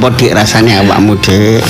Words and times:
apa 0.00 0.16
dik 0.16 0.32
rasane 0.32 0.80
awakmu 0.80 1.12
dik 1.20 1.60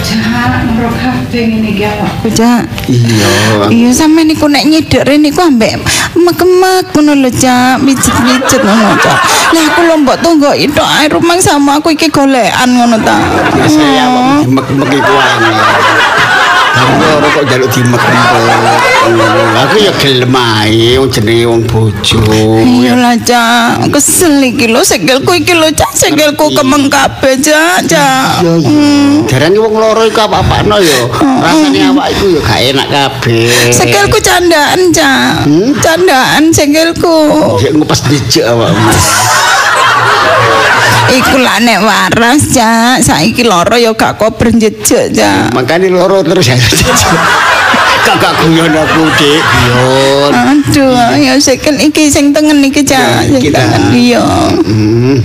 Cak, 0.00 0.64
ngro 0.72 0.88
kabeh 0.88 1.42
ngene 1.52 1.68
iki 1.74 1.84
awakku. 1.84 2.32
Cak. 2.32 2.64
iya 2.88 3.28
Iya 3.68 3.90
sampe 3.92 4.24
niku 4.24 4.48
nek 4.48 4.64
rene 5.04 5.28
niku 5.28 5.44
ambek 5.44 5.76
mek-mek 6.16 6.96
ngono 6.96 7.12
lho 7.12 7.28
Cak, 7.28 7.84
mijet-mijet 7.84 8.62
ngono 8.64 8.96
Cak. 9.04 9.18
Lah 9.52 9.64
aku 9.68 9.80
lho 9.84 10.00
mbok 10.00 10.16
tunggu 10.24 10.48
itu 10.56 10.80
ae 10.80 11.12
rumang 11.12 11.44
sama 11.44 11.76
aku 11.76 11.92
iki 11.92 12.08
golekan 12.08 12.72
ngono 12.72 12.96
ta. 13.04 13.20
saya 13.68 14.08
awakmu 14.08 14.48
dimek-mek 14.48 14.90
iku 14.96 15.12
angel 15.12 15.56
Aku 16.72 16.92
ora 17.04 17.28
kok 17.28 17.44
jaluk 17.52 17.68
dimek-mek. 17.68 18.24
Aku 19.62 19.76
ya 19.78 19.92
gelem 20.00 20.34
ae 20.34 20.96
wong 20.96 21.10
jenenge 21.12 21.44
wong 21.46 21.62
bojo. 21.68 22.20
Iya 22.64 22.96
lah 22.96 23.16
Cak, 23.20 23.92
kesel 23.92 24.40
iki 24.40 24.66
lho 24.72 24.80
sikilku 24.80 25.36
iki 25.36 25.52
lho 25.52 25.68
Cak, 25.70 25.92
sikilku 25.92 26.50
kemeng 26.56 26.88
kabeh 26.88 27.36
Cak, 27.38 27.84
Cak. 27.86 28.40
Iya. 28.40 29.22
Darane 29.28 29.58
wong 29.60 29.74
loro 29.76 30.02
iku 30.08 30.24
apa-apano 30.24 30.80
ya. 30.80 31.00
Rasane 31.20 31.78
awak 31.92 32.06
iku 32.16 32.24
ya 32.32 32.40
gak 32.40 32.60
enak 32.72 32.88
kabeh. 32.88 33.52
Sikilku 33.70 34.18
candaan 34.24 34.80
Cak. 34.90 35.44
Candaan 35.84 36.42
sikilku. 36.50 37.16
Sik 37.60 37.76
ngupas 37.76 38.00
dijek 38.08 38.48
awakmu. 38.48 38.92
Iku 41.10 41.36
lah 41.42 41.58
nek 41.58 41.78
waras 41.82 42.54
Cak, 42.54 43.02
saiki 43.02 43.42
loro 43.42 43.74
ya 43.74 43.90
gak 43.96 44.20
kober 44.20 44.54
jejek 44.54 45.10
Cak. 45.10 45.50
Makane 45.50 45.90
loro 45.90 46.22
terus 46.22 46.46
ya. 46.46 46.56
Kakak 48.02 48.34
guyon 48.42 48.74
aku, 48.74 49.02
Dik. 49.14 49.42
Guyon. 49.42 50.32
Aduh, 50.34 50.94
ya 51.16 51.34
sikil 51.38 51.78
iki 51.78 52.10
sing 52.10 52.34
tengen 52.34 52.58
iki 52.60 52.82
Cak. 52.82 52.98
Ya, 52.98 53.22
Sing 53.24 53.38
iki 53.38 53.48
ta. 53.54 53.62
tengen 53.62 53.82
iya. 53.94 54.24
Hmm. 54.62 55.16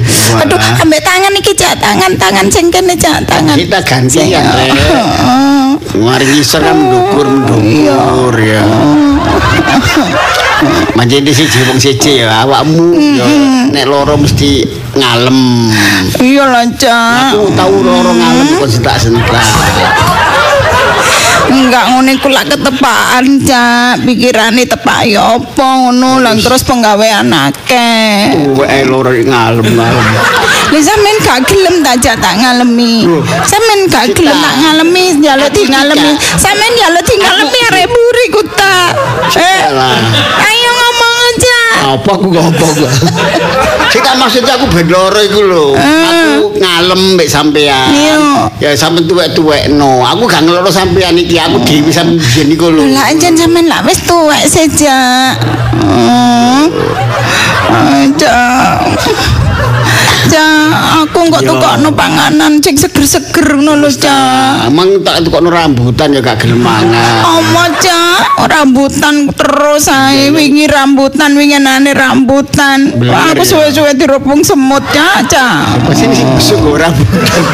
Aduh, 0.45 0.59
ambek 0.81 1.01
tangan 1.01 1.33
iki 1.33 1.53
Cak, 1.53 1.81
tangan-tangan 1.81 2.45
sing 2.47 2.69
kene 2.69 2.93
Cak, 2.93 3.25
tangan. 3.25 3.57
Kita 3.57 3.79
ganti 3.81 4.21
ya. 4.29 4.41
Mari 5.97 6.25
ngisor 6.29 6.61
kan 6.61 6.77
mendukur 6.77 7.25
mendukur 7.25 8.33
ya. 8.37 8.61
Manjen 10.97 11.21
di 11.21 11.29
siji 11.29 11.61
wong 11.69 11.77
siji 11.77 12.25
ya 12.25 12.41
awakmu 12.41 12.97
ya 13.13 13.25
nek 13.69 13.85
loro 13.85 14.17
mesti 14.17 14.65
ngalem. 14.93 15.69
Iya 16.17 16.43
lah 16.49 16.65
Cak. 16.73 17.33
Aku 17.33 17.49
tahu 17.53 17.75
loro 17.81 18.11
ngalem 18.13 18.57
kok 18.57 18.69
sentak-sentak. 18.69 19.45
Enggak 21.47 21.83
ngono 21.95 22.09
iku 22.11 22.27
lak 22.27 22.45
ketepaan 22.51 23.25
Cak. 23.43 24.03
Pikirane 24.03 24.63
tepak 24.67 25.07
ya 25.07 25.39
apa 25.39 25.67
ngono 25.87 26.19
lan 26.19 26.37
terus 26.43 26.63
penggawean 26.67 27.31
akeh. 27.31 28.51
Wae 28.55 28.83
loro 28.83 29.11
ngalem-ngalem. 29.11 30.05
Lah 30.67 30.81
sampean 30.83 31.17
gak 31.23 31.39
gelem 31.47 31.79
tak 31.79 32.03
Cak 32.03 32.19
tak 32.19 32.35
ngalemi. 32.43 33.07
Sampean 33.47 33.87
gak 33.87 34.11
gelem 34.11 34.35
tak 34.35 34.55
ngalemi, 34.59 35.15
njaluk 35.23 35.49
di 35.55 35.63
ngalemi. 35.71 36.11
Sampean 36.35 36.71
njaluk 36.75 37.03
di 37.07 37.15
ngalemi 37.23 37.59
arek 37.71 37.87
buri 37.87 38.25
ku 38.35 38.41
ta. 38.51 38.91
Eh, 39.39 39.63
Apa 41.87 42.19
aku 42.19 42.27
ngopo 42.27 42.65
gua? 42.75 42.91
Sing 43.87 44.03
tak 44.03 44.19
maksudnya 44.19 44.59
aku 44.59 44.67
ben 44.67 44.91
loro 44.91 45.21
iku 45.23 45.39
lho. 45.39 45.65
Aku 45.79 46.59
ngalem 46.59 47.15
mbek 47.15 47.31
sampean. 47.31 47.87
Ya 48.59 48.75
sampean 48.75 49.07
tuwek-tuwekno. 49.07 50.03
Aku 50.03 50.27
gak 50.27 50.43
ngeloro 50.43 50.67
sampean 50.67 51.15
iki, 51.15 51.39
aku 51.39 51.63
dhewe 51.63 51.87
sampean 51.87 52.19
biyen 52.19 52.47
iku 52.51 52.67
lho. 52.67 52.83
Lah 52.91 53.07
anjen 53.07 53.39
sampean 53.39 53.71
lak 53.71 53.87
wis 53.87 54.03
tuwek 54.03 54.43
saja. 54.51 55.31
Hmm. 55.79 56.67
Cak, 60.37 60.69
aku 61.01 61.33
kok 61.33 61.41
Iya. 61.41 61.49
tukokno 61.49 61.89
panganan 61.97 62.61
sing 62.61 62.77
seger-seger 62.77 63.57
ngono 63.57 63.81
lho, 63.81 63.89
Cak. 63.89 64.69
Emang 64.69 65.01
tak 65.01 65.25
tukokno 65.25 65.49
rambutan 65.49 66.13
ya 66.13 66.21
gak 66.21 66.45
gelem 66.45 66.61
mangan. 66.61 67.25
Omo 67.25 67.65
cak, 67.81 68.45
rambutan 68.45 69.33
terus 69.33 69.89
ae 69.89 70.29
wingi 70.29 70.69
rambutan 70.69 71.33
winginane 71.33 71.89
rambutan. 71.89 72.93
Bener, 72.93 73.09
Wah, 73.09 73.33
aku 73.33 73.41
suwe-suwe 73.41 73.97
dirubung 73.97 74.45
semut 74.45 74.85
cak, 74.93 75.25
cak. 75.25 75.81
Pas 75.81 75.97
ini 75.97 76.13
sing 76.13 76.29
besok 76.29 76.57
kok 76.61 76.85
rambutan. 76.85 77.43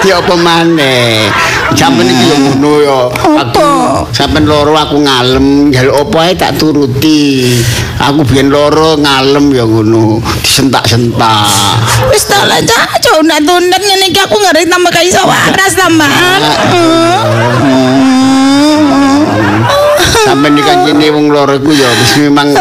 Ya 0.00 0.16
apa 0.16 0.32
maneh. 0.32 1.28
Sampeyan 1.76 2.08
iki 2.08 2.24
yo 2.24 2.36
ngono 2.40 2.72
ya. 2.80 2.98
Aku 3.12 3.36
Apa? 3.36 3.68
Sampeyan 4.14 4.46
loro 4.46 4.74
aku 4.74 5.00
ngalem, 5.00 5.70
njaluk 5.70 6.08
apa 6.08 6.18
ae 6.26 6.32
tak 6.34 6.58
turuti. 6.58 7.54
Aku 8.00 8.24
biyen 8.24 8.48
loro 8.48 8.96
ngalem 8.96 9.52
ya 9.52 9.64
ngono, 9.68 10.24
disentak-sentak. 10.40 11.80
Wis 12.08 12.24
tak 12.24 12.48
lah 12.48 12.60
cak, 12.64 13.00
tunat-tunat 13.04 13.80
ngene 13.80 14.06
iki 14.08 14.20
aku 14.20 14.36
ngeri 14.40 14.64
tambah 14.66 14.90
kayak 14.92 15.08
iso 15.12 15.22
waras 15.26 15.72
tambahan. 15.76 16.40
Sampeyan 20.24 20.56
iki 21.00 21.08
wong 21.12 21.28
loro 21.28 21.54
iku 21.56 21.70
ya 21.74 21.88
wis 22.00 22.12
memang 22.24 22.56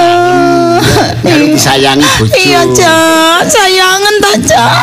njaluk 1.29 1.49
disayangi 1.53 2.05
bojo. 2.17 2.33
Iya 2.33 2.61
cak, 2.73 3.41
sayangan 3.45 4.15
ta 4.17 4.31
cak. 4.41 4.73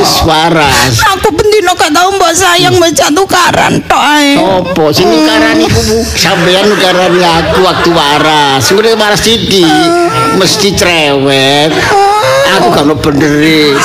Wis 0.00 0.14
waras. 0.24 0.94
Aku 1.12 1.28
bendino 1.36 1.76
gak 1.76 1.92
tau 1.92 2.08
mbok 2.16 2.32
sayang 2.32 2.80
mbok 2.80 2.92
cak 2.96 3.12
tukaran 3.12 3.84
tok 3.84 4.00
ae. 4.00 4.40
Sopo 4.40 4.88
sing 4.88 5.12
nukarani 5.12 5.68
ku 5.68 6.00
sampean 6.16 6.64
nukarani 6.72 7.20
aku 7.20 7.60
waktu 7.60 7.90
waras. 7.92 8.64
Ngono 8.72 8.96
waras 8.96 9.24
iki 9.28 9.68
mesti 10.40 10.72
cerewet. 10.72 11.70
Aku 12.56 12.72
gak 12.72 12.88
ono 12.88 12.96
benderi. 12.96 13.76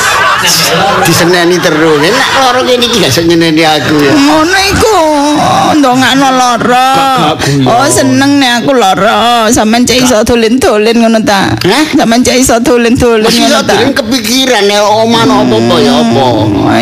Diseneni 1.03 1.59
terus. 1.59 1.99
Enak 1.99 2.31
loro 2.39 2.63
kene 2.63 2.87
iki 2.87 3.03
gak 3.03 3.11
iso 3.11 3.21
nyeneni 3.27 3.67
aku 3.67 3.95
ya. 3.99 4.13
Ngono 4.15 4.57
iku. 4.71 4.97
Ndongakno 5.77 6.29
lara. 6.33 6.87
Oh, 7.67 7.85
seneng 7.89 8.41
nek 8.41 8.63
aku 8.63 8.71
lara. 8.73 9.45
Sampeyan 9.51 9.85
cek 9.85 9.97
iso 10.05 10.17
dolen-dolen 10.25 10.95
ngono 10.97 11.19
ta. 11.21 11.53
Hah? 11.53 11.85
Sampeyan 11.93 12.21
cek 12.25 12.37
iso 12.41 12.55
dolen-dolen 12.63 13.27
ngono 13.27 13.59
ta. 13.61 13.75
dereng 13.77 13.93
kepikiran 13.93 14.63
nek 14.65 14.81
oman 14.81 15.27
apa-apa 15.27 15.75
ya 15.83 15.93
apa. 16.01 16.25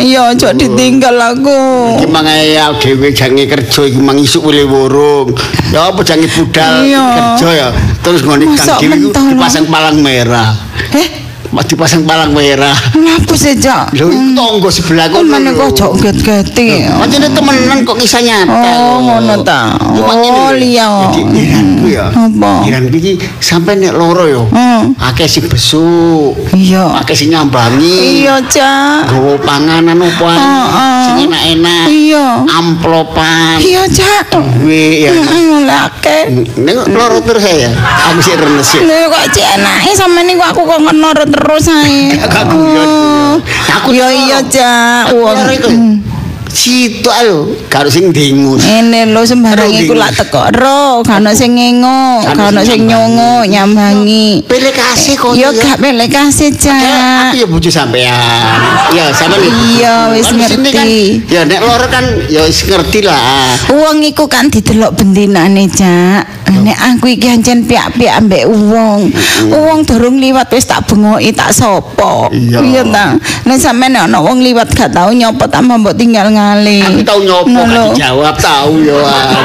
Ayo 0.00 0.22
aja 0.32 0.48
ditinggal 0.54 1.16
aku. 1.18 1.60
Iki 2.00 2.06
mangae 2.08 2.56
dhewe 2.80 3.08
jange 3.12 3.44
kerja 3.50 3.80
iki 3.84 4.00
mang 4.00 4.16
isuk 4.16 4.46
wile 4.48 4.64
wurung. 4.64 5.34
Ya 5.74 5.90
apa 5.90 6.00
jange 6.06 6.30
budal 6.30 6.86
kerja 6.86 7.48
ya. 7.52 7.68
Terus 8.00 8.22
Masa 8.22 8.78
kang 8.78 8.86
dhewe 8.86 8.96
dipasang 9.12 9.66
palang 9.66 9.98
merah. 10.00 10.54
Eh, 10.94 11.08
Mas 11.08 11.25
dipasang 11.66 12.02
palang 12.06 12.30
merah. 12.34 12.74
ngapa 12.94 13.34
sih? 13.34 13.54
Lho 13.96 14.06
iku 14.10 14.30
tangga 14.36 14.68
sebelah 14.70 15.06
kono. 15.10 15.28
Mana 15.28 15.50
kok 15.52 15.70
jok 15.74 15.92
get-geti. 16.00 16.86
Pancene 16.86 17.28
temenan 17.30 17.82
kok 17.84 17.96
kisah 17.98 18.22
nyata. 18.22 18.72
Oh, 18.76 18.96
ngono 19.02 19.34
ta. 19.42 19.74
Oh, 19.78 20.50
liya. 20.54 21.12
Jadi 21.12 21.20
iranku 21.34 21.86
ya. 21.90 22.06
Apa? 22.10 22.66
Iranku 22.66 22.96
iki 22.98 23.18
sampe 23.42 23.74
nek 23.76 23.92
loro 23.94 24.24
ya. 24.26 24.42
Hmm. 24.50 24.94
Akeh 24.98 25.28
sing 25.28 25.46
besuk. 25.46 26.34
Iya. 26.54 27.02
Akeh 27.02 27.14
sing 27.14 27.30
nyambangi. 27.30 28.22
Iya, 28.24 28.40
Cak. 28.46 29.12
Gowo 29.12 29.38
panganan 29.42 30.00
apa 30.00 30.26
ae. 30.26 30.38
Heeh. 30.38 31.02
Sing 31.04 31.16
enak-enak. 31.28 31.84
Iya. 31.90 32.26
Amplopan. 32.46 33.56
Iya, 33.60 33.82
Cak. 33.90 34.34
Duwe 34.36 35.08
ya. 35.08 35.12
Lake. 35.66 36.18
Nek 36.56 36.74
loro 36.90 37.18
terus 37.22 37.44
ya. 37.44 37.70
Aku 38.12 38.18
sik 38.22 38.38
renes. 38.38 38.70
Lho 38.86 39.10
kok 39.10 39.24
cek 39.34 39.46
enake 39.58 39.90
sampe 39.96 40.20
niku 40.22 40.42
aku 40.42 40.62
kok 40.62 40.80
ngenor 40.82 41.18
terus 41.36 41.68
ae. 41.68 42.16
Aku 43.76 43.92
Yo 43.92 44.08
iya, 44.08 44.40
Cak. 44.40 45.12
Wong. 45.12 46.05
Situ 46.56 47.04
ayo, 47.12 47.52
karo 47.68 47.92
sing 47.92 48.08
dengus. 48.16 48.64
Ngene 48.64 49.12
lho 49.12 49.20
sembarang 49.28 49.68
iku 49.76 49.92
lak 49.92 50.16
teko 50.16 50.48
ro, 50.56 51.04
gak 51.04 51.20
ono 51.20 51.36
sing 51.36 51.52
ngengok, 51.52 52.32
Gak 52.32 52.48
ono 52.48 52.64
sing 52.64 52.88
nyongo, 52.88 53.44
nyambangi. 53.44 54.40
Pilih 54.48 54.72
kasih 54.72 55.20
kok. 55.20 55.36
Yo 55.36 55.52
gak 55.52 55.76
pelek 55.76 56.08
kasih, 56.08 56.48
Aku 56.56 56.64
Cak. 56.64 57.36
ya 57.36 57.44
bojo 57.44 57.68
sampean. 57.68 58.56
Ya, 58.96 59.12
sampean 59.12 59.44
ya. 59.44 59.52
Iya, 59.52 59.94
wis 60.16 60.32
ngerti. 60.32 61.28
ya 61.28 61.44
nek 61.44 61.60
loro 61.60 61.86
kan 61.92 62.04
ya 62.32 62.48
wis 62.48 62.64
ngerti 62.64 63.04
lah. 63.04 63.52
Wong 63.76 64.00
iku 64.00 64.24
kan 64.24 64.48
didelok 64.48 64.96
bendinane, 64.96 65.68
Cak. 65.68 66.24
Nek 66.56 66.78
aku 66.78 67.12
iki 67.12 67.28
ancen 67.28 67.68
piak-piak 67.68 68.22
ambek 68.22 68.48
wong. 68.48 69.12
Wong 69.52 69.78
durung 69.84 70.16
liwat 70.16 70.48
wis 70.56 70.64
tak 70.64 70.88
bengoki 70.88 71.36
tak 71.36 71.52
sopo. 71.52 72.32
Iya. 72.32 72.64
Iya 72.64 72.82
ta. 72.88 73.06
Nek 73.44 73.58
sampean 73.60 73.98
ana 73.98 74.24
wong 74.24 74.40
liwat 74.40 74.72
gak 74.72 74.96
tau 74.96 75.12
nyopot 75.12 75.52
tambah 75.52 75.76
mbok 75.76 75.98
tinggal 75.98 76.32
ngalih. 76.46 76.82
Aku 76.86 77.00
tau 77.02 77.18
nyopo 77.18 77.50
gak 77.50 77.66
lho. 77.74 77.84
dijawab 77.90 78.36
tau 78.38 78.72
ya. 78.78 78.94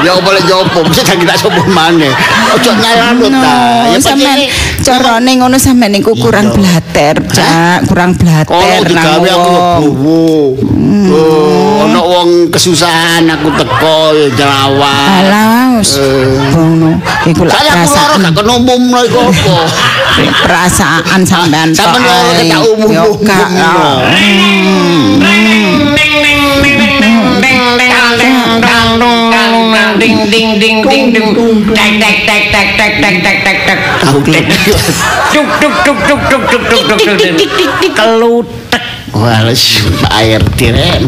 Ya 0.05 0.13
boleh 0.21 0.41
nyopo, 0.45 0.85
mesti 0.85 1.01
tak 1.01 1.17
kita 1.17 1.33
sopo 1.33 1.61
maneh. 1.65 2.13
Ojo 2.53 2.71
nyalano 2.77 3.25
ta. 3.33 3.53
Ya 3.89 3.97
sampean 3.97 4.39
carane 4.85 5.31
ngono 5.41 5.57
sampean 5.57 5.97
niku 5.97 6.13
kurang 6.13 6.53
blater, 6.53 7.17
Cak. 7.25 7.89
Kurang 7.89 8.13
blater 8.13 8.53
Kalau 8.53 8.85
digawe 8.85 9.29
aku 9.33 9.51
bowo. 9.81 10.53
Oh, 11.11 11.87
ono 11.87 12.01
wong 12.03 12.29
kesusahan 12.51 13.25
aku 13.25 13.47
teko 13.57 14.11
ya 14.13 14.27
jelawan. 14.37 15.23
Alah, 15.25 15.79
wis. 15.79 15.97
Eh. 15.97 16.51
Ngono. 16.53 16.99
Iku 17.25 17.47
lak 17.47 17.57
Saya 17.57 17.83
gak 18.19 18.33
kena 18.35 18.53
umumno 18.59 18.99
iku 19.07 19.19
apa. 19.31 19.57
perasaan 20.43 21.23
sampean 21.23 21.71
Sampean 21.71 22.03
loro 22.03 22.31
ae. 22.35 22.51
tak 22.51 22.61
umum-umum. 22.67 22.91
Yo. 22.91 23.07
Hmm. 24.11 25.23
Ding 30.01 30.17
ding 30.33 30.49
ding 30.61 30.77
ding 30.89 31.05
ding 31.13 31.29
tek 31.77 31.91
tek 32.01 32.17
tek 32.25 32.43
tek 32.51 32.67
tek 32.77 32.93
tek 33.01 33.15
tek 33.23 33.37
tek 33.45 33.57
tek 33.67 33.79
Kelutek. 34.01 34.45
duk 35.33 35.49
duk 35.61 35.75
duk 35.85 35.97
duk 36.09 36.21
duk 36.29 36.41
duk 36.49 36.63
duk 36.69 36.89
duk 36.89 37.21
duk 37.29 37.93
kelutek 37.95 38.83
Wales 39.11 39.59
Pak 39.99 40.15
RT 40.39 40.71
Ren. 40.71 41.03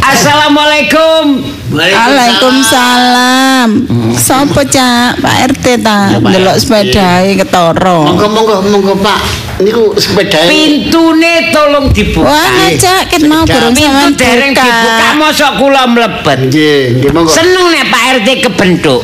Assalamualaikum 0.00 1.44
Waalaikumsalam. 1.68 3.68
Sopo 4.16 4.64
cak? 4.64 5.20
Pak 5.20 5.36
RT 5.52 5.84
ta? 5.84 6.16
Delok 6.16 6.56
RT. 6.56 6.64
sepedahe 6.64 7.36
ketara. 7.36 8.08
Monggo 8.08 8.24
monggo 8.32 8.64
monggo 8.64 8.96
Pak. 8.98 9.20
Niku 9.58 9.90
sepeda. 9.98 10.46
pintune 10.46 11.50
tolong 11.50 11.90
dibuka 11.90 12.30
Wah, 12.30 12.70
cak 12.72 13.10
kenal 13.10 13.42
burung 13.42 13.74
pintu 13.74 13.90
sampean 13.90 14.14
dereng 14.14 14.54
dibuka 14.54 14.86
buka. 14.86 15.08
mosok 15.18 15.52
kula 15.58 15.82
mlebet 15.84 16.38
Nggih, 16.46 16.94
nggih 16.94 17.10
monggo. 17.10 17.26
seneng 17.28 17.66
nek 17.68 17.84
Pak 17.90 18.02
RT 18.16 18.28
kebentuk 18.46 19.02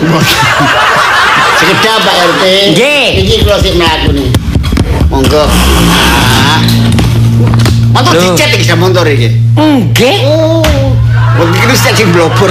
Sekedap 1.59 1.99
Pak 2.01 2.17
RT. 2.33 2.43
Nggih. 2.73 3.05
Iki 3.21 3.35
kula 3.43 3.57
sik 3.61 3.75
mlaku. 3.77 4.25
Monggo. 5.13 5.43
Pak. 5.45 6.61
Motor 7.95 8.13
dicet 8.19 8.49
iki 8.59 8.65
sama 8.67 8.91
motor 8.91 9.07
iki. 9.07 9.31
nggih 9.55 10.19
Oh. 10.27 10.63
Wong 11.39 11.51
iki 11.55 11.67
wis 11.71 11.83
sing 11.83 12.11
blobor. 12.11 12.51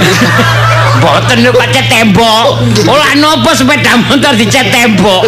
Boten 1.00 1.44
lho 1.44 1.52
pacet 1.52 1.84
tembok. 1.90 2.64
Olah 2.88 3.12
nopo 3.20 3.52
sepeda 3.52 3.96
motor 4.08 4.32
dicet 4.36 4.72
tembok. 4.72 5.24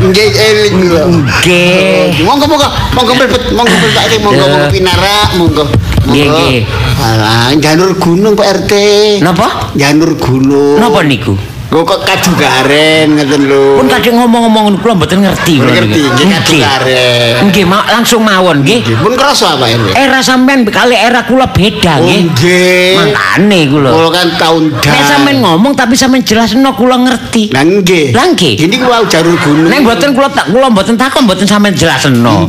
Nggih 0.00 0.28
eling 0.32 0.74
kula. 0.80 1.02
Nggih. 1.12 2.24
Monggo 2.24 2.46
monggo 2.48 2.68
monggo 2.96 3.12
mlebet 3.16 3.42
monggo 3.52 3.74
mlebet 3.76 4.04
RT 4.08 4.14
monggo 4.24 4.44
monggo 4.48 4.68
pinara 4.72 5.16
monggo. 5.36 5.64
Nggih, 6.06 6.26
nggih. 6.30 6.58
Alah, 7.02 7.52
janur 7.60 7.92
gunung 7.98 8.32
Pak 8.38 8.46
RT. 8.64 8.72
Napa? 9.20 9.74
Janur 9.76 10.14
gunung. 10.16 10.78
Napa 10.80 11.02
niku? 11.04 11.36
Kok 11.76 11.84
kok 11.84 12.00
kadu 12.08 12.32
garen 12.40 13.20
ngeten 13.20 13.52
lho. 13.52 13.76
Pun 13.76 13.84
kadang 13.84 14.16
ngomong-ngomong 14.16 14.80
kula 14.80 14.96
mboten 14.96 15.20
ngerti 15.20 15.60
ngerti 15.60 16.00
nggih 16.08 16.24
Nggih. 16.24 16.60
garen. 16.64 17.52
Nggih, 17.52 17.64
ma- 17.68 17.84
langsung 17.84 18.24
mawon 18.24 18.64
nggih. 18.64 18.80
Nggih, 18.80 18.96
pun 18.96 19.12
kerasa 19.12 19.60
Pak 19.60 19.68
RT. 19.68 19.88
Era 19.92 20.24
sampean 20.24 20.64
kali 20.64 20.96
era 20.96 21.20
kula 21.22 21.52
beda 21.52 22.00
Oh, 22.00 22.08
nggih. 22.08 22.32
nggih. 22.32 22.96
Makane 22.96 23.60
kula. 23.68 23.90
Kula 23.92 24.08
kan 24.08 24.28
tahun 24.40 24.62
dah. 24.72 24.88
Nek 24.88 25.04
sampean 25.04 25.36
ngomong 25.44 25.72
tapi 25.76 25.92
sampean 25.92 26.24
jelasno 26.24 26.72
kula 26.72 26.96
ngerti. 26.96 27.52
Lah 27.52 27.60
nggih. 27.62 28.16
Lah 28.16 28.24
nggih. 28.26 28.52
Gini 28.56 28.76
kula 28.80 28.96
jarur 29.04 29.36
gunung. 29.36 29.68
Nek 29.68 29.84
mboten 29.84 30.10
kula 30.16 30.32
tak 30.32 30.48
kula 30.48 30.72
mboten 30.72 30.96
takon 30.96 31.28
mboten 31.28 31.44
sampean 31.44 31.76
jelasno. 31.76 32.48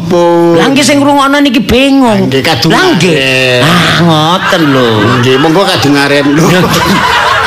Lah 0.55 0.71
nggih 0.71 0.81
sing 0.81 1.03
ngrungokno 1.03 1.43
niki 1.43 1.59
bingung. 1.59 2.31
Nggih, 2.31 2.39
kadung 2.39 2.71
Lah 2.71 2.95
nggih. 2.95 3.59
Ah, 3.59 3.91
ngoten 3.99 4.71
lho. 4.71 4.87
Nggih, 5.19 5.35
monggo 5.35 5.67
kadungaren 5.67 6.31
lho. 6.31 6.47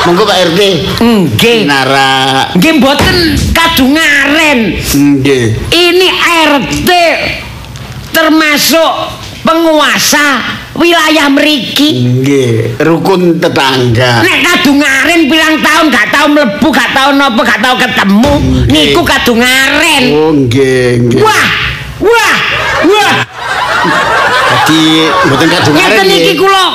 monggo 0.05 0.23
Pak 0.25 0.37
RT. 0.53 0.61
Nggih. 1.01 1.59
Nara. 1.69 2.49
Nggih 2.57 2.73
mboten 2.81 3.15
kadungaren. 3.53 4.59
Nggih. 4.81 5.45
Ini 5.69 6.07
RT 6.57 6.89
termasuk 8.11 8.91
penguasa 9.41 10.41
wilayah 10.77 11.27
mriki. 11.29 12.05
Nggih, 12.05 12.81
rukun 12.81 13.37
tetangga. 13.41 14.21
Nek 14.21 14.37
kadungaren 14.45 15.25
pilang 15.29 15.57
tahun 15.61 15.85
gak 15.89 16.07
tau 16.13 16.25
mlebu, 16.29 16.67
gak 16.69 16.91
tau 16.93 17.09
napa, 17.15 17.41
gak 17.41 17.59
tau 17.61 17.75
ketemu, 17.77 18.33
Nggih. 18.37 18.93
niku 18.93 19.01
kadungaren. 19.01 20.03
Oh, 20.13 20.31
nggih, 20.35 21.09
nggih. 21.09 21.21
Wah, 21.25 21.47
wah, 22.03 22.37
wah. 22.85 23.15
Dadi 24.51 25.09
mboten 25.25 25.47
kadungaren. 25.49 25.89
Ngeten 25.89 26.07
iki 26.21 26.33
kula 26.37 26.65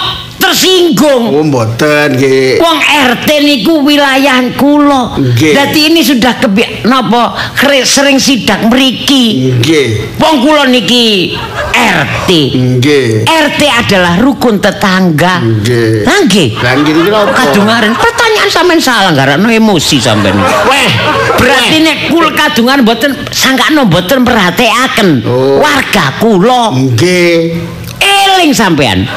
tersinggung. 0.46 1.22
Oh, 1.34 1.42
mboten 1.42 2.14
nggih. 2.14 2.62
Wong 2.62 2.78
RT 2.80 3.28
niku 3.42 3.82
wilayah 3.82 4.38
kula. 4.54 5.18
Dadi 5.34 5.90
ini 5.90 6.00
sudah 6.06 6.38
kebi 6.38 6.86
napa 6.86 7.34
sering 7.82 8.22
sidak 8.22 8.70
mriki. 8.70 9.58
Nggih. 9.58 10.18
Wong 10.22 10.46
kula 10.46 10.70
niki 10.70 11.34
RT. 11.74 12.30
Nggih. 12.54 13.26
RT 13.26 13.60
adalah 13.66 14.14
rukun 14.22 14.62
tetangga. 14.62 15.42
Nggih. 15.42 16.06
Lah 16.06 16.18
nggih. 16.24 16.48
Lah 16.62 16.72
nggih 16.78 16.92
iki 16.94 17.10
napa? 17.10 17.30
Kadungaren 17.34 17.92
pertanyaan 17.98 18.50
sampean 18.50 18.78
salah 18.78 19.12
garano 19.12 19.50
emosi 19.50 19.98
sampean. 19.98 20.38
Weh, 20.70 20.90
berarti 21.36 21.76
nek 21.82 21.98
kula 22.08 22.30
kadungan 22.32 22.86
mboten 22.86 23.12
sangkano 23.34 23.84
mboten 23.90 24.22
perhatikaken 24.22 25.08
Oh. 25.26 25.58
warga 25.58 26.14
kula. 26.22 26.70
Nggih. 26.70 27.84
Eling 28.00 28.52
sampean. 28.52 29.08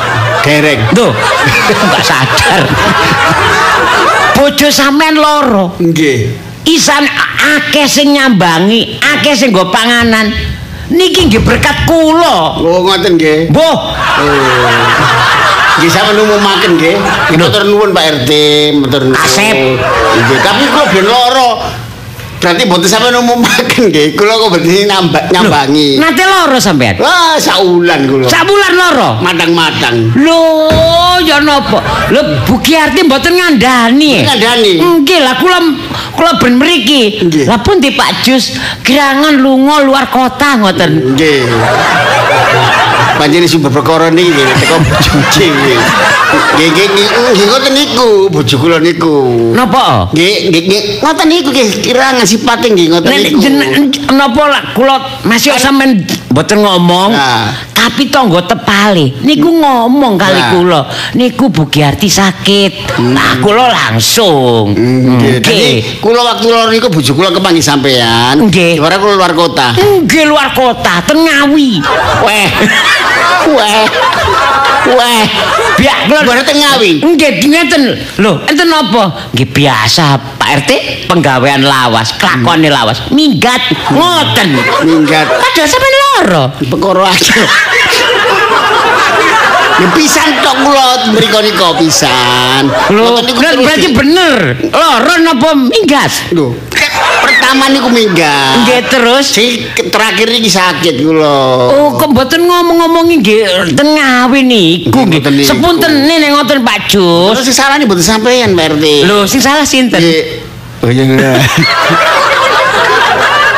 Dereng. 0.43 0.79
Tuh, 0.95 1.11
enggak 1.69 2.03
sadar. 2.03 2.61
Bojo 4.35 4.67
sampean 4.71 5.19
loro. 5.19 5.75
Nggih. 5.79 6.47
Isan 6.69 7.03
akeh 7.57 7.89
sing 7.89 8.13
nyambangi, 8.13 9.01
akeh 9.01 9.33
sing 9.33 9.49
nggo 9.51 9.73
panganan. 9.73 10.29
Niki 10.89 11.29
nggih 11.29 11.43
berkat 11.45 11.85
kula. 11.85 12.57
Oh, 12.61 12.81
ngoten 12.85 13.17
nggih. 13.17 13.53
Mbah, 13.53 13.77
Nggih 15.79 15.91
sampeyan 15.95 16.19
umumaken 16.27 16.71
nggih. 16.75 16.95
Nggih 17.31 17.37
matur 17.39 17.63
nuwun 17.63 17.89
Pak 17.95 18.05
RT, 18.21 18.31
matur 18.83 19.01
nuwun. 19.07 19.15
Asep. 19.15 19.55
Nggih, 20.17 20.37
tapi 20.43 20.63
kula 20.67 20.85
ben 20.91 21.05
loro. 21.07 21.51
Berarti 22.39 22.63
mboten 22.63 22.87
sampeyan 22.87 23.19
umumaken 23.19 23.91
nggih. 23.91 24.15
Kula 24.15 24.39
kok 24.39 24.49
berarti 24.55 24.87
nambah 24.87 25.23
nyambangi. 25.35 25.99
nate 25.99 26.23
loro 26.23 26.55
sampean. 26.55 26.95
Wah, 27.03 27.35
saulan 27.35 28.07
kula. 28.07 28.31
Sak 28.31 28.47
bulan 28.47 28.73
loro. 28.79 29.09
Matang-matang. 29.19 30.15
Lho, 30.15 30.41
ya 31.27 31.43
napa? 31.43 31.83
Lho 32.15 32.47
Buki 32.47 32.79
Arti 32.79 33.03
mboten 33.03 33.35
ngandani. 33.35 34.23
Ngandani? 34.23 34.73
Nggih, 34.79 35.19
lah 35.19 35.35
kula 35.35 35.59
kula 36.15 36.31
ben 36.39 36.55
mriki. 36.55 37.27
Lah 37.43 37.59
pun 37.59 37.83
di 37.83 37.91
Pak 37.91 38.23
Jus 38.23 38.55
gerangan 38.87 39.35
lunga 39.35 39.83
luar 39.83 40.07
kota 40.07 40.63
ngoten. 40.63 41.19
Nggih. 41.19 41.43
Panjenengan 43.19 43.51
sumber 43.51 43.67
perkara 43.75 44.07
niki 44.07 44.31
nggih 44.31 44.47
teko 44.63 44.75
bojoje 44.79 45.45
nggih. 45.51 45.79
Nggih 46.55 46.67
nggih 46.71 46.87
nggih 47.35 47.45
ngoten 47.51 47.73
niku 47.75 48.09
bojo 48.31 48.55
kula 48.55 48.79
niku. 48.79 49.15
Napa? 49.51 50.07
Nggih 50.15 50.35
nggih 50.47 50.63
nggih 50.71 50.81
ngoten 51.03 51.27
niku 51.27 51.49
nggih 51.51 51.67
kira 51.83 52.15
ngasipate 52.15 52.71
nggih 52.71 52.87
ngoten 52.95 53.11
niku. 53.19 53.39
napa 54.15 54.43
lah 54.47 54.61
kula 54.71 54.95
masih 55.27 55.51
sampean 55.59 56.07
mboten 56.31 56.63
ngomong. 56.63 57.11
Nah. 57.11 57.68
Tapi 57.79 58.11
tangga 58.11 58.43
tepale 58.43 59.15
niku 59.23 59.47
ngomong 59.55 60.19
kali 60.19 60.35
Nah. 60.35 60.51
kula. 60.51 60.81
Niku 61.15 61.47
Buki 61.47 61.79
Arti 61.79 62.11
sakit. 62.11 62.99
Nah, 63.07 63.39
kula 63.39 63.71
langsung. 63.71 64.75
Nggih. 64.75 65.39
Dadi 65.39 65.47
Nggih. 65.47 65.77
kula 66.03 66.19
waktu 66.21 66.45
loro 66.45 66.67
niku 66.67 66.91
bojo 66.91 67.11
kula 67.15 67.31
kepanggih 67.31 67.63
sampean. 67.63 68.35
Nggih. 68.35 68.83
Ora 68.83 68.99
kula 68.99 69.15
luar 69.15 69.31
kota. 69.31 69.71
Nggih 69.73 70.27
luar 70.27 70.51
kota, 70.51 70.99
ten 71.01 71.23
Ngawi. 71.23 71.79
Weh. 72.27 72.47
Weh. 73.47 73.83
Weh. 74.89 75.23
Biak 75.79 75.97
kula 76.07 76.19
Luar 76.27 76.43
Ngawi. 76.43 76.91
Nggih 76.99 77.31
ngeten. 77.47 77.83
Lho, 78.19 78.43
enten 78.43 78.67
apa? 78.69 79.31
Nggih 79.31 79.47
biasa 79.47 80.05
Pak 80.35 80.49
RT 80.63 80.71
penggawean 81.07 81.63
lawas, 81.63 82.11
kelakone 82.19 82.67
lawas. 82.67 83.07
Minggat 83.09 83.59
ngoten. 83.87 84.49
Minggat 84.83 85.27
Padahal 85.31 85.67
sampean 85.67 85.95
loro. 86.03 86.43
perkara 86.59 87.07
aja. 87.07 87.39
Ya 89.79 89.87
pisan 89.95 90.43
tok 90.43 90.55
kula 90.59 91.07
mriko 91.15 91.39
nika 91.39 91.71
pisan. 91.79 92.67
Lho, 92.91 93.23
berarti 93.63 93.87
bener. 93.95 94.59
Loro 94.75 95.13
napa 95.23 95.55
minggat? 95.55 96.35
Lho, 96.35 96.51
pertama 97.23 97.71
niku 97.71 97.87
minggat. 97.87 98.67
Nggih 98.67 98.91
terus. 98.91 99.31
Si 99.31 99.63
terakhir 99.87 100.27
iki 100.35 100.51
sakit 100.51 100.99
kula. 100.99 101.71
Oh, 101.71 101.95
kok 101.95 102.11
mboten 102.11 102.43
ngomong-ngomongi 102.43 103.23
nggih 103.23 103.71
ten 103.71 103.95
Ngawi 103.95 104.43
niku 104.43 105.07
Nggih. 105.07 105.47
Sepuntene 105.47 106.11
ning 106.11 106.35
ngoten 106.35 106.59
Pak 106.59 106.91
Jus. 106.91 107.39
Terus 107.39 107.47
sing 107.47 107.55
salah 107.55 107.79
mboten 107.79 108.03
sampean 108.03 108.59
Pak 108.59 108.75
RT. 108.75 109.07
Lho, 109.07 109.23
sing 109.31 109.39
salah 109.39 109.63
sinten? 109.63 110.03
Nggih. 110.03 110.43
Oh 110.83 110.91
iya. 110.91 111.07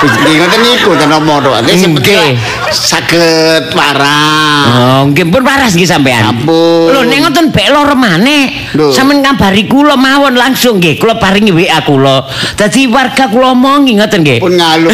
Nggih 0.06 0.38
ngoten 0.38 0.60
niku 0.70 0.94
ten 1.02 1.10
omong 1.10 1.42
tok. 1.42 1.66
Nggih. 1.66 2.61
Saged 2.74 3.76
parah. 3.76 4.64
Oh, 4.68 5.02
nggih 5.12 5.28
pun 5.28 5.44
waras 5.44 5.76
nggih 5.76 5.88
sampean. 5.88 6.24
Ampun. 6.24 6.92
Lho 6.92 7.04
nek 7.06 7.20
ngoten 7.28 7.46
bek 7.52 7.68
loro 7.72 7.96
maneh. 7.96 8.72
Sampeyan 8.92 9.24
ngabari 9.24 9.68
kula 9.68 10.00
mawon 10.00 10.36
langsung 10.40 10.80
nggih, 10.80 10.98
kula 10.98 11.20
paringi 11.20 11.52
WA 11.52 11.80
kula. 11.84 12.26
Dadi 12.56 12.88
warga 12.88 13.28
kula 13.28 13.54
omongi 13.54 14.00
ngoten 14.00 14.20
nggih. 14.24 14.40
Pun 14.40 14.56
ngaluh. 14.56 14.94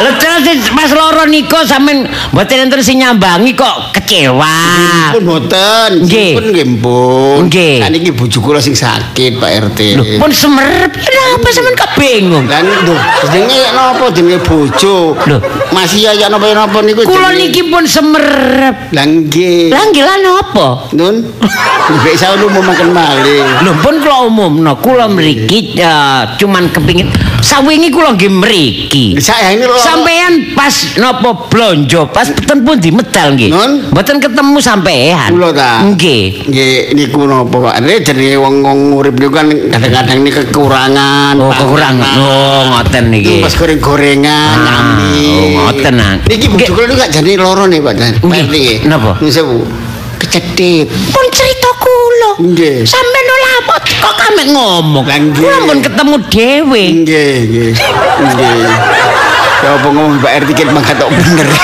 Lha 0.00 0.16
terus 0.16 0.64
pas 0.72 0.88
loro 0.96 1.28
niku 1.28 1.60
sampean 1.68 2.08
mboten 2.32 2.64
enten 2.64 2.80
sing 2.80 3.04
nyambangi 3.04 3.52
kok 3.52 3.92
kecewa. 3.92 4.56
Pun 5.12 5.22
boten, 5.28 6.08
Nggih. 6.08 6.32
pun 6.40 6.44
nggih 6.56 6.66
pun. 6.80 7.38
Nggih. 7.52 7.84
Kan 7.84 7.92
iki 7.92 8.10
bojo 8.16 8.38
kula 8.40 8.64
sing 8.64 8.72
sakit, 8.72 9.36
Pak 9.36 9.50
RT. 9.68 9.78
Lho, 10.00 10.04
pun 10.16 10.32
semerep 10.32 10.88
kenapa 10.96 11.46
sampean 11.52 11.74
kok 11.76 11.90
bingung? 12.00 12.48
Lan 12.48 12.64
lho, 12.64 12.96
jenenge 13.28 13.60
napa 13.76 14.04
jenenge 14.08 14.40
bojo? 14.40 15.12
Lho. 15.28 15.36
Masih 15.68 16.08
ya 16.16 16.26
napa-napa 16.32 16.80
niku 16.80 17.04
Kula 17.04 17.36
niki 17.36 17.68
pun 17.68 17.84
semerep. 17.84 18.96
Lah 18.96 19.04
nggih. 19.04 19.68
Lah 19.68 19.84
nggih 19.92 20.04
lah 20.08 20.16
napa? 20.16 20.66
Nun. 20.96 21.28
Mbek 21.90 22.14
saya 22.16 22.40
lu 22.40 22.48
mau 22.48 22.64
makan 22.64 22.88
malih. 22.96 23.44
Lho 23.68 23.72
pun 23.84 24.00
kula 24.00 24.24
umumno, 24.24 24.80
kula 24.80 25.12
mriki 25.12 25.76
eh, 25.76 26.22
cuman 26.40 26.72
kepingin 26.72 27.12
sawingi 27.42 27.88
kula 27.90 28.14
nggih 28.16 28.32
mriki. 28.32 29.04
Sampean 29.20 30.54
pas 30.56 30.72
napa 30.96 31.48
blonjo, 31.50 32.08
pas 32.12 32.28
ten 32.28 32.64
pun 32.64 32.78
di 32.78 32.92
medal 32.94 33.34
nggih. 33.34 33.50
Mboten 33.90 34.20
ketemu 34.22 34.56
sampean. 34.62 35.30
Kula 35.34 35.50
ta. 35.52 35.84
Nggih. 35.84 36.48
Nggih 36.48 36.72
niku 36.96 37.24
napa 37.26 37.56
Pak? 37.70 37.74
Jenenge 38.00 38.36
wong-wong 38.40 38.96
urip 38.96 39.14
niku 39.18 39.32
kan 39.34 39.46
kadang-kadang 39.50 40.24
ini 40.24 40.30
kekurangan. 40.30 41.34
Oh, 41.36 41.52
kekurangan. 41.52 42.16
Oh, 42.16 42.60
ngoten 42.72 43.04
niki. 43.12 43.44
Pas 43.44 43.54
goreng-gorengan, 43.56 44.56
Ah, 44.60 45.10
oh, 45.10 45.46
ngoten. 45.68 46.00
Niki 46.28 46.46
bojo 46.48 46.70
kula 46.72 46.86
niku 46.88 46.98
gak 47.00 47.12
jane 47.12 47.32
loro 47.36 47.64
nih 47.66 47.80
Pak. 47.82 48.22
Nggih. 48.24 48.86
Napa? 48.86 49.18
Kecethit. 50.20 50.86
Pun 50.88 51.26
cerita 51.32 51.70
kula. 51.80 52.30
Nggih. 52.44 52.84
Sampeyan 52.84 53.28
ora 53.32 53.50
apa 53.64 53.74
kok 53.80 54.14
kame 54.20 54.42
ngomong. 54.52 55.04
Lah, 55.08 55.18
nggih. 55.18 55.40
Kula 55.40 55.74
ketemu 55.80 56.16
dhewe. 56.28 56.84
Nggih, 57.02 57.36
nggih. 57.48 57.72
Nggih. 58.20 58.60
Ya 59.60 59.76
apa 59.76 59.86
ngomong 59.92 60.24
Mbak 60.24 60.32
RT 60.44 60.50
kan 60.56 60.68
mangkat 60.72 60.96
bener. 61.04 61.48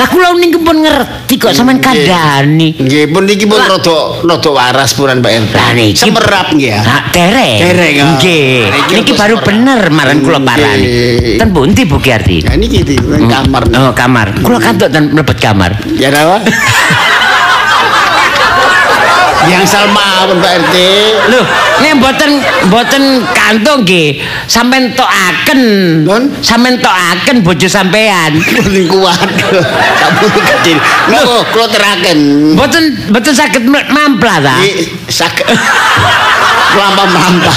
Lah 0.00 0.08
kula 0.08 0.32
niku 0.36 0.60
pun 0.64 0.80
ngerti 0.80 1.36
kok 1.36 1.52
sampean 1.52 1.80
kandhani. 1.80 2.72
Nggih, 2.76 3.12
pun 3.12 3.24
niki 3.28 3.44
pun 3.44 3.60
Lah. 3.60 3.76
rada 3.76 3.98
rada 4.24 4.50
waras 4.52 4.92
puran 4.96 5.24
Pak 5.24 5.32
RT. 5.32 5.52
Lah 5.56 5.70
niki 5.72 6.00
semerap 6.04 6.46
nggih 6.52 6.72
dereng. 7.12 7.58
Dereng, 7.64 7.94
ah. 8.00 8.06
Nggih. 8.16 8.60
Niki 8.72 8.92
Niki 9.00 9.12
baru 9.16 9.36
bener 9.40 9.80
marang 9.88 10.20
kula 10.20 10.40
parani. 10.40 11.36
Ten 11.40 11.48
pundi 11.52 11.82
Bu 11.88 11.96
Giarti? 12.00 12.44
Ya 12.44 12.56
niki 12.56 12.84
di 12.84 12.96
kamar. 13.00 13.62
Oh, 13.72 13.92
kamar. 13.96 14.36
Kula 14.40 14.60
kantuk 14.60 14.88
ten 14.92 15.12
mlebet 15.12 15.38
kamar. 15.40 15.72
Ya 15.96 16.12
apa? 16.12 16.44
Yang 19.44 19.64
Salma 19.76 20.24
pun 20.28 20.40
Pak 20.40 20.52
RT. 20.64 20.76
Lho, 21.28 21.40
nek 21.80 21.92
mboten 22.00 22.30
mboten 22.68 23.02
kantung 23.36 23.84
nggih, 23.84 24.20
sampean 24.48 24.92
tokaken. 24.96 25.60
Nun? 26.04 26.22
Sampean 26.40 26.80
tokaken 26.80 27.44
bojo 27.44 27.68
sampean. 27.68 28.40
Paling 28.40 28.86
kuat. 28.88 29.28
Kamu 30.00 30.26
kecil. 30.32 30.78
Loh, 31.12 31.44
kalau 31.52 31.68
teraken. 31.68 32.18
Mboten 32.56 32.82
mboten 33.12 33.32
saged 33.36 33.64
mamplah 33.68 34.40
ta? 34.40 34.56
Nggih, 34.60 34.88
sak 35.12 35.44
melampah-melampah. 36.74 37.56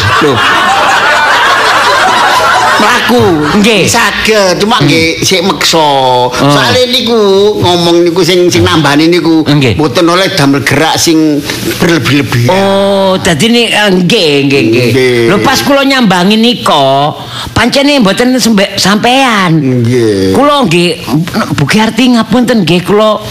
Melaku. 2.78 3.24
Nggih. 3.62 3.84
Saged, 3.90 4.62
cuma 4.62 4.78
nggih 4.84 5.22
sik 5.24 5.42
meksa. 5.42 6.30
Soale 6.30 6.90
niku 6.92 7.18
ngomong 7.62 8.06
niku 8.06 8.22
sing 8.22 8.50
sing 8.52 8.62
nambani 8.62 9.10
niku 9.10 9.42
mboten 9.48 10.06
oleh 10.06 10.30
damel 10.38 10.62
gerak 10.62 11.00
sing 11.00 11.42
berlebih-lebihan. 11.82 12.54
Oh, 12.54 13.18
dadi 13.18 13.46
ni 13.50 13.70
eh, 13.70 13.90
nggih 13.90 14.32
nggih 14.48 14.62
nggih. 14.70 14.90
Lho 15.32 15.38
pas 15.42 15.60
kula 15.66 15.84
nyambangi 15.84 16.38
nika, 16.38 17.14
pancene 17.54 18.00
mboten 18.02 18.38
sembe- 18.38 18.78
sampean. 18.78 19.58
Nggih. 19.82 20.38
Kula 20.38 20.66
nggih 20.70 20.90
Bu 21.58 21.64
Giarti 21.66 22.14
ngapunten 22.14 22.62
nggih 22.62 22.82
kula 22.86 23.22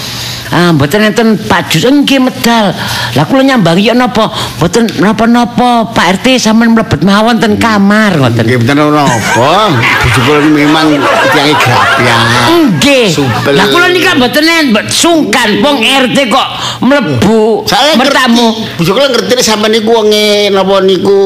Ah, 0.55 0.71
mboten 0.71 1.03
enten 1.03 1.35
Pak 1.50 1.75
Jus 1.75 1.85
nggih 1.87 2.23
medal. 2.23 2.71
Lah 3.19 3.25
kula 3.26 3.43
nyambangi 3.43 3.91
ya 3.91 3.95
napa? 3.99 4.31
Mboten 4.59 4.87
napa-napa 5.03 5.91
Pak 5.91 6.23
RT 6.23 6.38
sampean 6.38 6.73
mlebet 6.73 7.03
mawon 7.03 7.43
ten 7.43 7.59
kamar 7.59 8.15
ngoten. 8.15 8.47
Nggih 8.47 8.59
bener 8.62 8.79
ora 8.87 9.03
apa. 9.05 9.75
Bojo 10.07 10.19
kula 10.23 10.38
memang 10.47 11.03
tiange 11.35 11.55
grapya. 11.59 12.17
Nggih. 12.47 13.09
Lah 13.53 13.67
kula 13.69 13.87
nika 13.91 14.15
mboten 14.15 14.45
sungkan 14.87 15.59
wong 15.61 15.83
RT 15.83 16.19
kok 16.31 16.49
mlebu 16.85 17.67
bertamu. 17.99 18.49
bojo 18.79 18.91
kula 18.95 19.07
ngerti 19.11 19.43
sampean 19.43 19.75
niku 19.75 19.91
wonge 19.93 20.49
napa 20.55 20.79
niku 20.85 21.19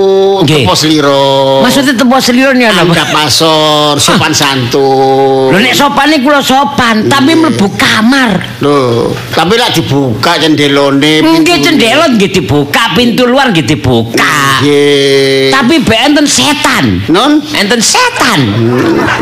Nggih. 0.43 0.65
tepos 0.65 0.89
liro. 0.89 1.61
Maksudnya 1.61 1.93
tempo 1.93 2.17
seliro 2.19 2.57
ni 2.57 2.65
ana. 2.65 2.83
Angka 2.89 3.05
pasor, 3.13 4.01
sopan 4.01 4.33
santun. 4.33 5.53
Lho 5.53 5.59
nek 5.61 5.77
sopane 5.77 6.25
kula 6.25 6.41
sopan, 6.41 7.05
tapi 7.07 7.37
mlebu 7.37 7.67
kamar. 7.77 8.41
Loh, 8.65 9.10
tapi 9.31 9.55
lak 9.55 9.73
dibuka 9.73 10.37
cendelone. 10.37 11.21
Nggih 11.21 11.59
cendela 11.61 12.07
nggih 12.07 12.31
dibuka, 12.31 12.95
pintu 12.95 13.25
luar 13.25 13.51
nggih 13.51 13.65
dibuka. 13.65 14.61
Nggih. 14.61 15.51
Tapi 15.51 15.75
be 15.81 15.97
enten 15.97 16.27
setan. 16.27 17.05
non 17.09 17.41
Enten 17.51 17.81
setan. 17.81 18.41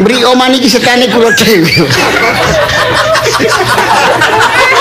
beri 0.00 0.22
oman 0.22 0.50
iki 0.52 0.66
setane 0.66 1.06
kula 1.06 1.30
dhewe. 1.32 1.72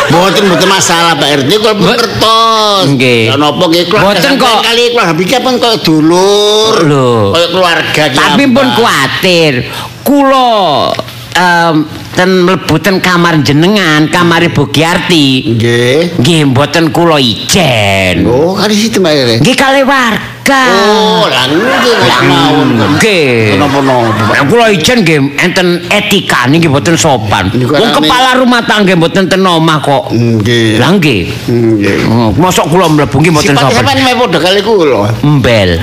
Mboten 0.08 0.48
mboten 0.48 0.70
masalah 0.72 1.14
Pak 1.14 1.44
RT 1.44 1.52
kula 1.58 1.74
pun 1.74 1.84
Mbok- 1.84 1.92
ngertos. 1.94 2.86
Nggih. 2.96 3.24
Ya 3.28 3.36
napa 3.36 3.64
nggih 3.68 3.86
kula 3.86 4.00
Mboten 4.02 4.32
kok. 4.40 4.60
kali 4.64 4.84
kula 4.90 5.04
pikir 5.14 5.40
pun 5.42 5.54
koyo 5.58 5.78
dulur. 5.84 6.74
Lho. 6.82 7.10
Koyo 7.36 7.48
keluarga 7.52 8.04
Tapi 8.10 8.44
pun 8.48 8.68
kuatir. 8.74 9.54
Kula 10.02 10.96
em 11.36 11.76
ten 12.18 12.50
mlebu 12.50 12.82
ten 12.82 12.98
kamar 12.98 13.38
jenengan, 13.46 14.10
kamar 14.10 14.42
Ibu 14.42 14.74
Giarti. 14.74 15.54
Nggih. 15.54 16.18
Nggih 16.18 16.40
mboten 16.50 16.90
kula 16.90 17.22
ijen. 17.22 18.26
Oh, 18.26 18.58
kali 18.58 18.74
situ 18.74 18.98
Mbak. 18.98 19.46
Nggih 19.46 19.54
kali 19.54 19.86
warga. 19.86 20.62
Oh, 20.66 21.30
lah 21.30 21.46
nggih 21.46 21.94
kok 21.94 22.22
mawon. 22.26 22.70
Nggih. 22.98 23.62
Napa-napa. 23.62 24.34
Kula 24.50 24.74
ijen 24.74 25.06
nggih 25.06 25.20
enten 25.38 25.86
etika 25.94 26.50
niki 26.50 26.66
mboten 26.66 26.98
sopan. 26.98 27.54
Wong 27.54 27.92
kepala 28.02 28.34
rumah 28.42 28.66
tangga 28.66 28.98
mboten 28.98 29.30
ten 29.30 29.46
omah 29.46 29.78
kok. 29.78 30.10
Nggih. 30.10 30.82
Lah 30.82 30.98
nggih. 30.98 31.22
Nggih. 31.46 31.98
Oh, 32.10 32.34
Mosok 32.34 32.66
kula 32.74 32.90
mlebu 32.90 33.14
nggih 33.22 33.30
mboten 33.30 33.54
Sifat 33.54 33.70
sopan. 33.70 33.94
sampean 33.94 34.18
padha 34.18 34.40
kali 34.42 34.60
kula. 34.66 35.14
Embel. 35.22 35.78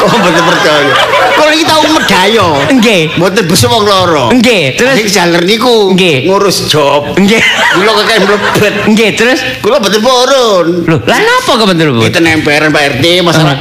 Oh, 0.00 0.08
mboten 0.16 0.44
percaya. 0.48 1.19
Iki 1.50 1.64
tau 1.64 1.82
medaya. 1.84 2.46
Nggih. 2.70 3.02
Mboten 3.16 3.44
besok 3.44 3.68
wong 3.70 3.84
loro. 3.84 4.24
Nggih, 4.30 4.74
terus 4.74 4.94
Sing 4.96 5.08
jaler 5.10 5.42
niku 5.42 5.90
Nggih. 5.92 6.26
ngurus 6.26 6.66
job. 6.66 7.10
nggih. 7.12 7.42
Kula 7.74 7.92
kakek 7.98 8.18
mlebet. 8.22 8.74
Nggih, 8.86 9.10
terus 9.14 9.38
Kula 9.58 9.76
mboten 9.76 10.00
purun. 10.00 10.66
lho, 10.86 10.96
lah 11.02 11.18
napa 11.18 11.50
kok 11.52 11.64
mboten 11.64 11.86
Bu? 11.90 12.00
Kita 12.02 12.18
nemperan 12.18 12.70
Pak 12.70 12.82
RT 12.96 13.04
masalah 13.20 13.56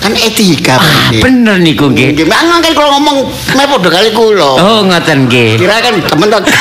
kan 0.00 0.16
etika 0.16 0.80
Ah, 0.80 1.12
bener 1.14 1.60
niku 1.60 1.88
nggih. 1.88 2.16
Nggih, 2.16 2.24
mang 2.24 2.60
kan 2.60 2.72
kalau 2.72 2.96
ngomong 2.96 3.16
meh 3.52 3.66
padha 3.66 3.88
kali 3.90 4.10
kula. 4.10 4.50
Oh, 4.56 4.80
ngoten 4.82 5.28
nggih. 5.28 5.56
Kira 5.56 5.76
kan 5.78 5.92
temen 5.98 6.26
tok. 6.26 6.44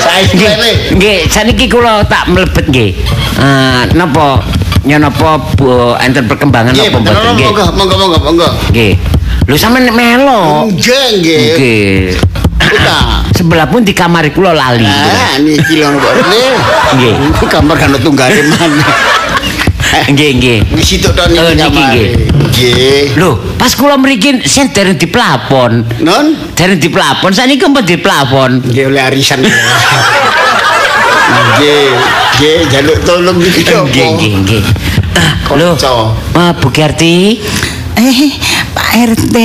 Saya 0.00 0.24
Nggih, 0.26 0.96
nggih, 0.96 1.18
saniki 1.28 1.68
kula 1.68 2.02
tak 2.04 2.26
mlebet 2.26 2.66
nggih. 2.66 2.90
Ah, 3.36 3.84
napa 3.92 4.40
ya 4.84 4.96
napa 4.96 5.36
Bu 5.56 5.94
enten 6.00 6.24
perkembangan 6.24 6.72
bener 6.72 6.88
mboten 6.92 7.36
nggih? 7.36 7.46
monggo 7.52 7.64
monggo 7.76 7.94
monggo 7.96 8.18
monggo. 8.24 8.48
Nggih. 8.72 8.92
Lho 9.48 9.56
sampean 9.56 9.92
melo. 9.92 10.70
Nggih, 10.70 11.06
nggih. 11.20 11.44
Nggih. 11.56 12.00
Sebelah 13.34 13.66
pun 13.68 13.80
di 13.84 13.96
kamar 13.96 14.28
kula 14.32 14.52
lali. 14.52 14.84
Ah, 14.86 15.36
niki 15.40 15.80
lho. 15.80 15.90
Nggih. 16.96 17.14
Kamar 17.48 17.76
kan 17.76 17.92
tunggale 17.98 18.40
mana. 18.46 18.84
Nggih, 20.10 20.30
nggih. 20.38 20.58
Di 20.70 20.84
situ 20.86 21.08
niki 21.10 21.40
Oh, 21.40 21.50
niki, 21.50 21.82
nggih. 21.82 22.08
Nggih. 22.46 23.02
Lho, 23.18 23.30
pas 23.58 23.74
kula 23.74 23.98
mriki 23.98 24.44
sen 24.46 24.70
dereng 24.70 24.94
diplafon. 24.96 25.82
Non? 26.00 26.36
Dereng 26.54 26.78
diplafon, 26.78 27.34
saniki 27.34 27.66
mbok 27.66 27.84
diplafon. 27.84 28.62
Nggih 28.70 28.86
oleh 28.86 29.02
arisan. 29.02 29.42
Nggih, 31.30 31.86
nggih 32.36 32.58
jaluk 32.68 32.98
tolong 33.02 33.36
niki 33.36 33.62
Nggih, 33.62 34.06
nggih, 34.16 34.32
nggih. 34.42 34.62
Ah, 35.12 35.32
Lho, 35.52 35.74
Konco. 35.74 36.14
ah, 36.34 36.50
Bu 36.54 36.68
Gerti. 36.70 37.38
Eh, 37.94 38.32
Pak 38.70 38.90
RT. 39.12 39.36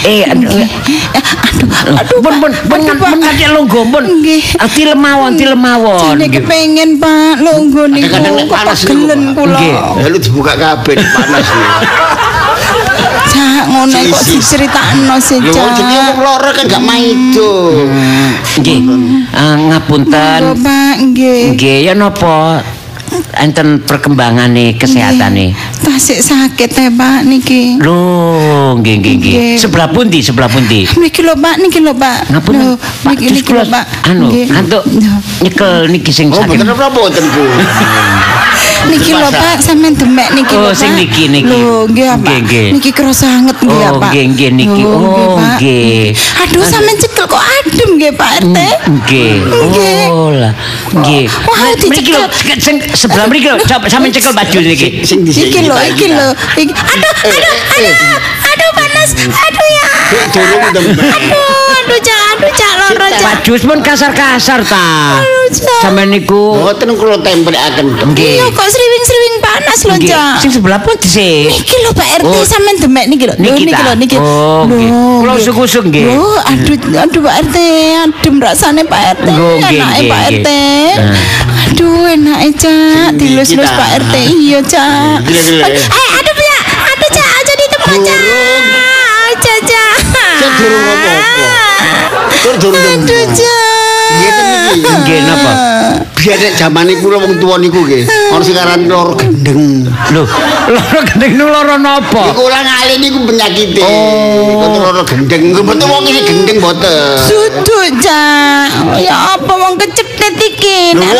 Eh, 0.00 0.24
aduh. 0.24 0.48
Nggih. 0.48 0.70
Eh, 1.12 1.22
Aduh, 1.48 1.68
aduh, 1.92 2.18
Pun 2.20 2.34
pun 2.40 2.52
pun 2.68 2.80
pun 2.96 3.10
ngati 3.18 3.44
longgo 3.50 3.80
pun. 3.84 4.04
Nggih. 4.04 4.42
Ati 4.56 4.82
lemawon, 4.86 5.34
ti 5.34 5.44
lemawon. 5.44 5.98
Jane 5.98 6.24
Nggih. 6.24 6.40
kepengen 6.40 6.90
Pak 6.96 7.36
longgo 7.38 7.84
niku 7.84 8.08
Kadang-kadang 8.08 8.48
panas 8.48 8.80
niku, 8.84 9.04
kula. 9.34 9.58
Nggih. 9.58 9.74
Lalu 10.04 10.16
dibuka 10.18 10.52
kabeh 10.54 10.94
panas 10.96 11.46
nih. 11.46 11.68
Ngono 13.68 13.98
kok 14.08 14.22
diceritakno 14.24 15.14
sih, 15.20 15.38
Lho 15.38 15.52
Cak. 15.52 15.76
jenenge 15.76 16.00
wong 16.08 16.18
loro 16.24 16.50
kan 16.56 16.64
gak 16.64 16.82
maido. 16.82 17.52
Nggih. 18.58 18.78
Ah, 19.36 19.54
ngapunten. 19.56 20.40
Lho, 20.40 20.54
Pak, 20.56 20.94
nggih. 21.12 21.42
Nggih, 21.54 21.78
ya 21.86 21.92
napa? 21.92 22.64
enten 23.38 23.80
perkembangane 23.88 24.76
kesehatan 24.76 25.32
nih. 25.32 25.50
Tasik 25.80 26.20
sakit 26.20 26.70
ya 26.76 26.88
Pak 26.92 27.24
niki. 27.24 27.80
Loh, 27.80 28.76
nggih 28.78 28.94
nggih 29.00 29.14
nggih. 29.16 29.36
Sebelah 29.56 29.88
pundi? 29.88 30.20
Sebelah 30.20 30.50
pundi? 30.50 30.84
Niki 30.84 31.24
lho 31.24 31.34
Pak, 31.38 31.56
niki 31.56 31.80
lho 31.80 31.94
Pak. 31.96 32.28
Ngapunten, 32.28 32.76
Lho, 32.76 32.76
Pak. 32.76 33.12
Niki 33.16 33.32
lho 33.32 33.40
kula 33.46 33.64
Pak. 33.64 33.84
anu, 34.12 34.28
ngantuk 34.28 34.84
Lho, 34.84 35.14
nyekel 35.40 35.88
niki 35.88 36.12
sing 36.12 36.28
Oh, 36.28 36.44
saking 36.44 36.60
bener 36.60 36.76
apa 36.76 36.88
boten, 36.92 37.24
Bu? 37.32 37.42
Niki 38.86 39.10
lho? 39.12 39.28
Pak, 39.28 39.58
sampean 39.58 39.92
demek 39.92 40.28
niki 40.32 40.54
Oh, 40.54 40.62
lho 40.62 40.70
Pak. 40.70 40.78
sing 40.78 40.92
niki, 40.94 41.24
niki. 41.26 41.50
Lho, 41.50 41.90
nggih 41.90 42.06
Pak. 42.22 42.38
Niki 42.74 42.90
kerasa 42.94 43.26
anget 43.26 43.56
nggih 43.58 43.78
ya 43.78 43.90
Oh, 43.90 43.98
Pak. 43.98 44.10
nggih, 44.14 44.24
nggih, 44.30 44.50
niki. 44.54 44.82
Oh, 44.86 45.34
Pak. 45.34 45.58
nggih. 45.58 46.06
Aduh, 46.46 46.62
sampean 46.62 46.96
cekel 46.96 47.26
kok 47.26 47.42
adem 47.42 47.90
nggih 47.98 48.12
Pak 48.14 48.30
RT. 48.40 48.58
Nggih. 48.86 49.32
Nggih. 49.42 50.04
Oh 50.08 50.30
lah. 50.30 50.52
Nggih. 50.94 51.24
Wah, 51.44 51.72
dicekel. 51.74 52.22
lho, 52.22 52.26
sebelah 52.94 53.26
mriki 53.26 53.48
lho, 53.50 53.58
coba 53.66 53.86
sampean 53.90 54.12
cekel 54.14 54.32
baju 54.32 54.58
niki. 54.62 54.88
Iki 55.26 55.60
lho, 55.66 55.76
iki 55.90 56.06
lho. 56.08 56.28
Iki- 56.54 56.76
Aduh, 56.78 57.14
aduh, 57.26 57.56
aduh, 57.74 58.16
aduh 58.46 58.70
panas. 58.72 59.10
Aduh 59.26 59.68
ya. 59.68 59.88
Aduh, 60.08 60.24
aduh 61.78 62.00
Cak, 62.00 62.22
aduh 62.32 62.50
Cak 62.50 62.72
loro 62.80 63.06
Cak. 63.06 63.20
Baju 63.20 63.52
pun 63.60 63.78
kasar-kasar 63.82 64.60
ta. 64.64 65.20
Aduh 65.20 65.48
Cak. 65.50 65.80
Sampeyan 65.82 66.08
niku 66.10 66.56
Boten 66.56 66.96
kula 66.96 67.16
templekaken. 67.18 67.86
nggih. 68.08 68.40
Iya 68.40 68.46
kok 68.48 68.66
sriwing-sriwing 68.66 69.36
panas 69.38 69.80
lho. 69.84 69.94
Cak. 70.02 70.36
Sing 70.40 70.50
sebelah 70.50 70.80
pun 70.80 70.96
dhisik. 70.96 71.48
Niki 71.50 71.76
lho 71.82 71.90
Pak 71.92 72.08
RT 72.20 72.26
Oh. 72.26 72.44
sampean 72.44 72.76
demek 72.78 73.04
niki 73.06 73.24
lho. 73.24 73.34
Lho, 73.36 73.42
Niki 73.42 73.62
niki 73.64 73.82
lho 73.84 73.92
niki. 73.96 74.16
Oh, 74.16 74.64
nggih. 74.64 74.88
Kula 75.20 75.32
usuk-usuk, 75.36 75.84
nggih. 75.88 76.04
Lho, 76.08 76.40
aduh 76.40 76.76
aduh 76.98 77.20
Pak 77.20 77.34
RT, 77.44 77.56
adem 77.98 78.36
rasane 78.40 78.82
Pak 78.84 79.00
RT. 79.20 79.28
Oh, 79.28 79.56
Enake 79.60 79.76
nggih, 79.76 80.08
Pak. 80.08 80.20
RT. 80.32 80.48
Nah. 80.96 81.16
Aduh, 81.68 82.04
enake 82.08 82.48
Cak, 82.56 83.12
Sing 83.12 83.18
dilus-lus. 83.20 83.70
Pak 83.70 83.88
RT. 84.00 84.14
Iya 84.32 84.58
Cak. 84.64 85.20
Eh, 85.28 86.08
aduh 86.16 86.36
ya. 86.40 86.58
Aduh 86.96 87.08
Cak, 87.12 87.28
aja 87.28 87.52
ditebak 87.54 87.96
Cak. 88.00 88.20
Cak, 90.38 90.52
durung 90.54 90.86
apa-apa. 90.86 91.46
Tur 92.42 92.54
durung 92.62 92.82
Aduh 94.08 94.46
iki. 94.78 94.80
Nggih 94.80 95.18
napa? 95.26 95.52
Biar 96.18 96.38
nek 96.40 96.52
jaman 96.58 96.88
iku 96.90 97.06
lho 97.12 97.18
wong 97.22 97.34
tuwa 97.38 97.56
niku 97.60 97.84
nggih. 97.84 98.04
Ono 98.34 98.42
sing 98.42 98.56
aran 98.56 98.88
lor 98.88 99.14
gendeng. 99.18 99.86
Lho, 100.14 100.22
loro 100.72 100.98
gendeng 101.06 101.32
niku 101.36 101.48
loro 101.48 101.76
napa? 101.78 102.22
Iku 102.32 102.40
ora 102.48 102.60
ngalih 102.64 102.96
niku 103.02 103.18
penyakite. 103.28 103.82
Oh. 103.84 104.64
Kok 104.64 104.78
loro 104.80 105.02
gendeng. 105.04 105.42
Nggih 105.52 105.62
mboten 105.62 105.86
wong 105.86 106.04
iki 106.08 106.22
gendeng 106.24 106.58
mboten. 106.62 107.18
Sudu 107.20 107.78
Cak. 108.00 108.47
Ya 108.96 109.36
apa 109.36 109.52
wong 109.52 109.76
kecetet 109.76 110.34
iki? 110.40 110.96
Nek 110.96 111.12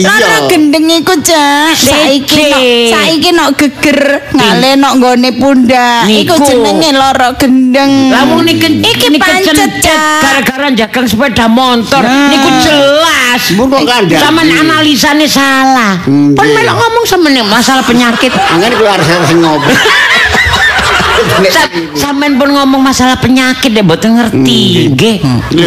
lara 0.00 0.38
gendeng 0.48 0.88
iku 0.88 1.14
Cak. 1.20 1.76
Saiki 1.76 2.48
nok 2.48 2.62
saiki 2.88 3.30
nok 3.36 3.50
geger 3.60 4.00
ngale 4.32 4.70
nok 4.80 4.92
nggone 4.96 5.30
pundak. 5.36 6.08
Iku 6.08 6.34
jenenge 6.40 6.90
lara 6.96 7.36
gendeng. 7.36 8.08
Lah 8.08 8.24
niki 8.40 8.80
iki 8.80 9.06
niki 9.12 9.20
pancet 9.20 9.84
gara-gara 10.24 10.68
jagang 10.72 11.06
sepeda 11.06 11.46
motor. 11.50 12.00
Niku 12.02 12.48
jelas. 12.64 13.42
Mun 13.54 13.68
kok 13.68 13.84
kandhani. 13.84 14.20
Sampeyan 14.22 14.56
analisane 14.64 15.26
salah. 15.28 16.00
Pun 16.08 16.46
melok 16.56 16.76
ngomong 16.80 17.04
sampeyan 17.04 17.44
masalah 17.44 17.84
penyakit. 17.84 18.32
Kula 18.32 18.96
harus 18.96 19.06
sing 19.28 19.44
ngopo. 19.44 19.68
Sampeyan 21.96 22.38
pun 22.40 22.48
ngomong 22.54 22.80
masalah 22.80 23.16
penyakit 23.20 23.70
ya 23.74 23.82
mboten 23.84 24.16
ngerti. 24.16 24.90
Nggih. 24.94 25.16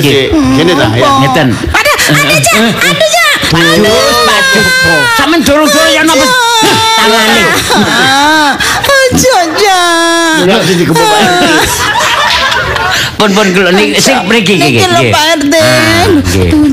Sih, 0.01 0.29
gini 0.31 0.73
ta 0.73 0.87
ya. 0.93 1.07
Ngeten. 1.23 1.47
Aduh, 1.53 1.97
aduh 2.13 2.37
aduh. 2.37 2.71
Aduh, 2.83 3.13
aduh. 3.53 5.01
Sampeyan 5.17 5.41
dorong-dorong 5.45 5.91
ya 5.93 6.01
napa? 6.03 6.25
Tangane. 6.97 7.41
Ah, 7.85 8.51
Aja 9.13 9.37
Cak. 9.53 10.47
Ora 10.47 10.57
sing 10.65 10.77
dikepuk 10.81 11.05
Pak 11.05 11.19
RT. 11.21 11.43
Pun 13.23 13.31
pun 13.31 13.47
kula 13.55 13.71
niki 13.71 14.03
sing 14.03 14.19
mriki 14.27 14.59
iki. 14.59 14.83
Niki 14.83 14.83
lho 14.83 14.99
nggih. 14.99 15.15
Pak 15.15 15.23
RT. 15.39 15.53
Ah, 15.55 16.03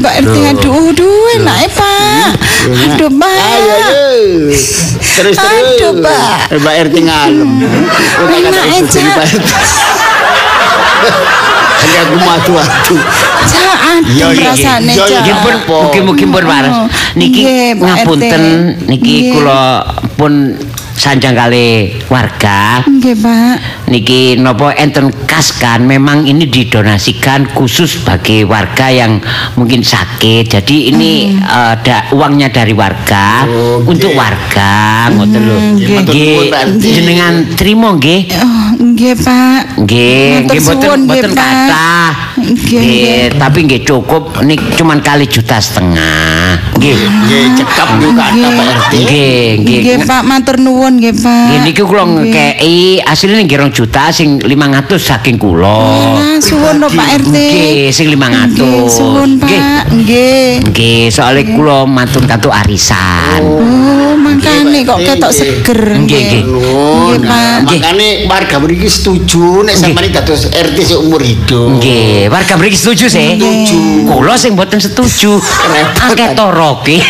Pak 0.02 0.14
RT 0.18 0.34
aduh, 0.50 0.90
aduh 0.90 1.34
enake 1.38 1.68
Pak. 1.78 2.34
Aduh 2.90 3.10
Pak. 3.14 3.38
Ayo. 3.38 3.78
Terus 4.98 5.38
terus. 5.38 5.38
Aduh, 5.38 6.02
Pak. 6.02 6.50
Eh, 6.50 6.58
Mbak 6.58 6.74
RT 6.90 6.96
ngalem. 7.06 7.50
Kok 7.62 8.26
tak 8.26 8.34
Enak 8.34 8.50
kata 8.50 8.62
ibu 8.66 8.82
aja. 8.82 8.90
sini, 8.90 9.10
Pak 9.14 9.24
RT. 9.30 9.46
Hanya 11.80 11.98
aku 12.04 12.16
matu-matu. 12.18 12.96
Cak 13.46 13.78
Iya, 14.10 14.26
adem 14.34 14.42
iya, 14.42 14.50
rasane 14.50 14.92
iya, 14.92 15.04
Cak. 15.06 15.20
Nggih 15.22 15.36
pun 15.38 15.54
Apa? 15.54 15.76
mugi-mugi 15.86 16.24
pun 16.26 16.44
waras. 16.50 16.76
Niki 17.14 17.42
Pak 17.78 17.86
ngapunten 17.86 18.42
niki 18.90 19.14
kula 19.38 19.86
pun 20.18 20.32
sanjang 21.00 21.32
kali 21.32 21.68
warga. 22.06 22.84
Nggih, 22.84 23.16
Pak. 23.16 23.56
Niki 23.88 24.36
nopo 24.36 24.68
enten 24.68 25.08
kas 25.24 25.56
kan 25.56 25.80
memang 25.82 26.22
ini 26.22 26.44
didonasikan 26.44 27.48
khusus 27.50 28.04
bagi 28.04 28.44
warga 28.44 28.92
yang 28.92 29.16
mungkin 29.56 29.80
sakit. 29.80 30.52
Jadi 30.52 30.92
ini 30.92 31.32
Hmm. 31.32 31.40
eh, 31.40 31.68
ada 31.74 31.96
uangnya 32.12 32.52
dari 32.52 32.76
warga 32.76 33.48
Oh, 33.48 33.80
nggih. 33.80 33.88
untuk 33.88 34.12
warga 34.12 34.72
ngoten 35.10 35.40
lho. 35.40 35.56
nggih. 35.74 35.88
Matur 35.96 36.12
Nggih, 36.12 36.92
jenengan 36.92 37.34
trimo 37.56 37.96
nggih. 37.96 38.20
Oh, 38.36 38.68
nggih, 38.76 39.14
Pak. 39.16 39.60
Nggih, 39.80 40.44
nggih 40.44 40.60
boten 40.60 40.84
suwun, 40.84 41.00
nggih, 41.02 41.22
boten 41.24 41.32
Pak. 41.32 41.40
kathah. 41.40 42.08
Nggih, 42.40 43.36
tapi 43.36 43.58
nggih 43.68 43.82
cukup 43.84 44.40
nik 44.40 44.60
cuman 44.76 45.04
kali 45.04 45.28
juta 45.28 45.60
setengah. 45.60 46.56
Nggih. 46.80 46.96
Nggih, 46.96 47.44
cekap 47.60 47.88
niku 48.00 48.12
kata 48.16 48.48
Pak 48.56 48.66
RT. 48.72 48.92
Nggih, 49.04 49.44
nggih. 49.60 49.78
Nggih, 49.84 49.96
Pak, 50.08 50.22
matur 50.24 50.56
nuwun 50.56 50.96
nggih, 50.96 51.14
Pak. 51.20 51.44
Nggih 51.52 51.60
niki 51.68 51.82
kula 51.84 52.04
ngekei 52.08 53.04
asline 53.04 53.44
nggih 53.44 53.58
rong 53.60 53.72
juta 53.74 54.08
sing 54.08 54.40
500 54.40 54.96
saking 54.96 55.36
kula. 55.36 55.80
Nah, 56.16 56.36
suwun 56.40 56.80
lho 56.80 56.88
Pak 56.88 57.08
RT. 57.20 57.36
Nggih, 57.36 57.92
sing 57.92 58.06
500. 58.08 58.56
Nggih, 58.56 58.88
suwun. 58.88 59.30
Pak. 59.36 59.50
Nggih. 59.92 60.64
Nggih, 60.72 61.02
soalnya 61.12 61.44
kula 61.52 61.84
matur 61.84 62.24
kantuk 62.24 62.54
arisan. 62.54 63.44
Oh, 63.44 64.16
makane 64.16 64.86
kok 64.88 64.98
ketok 65.04 65.32
seger. 65.34 65.80
Nggih, 66.00 66.20
nggih. 66.24 66.42
Nggih, 66.48 67.18
Pak. 67.28 67.56
Makane 67.68 68.08
warga 68.24 68.56
mriki 68.56 68.88
setuju 68.88 69.66
nek 69.66 69.76
sampeyan 69.76 70.16
dados 70.16 70.48
RT 70.48 70.78
seumur 70.80 71.20
hidup. 71.20 71.76
Nggih, 71.76 72.29
warga 72.30 72.54
mriki 72.56 72.78
setuju 72.78 73.06
sih. 73.10 73.28
Setuju. 73.36 73.78
Kula 74.06 74.34
sing 74.38 74.54
mboten 74.54 74.78
setuju. 74.78 75.42
Akeh 75.98 76.32
toroke. 76.38 77.02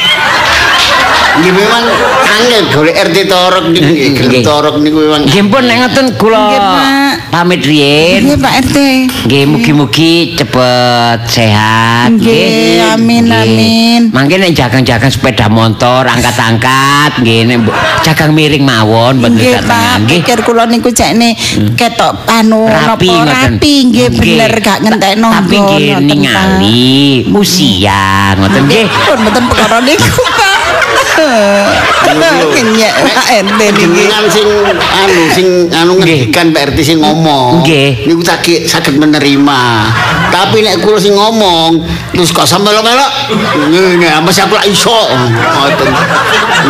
Nggih 1.30 1.52
memang 1.54 1.84
angel 2.26 2.62
golek 2.74 2.96
RT 3.06 3.16
torok 3.30 3.64
gelem 3.72 4.12
Nggih. 4.12 4.42
torok 4.42 4.74
niku 4.82 4.98
memang. 5.06 5.22
Nggih 5.24 5.44
pun 5.46 5.62
nek 5.64 5.76
ngoten 5.84 6.06
kula 6.18 6.40
Nggih, 6.40 6.60
Pak. 6.60 6.84
Pamit 7.30 7.62
riyin. 7.62 8.26
Nggih, 8.26 8.38
Pak 8.38 8.54
RT. 8.66 8.76
Nggih 9.24 9.42
mugi-mugi 9.46 10.12
cepet 10.34 11.18
sehat 11.26 12.10
Nggih, 12.18 12.82
amin, 12.92 13.22
Nggih. 13.24 13.40
amin. 13.40 14.00
Mangke 14.10 14.34
nek 14.36 14.50
jagang-jagang 14.52 15.08
sepeda 15.08 15.46
motor 15.46 16.04
angkat-angkat 16.04 17.22
nggih 17.22 17.40
nek 17.46 17.58
jagang 18.02 18.34
miring 18.34 18.66
mawon 18.66 19.22
mboten 19.22 19.38
Nggih, 19.38 19.62
Pak. 19.62 19.94
nggih. 20.04 20.20
Pikir 20.20 20.38
kula 20.42 20.66
niku 20.66 20.90
cekne 20.90 21.38
ketok 21.74 22.26
anu 22.26 22.66
Rapi 22.66 23.08
rapi 23.08 23.74
nggih 23.88 24.08
bener 24.10 24.52
gak 24.58 24.78
ngentekno. 24.82 25.30
Tapi 25.30 25.56
nggih 25.56 25.88
ningali 26.02 26.90
usia 27.30 28.34
ngoten 28.34 28.66
nggih. 28.66 28.86
Pun 29.06 29.18
mboten 29.22 29.44
perkara 29.46 29.78
niku, 29.80 30.18
Pak. 30.26 30.58
Kenyek 32.50 32.92
Pak 33.14 33.26
RT 33.28 33.60
niki. 33.60 33.82
Jenengan 33.84 34.24
sing 34.28 34.46
anu 34.74 35.22
sing 35.32 35.46
anu 35.72 35.92
Nggih. 36.00 36.28
ngedikan 36.30 36.46
Pak 36.52 36.62
RT 36.72 36.78
sing 36.84 36.98
ngomong. 37.00 37.62
Nggih. 37.64 38.08
Niku 38.08 38.22
sakit 38.24 38.66
sakit 38.66 38.94
menerima. 38.96 39.60
Tapi 40.30 40.64
nek 40.64 40.80
kula 40.82 40.98
sing 41.00 41.14
ngomong 41.14 41.82
terus 42.14 42.30
kok 42.34 42.44
sampe 42.46 42.70
melok-melok 42.70 43.10
ngene 43.72 44.08
apa 44.08 44.28
sih 44.32 44.42
aku 44.44 44.54
lak 44.56 44.66
iso. 44.68 45.00
Ngoten. 45.10 45.88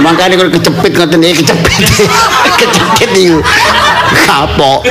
Makane 0.03 0.35
kula 0.39 0.51
kecepit 0.53 0.93
ngoten 0.95 1.21
iki 1.23 1.43
kecepit. 1.45 1.85
kecepit 2.61 3.09
niku. 3.15 3.39
Kapok. 4.27 4.87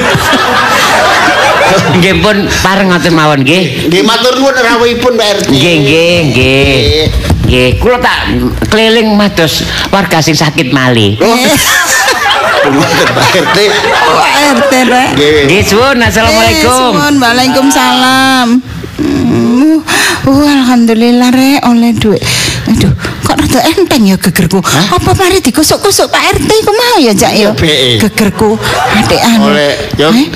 Nggih 2.00 2.16
pun 2.24 2.38
pareng 2.64 2.90
ngoten 2.92 3.14
mawon 3.14 3.40
nggih. 3.44 3.92
Nggih 3.92 4.04
matur 4.04 4.34
nuwun 4.40 4.56
rawuhipun 4.56 5.14
Pak 5.20 5.28
RT. 5.44 5.48
Nggih 5.52 5.76
nggih 5.84 6.16
nggih. 6.32 7.39
Nggih, 7.50 7.82
kula 7.82 7.98
tak 7.98 8.30
keliling 8.70 9.18
mados 9.18 9.66
warga 9.90 10.22
sing 10.22 10.38
sakit 10.38 10.70
malih. 10.70 11.18
Ngoten 11.18 13.10
Pak 13.18 13.30
RT. 13.42 13.58
Pak 14.22 14.34
RT 14.62 14.74
rek. 14.86 15.10
Nggih. 15.18 15.66
Suwun. 15.66 15.98
Assalamualaikum. 15.98 16.70
Eh, 16.70 16.78
suwun, 16.94 17.14
Waalaikumsalam. 17.18 18.48
Hmm, 19.02 19.82
uh, 20.30 20.46
alhamdulillah 20.46 21.34
rek 21.34 21.66
oleh 21.66 21.90
duit. 21.98 22.22
Aduh, 22.70 22.94
kok 23.26 23.34
rada 23.34 23.66
enteng 23.66 24.06
ya 24.06 24.22
gegerku. 24.22 24.62
Apa 24.94 25.18
mari 25.18 25.42
dikusuk-kusuk 25.42 26.06
Pak 26.14 26.38
RT 26.38 26.50
ku 26.62 26.70
mau 26.70 27.02
ya, 27.02 27.18
Cak 27.18 27.34
ya? 27.34 27.50
Iya, 27.50 27.58
Be. 27.58 27.98
Gegerku 27.98 28.62
adik 28.94 29.22
anu. 29.26 29.50
Oleh 29.50 29.74
yo 29.98 30.14
Eh? 30.14 30.30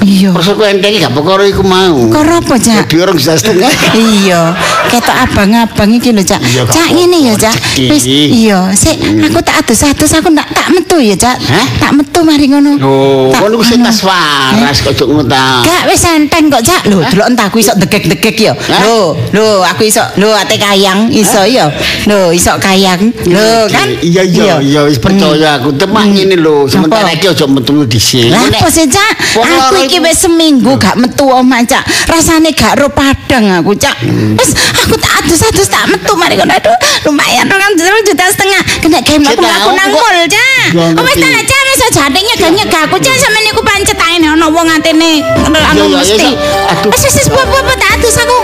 Iya. 0.00 0.30
Perso 0.32 0.56
ku 0.56 0.64
enteng 0.64 0.96
gak 0.96 1.12
perkara 1.12 1.44
iku 1.44 1.62
mau. 1.62 2.08
Karo 2.08 2.40
apa, 2.40 2.54
Cak? 2.56 2.88
Lebih 2.88 2.98
orang 3.04 3.16
bisa 3.16 3.36
setengah. 3.36 3.68
iya 4.20 4.56
ketok 4.90 5.16
abang-abang 5.22 5.90
iki 5.94 6.10
lho 6.10 6.22
cak 6.26 6.42
cak 6.66 6.88
ngene 6.90 7.30
ya 7.30 7.34
cak 7.38 7.54
wis 7.78 8.02
iya 8.10 8.74
sik 8.74 8.98
aku 9.22 9.38
tak 9.38 9.62
adus-adus 9.62 10.10
aku 10.18 10.34
ndak 10.34 10.50
tak 10.50 10.66
metu 10.74 10.98
ya 10.98 11.14
cak 11.14 11.38
tak 11.78 11.94
metu 11.94 12.26
mari 12.26 12.50
ngono 12.50 12.74
Loh, 12.80 13.30
Tak- 13.30 13.46
kon 13.46 13.54
iku 13.54 13.64
sing 13.64 13.80
tas 13.86 14.02
waras 14.02 14.82
kok 14.82 14.92
cuk 14.96 15.08
ngono 15.10 15.24
ta. 15.26 15.62
Gak 15.62 15.82
wis 15.90 16.02
enteng 16.06 16.48
kok 16.50 16.62
Cak. 16.64 16.82
Lho, 16.88 17.02
delok 17.06 17.26
entah 17.28 17.46
aku 17.48 17.60
iso 17.60 17.72
degek-degek 17.76 18.36
ya. 18.40 18.52
Lho, 18.84 19.16
lho 19.32 19.62
aku 19.64 19.84
iso 19.86 20.00
lho 20.16 20.32
ate 20.32 20.56
kayang 20.56 21.08
iso 21.12 21.44
ya. 21.44 21.68
Lho, 22.08 22.32
iso 22.32 22.56
kayang. 22.58 23.12
Lho, 23.26 23.68
kan? 23.68 23.88
Iya 24.00 24.22
iya 24.24 24.54
iya 24.60 24.80
wis 24.84 24.96
percaya 25.00 25.60
aku 25.60 25.72
temak 25.76 26.08
ngene 26.08 26.36
lho 26.36 26.64
sementara 26.66 27.10
iki 27.12 27.28
aja 27.28 27.44
metu 27.46 27.84
dhisik. 27.84 28.32
Lah 28.32 28.48
apa 28.48 28.68
sih 28.68 28.86
Cak? 28.88 29.12
Aku 29.40 29.76
iki 29.90 29.98
wis 29.98 30.22
seminggu 30.22 30.78
gak 30.78 30.94
metu 30.94 31.26
omah 31.26 31.66
Cak. 31.66 31.82
Rasane 32.06 32.54
gak 32.54 32.78
ro 32.78 32.86
padang 32.86 33.50
aku 33.58 33.74
Cak. 33.74 33.98
Wis 34.38 34.54
aku 34.54 34.94
tak 34.94 35.26
adus-adus 35.26 35.66
tak 35.66 35.90
metu 35.90 36.14
mari 36.14 36.38
kono 36.38 36.54
aduh 36.54 36.78
lumayan 37.10 37.50
rong 37.50 37.74
juta 38.06 38.30
setengah 38.30 38.62
kena 38.78 39.02
game 39.02 39.26
aku 39.26 39.42
aku 39.42 39.70
nang 39.74 39.90
mall 39.90 40.18
Cak. 40.30 40.78
Wis 40.94 41.16
tak 41.18 41.42
Cak 41.42 41.62
wis 41.66 41.80
aja 41.90 42.00
ate 42.06 42.18
nyegah-nyegah 42.22 42.82
aku 42.86 43.02
Cak 43.02 43.18
sampe 43.18 43.42
niku 43.42 43.66
pancet 43.66 43.98
ae 43.98 44.22
ana 44.22 44.46
wong 44.46 44.70
atene 44.70 45.26
anu 45.74 45.90
mesti. 45.90 46.38
Wis 46.86 47.02
wis 47.10 47.26
wis 47.26 47.26
tak 47.74 47.90
adus 47.98 48.16
aku. 48.22 48.38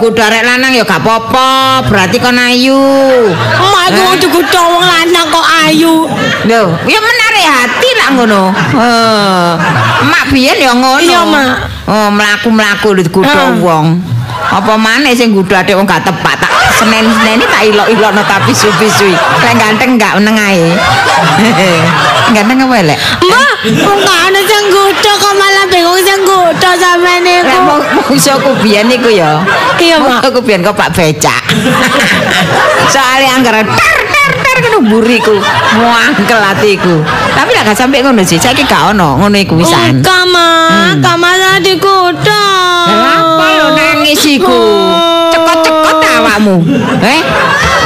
Dikuda 0.00 0.32
arek 0.32 0.48
lanang 0.48 0.72
ya 0.72 0.80
gak 0.80 1.04
apa-apa, 1.04 1.84
berarti 1.84 2.16
kon 2.24 2.40
ayu. 2.40 2.80
Mak 3.60 3.92
iku 3.92 4.00
wong 4.00 4.16
dikuda 4.16 4.60
wong 4.64 4.80
lanang 4.80 5.28
kok 5.28 5.44
ayu. 5.68 6.08
Lho, 6.48 6.62
ya 6.88 6.98
menarik 7.04 7.44
hati 7.44 7.90
lah 8.00 8.08
ngono. 8.16 8.42
Heh. 8.48 9.48
Mak 10.08 10.32
biyen 10.32 10.56
ya 10.56 10.72
ngono. 10.72 11.04
Iya, 11.04 11.20
Mak. 11.28 11.48
Oh, 11.84 12.08
mlaku-mlaku 12.16 12.96
dikuda 12.96 13.28
Heeh. 13.28 13.60
wong. 13.60 14.00
Apa 14.48 14.80
maneh 14.80 15.12
sing 15.12 15.36
kudu 15.36 15.52
atik 15.52 15.76
wong 15.76 15.84
gak 15.84 16.00
tepat 16.00 16.40
tak 16.40 16.52
senen-seneni 16.80 17.44
tak 17.44 17.68
ilok-ilokno 17.68 18.24
tapi 18.24 18.56
suwi-suwi. 18.56 19.12
Lek 19.12 19.54
ganteng 19.60 20.00
gak 20.00 20.16
meneng 20.16 20.40
ae. 20.40 20.80
ganteng 22.34 22.56
apa 22.64 22.74
elek? 22.80 22.98
Mbak, 23.20 23.52
kok 23.84 23.96
gak 24.00 24.20
ana 24.32 24.40
sing 24.48 24.64
kuda 24.72 25.12
kok 25.20 25.34
malah 25.36 25.66
bingung 25.68 26.00
sing 26.00 26.24
kuda 26.24 26.70
niku. 27.44 27.60
mau 27.64 27.78
musuhku 28.10 28.50
biyen 28.60 28.86
niku 28.88 29.10
ya. 29.12 29.40
Iya, 29.80 29.96
Mak. 30.00 30.20
Musuhku 30.24 30.40
biyen 30.44 30.60
kok 30.64 30.76
Pak 30.76 30.90
Becak. 30.92 31.42
Soale 32.92 33.26
anggere 33.30 33.62
ter 34.60 34.68
ter 34.68 34.76
ter 34.76 34.76
ngono 34.76 34.78
buriku. 34.92 35.36
Muangkel 35.80 36.40
atiku. 36.40 36.94
Tapi 37.32 37.50
gak 37.56 37.76
sampe 37.76 38.04
ngono 38.04 38.20
sih, 38.22 38.36
saiki 38.36 38.68
gak 38.68 38.92
ono 38.92 39.16
ngono 39.16 39.36
iku 39.40 39.56
wisan. 39.56 40.00
Enggak, 40.00 40.24
Ma. 40.28 40.48
Gak 41.00 41.16
masalah 41.16 41.58
dikuda. 41.64 42.44
Apa 42.90 43.46
lo 43.56 43.66
nangis 43.72 44.22
iku? 44.28 44.60
Cekot-cekot 45.32 45.98
awakmu. 46.20 46.56
Eh? 47.00 47.20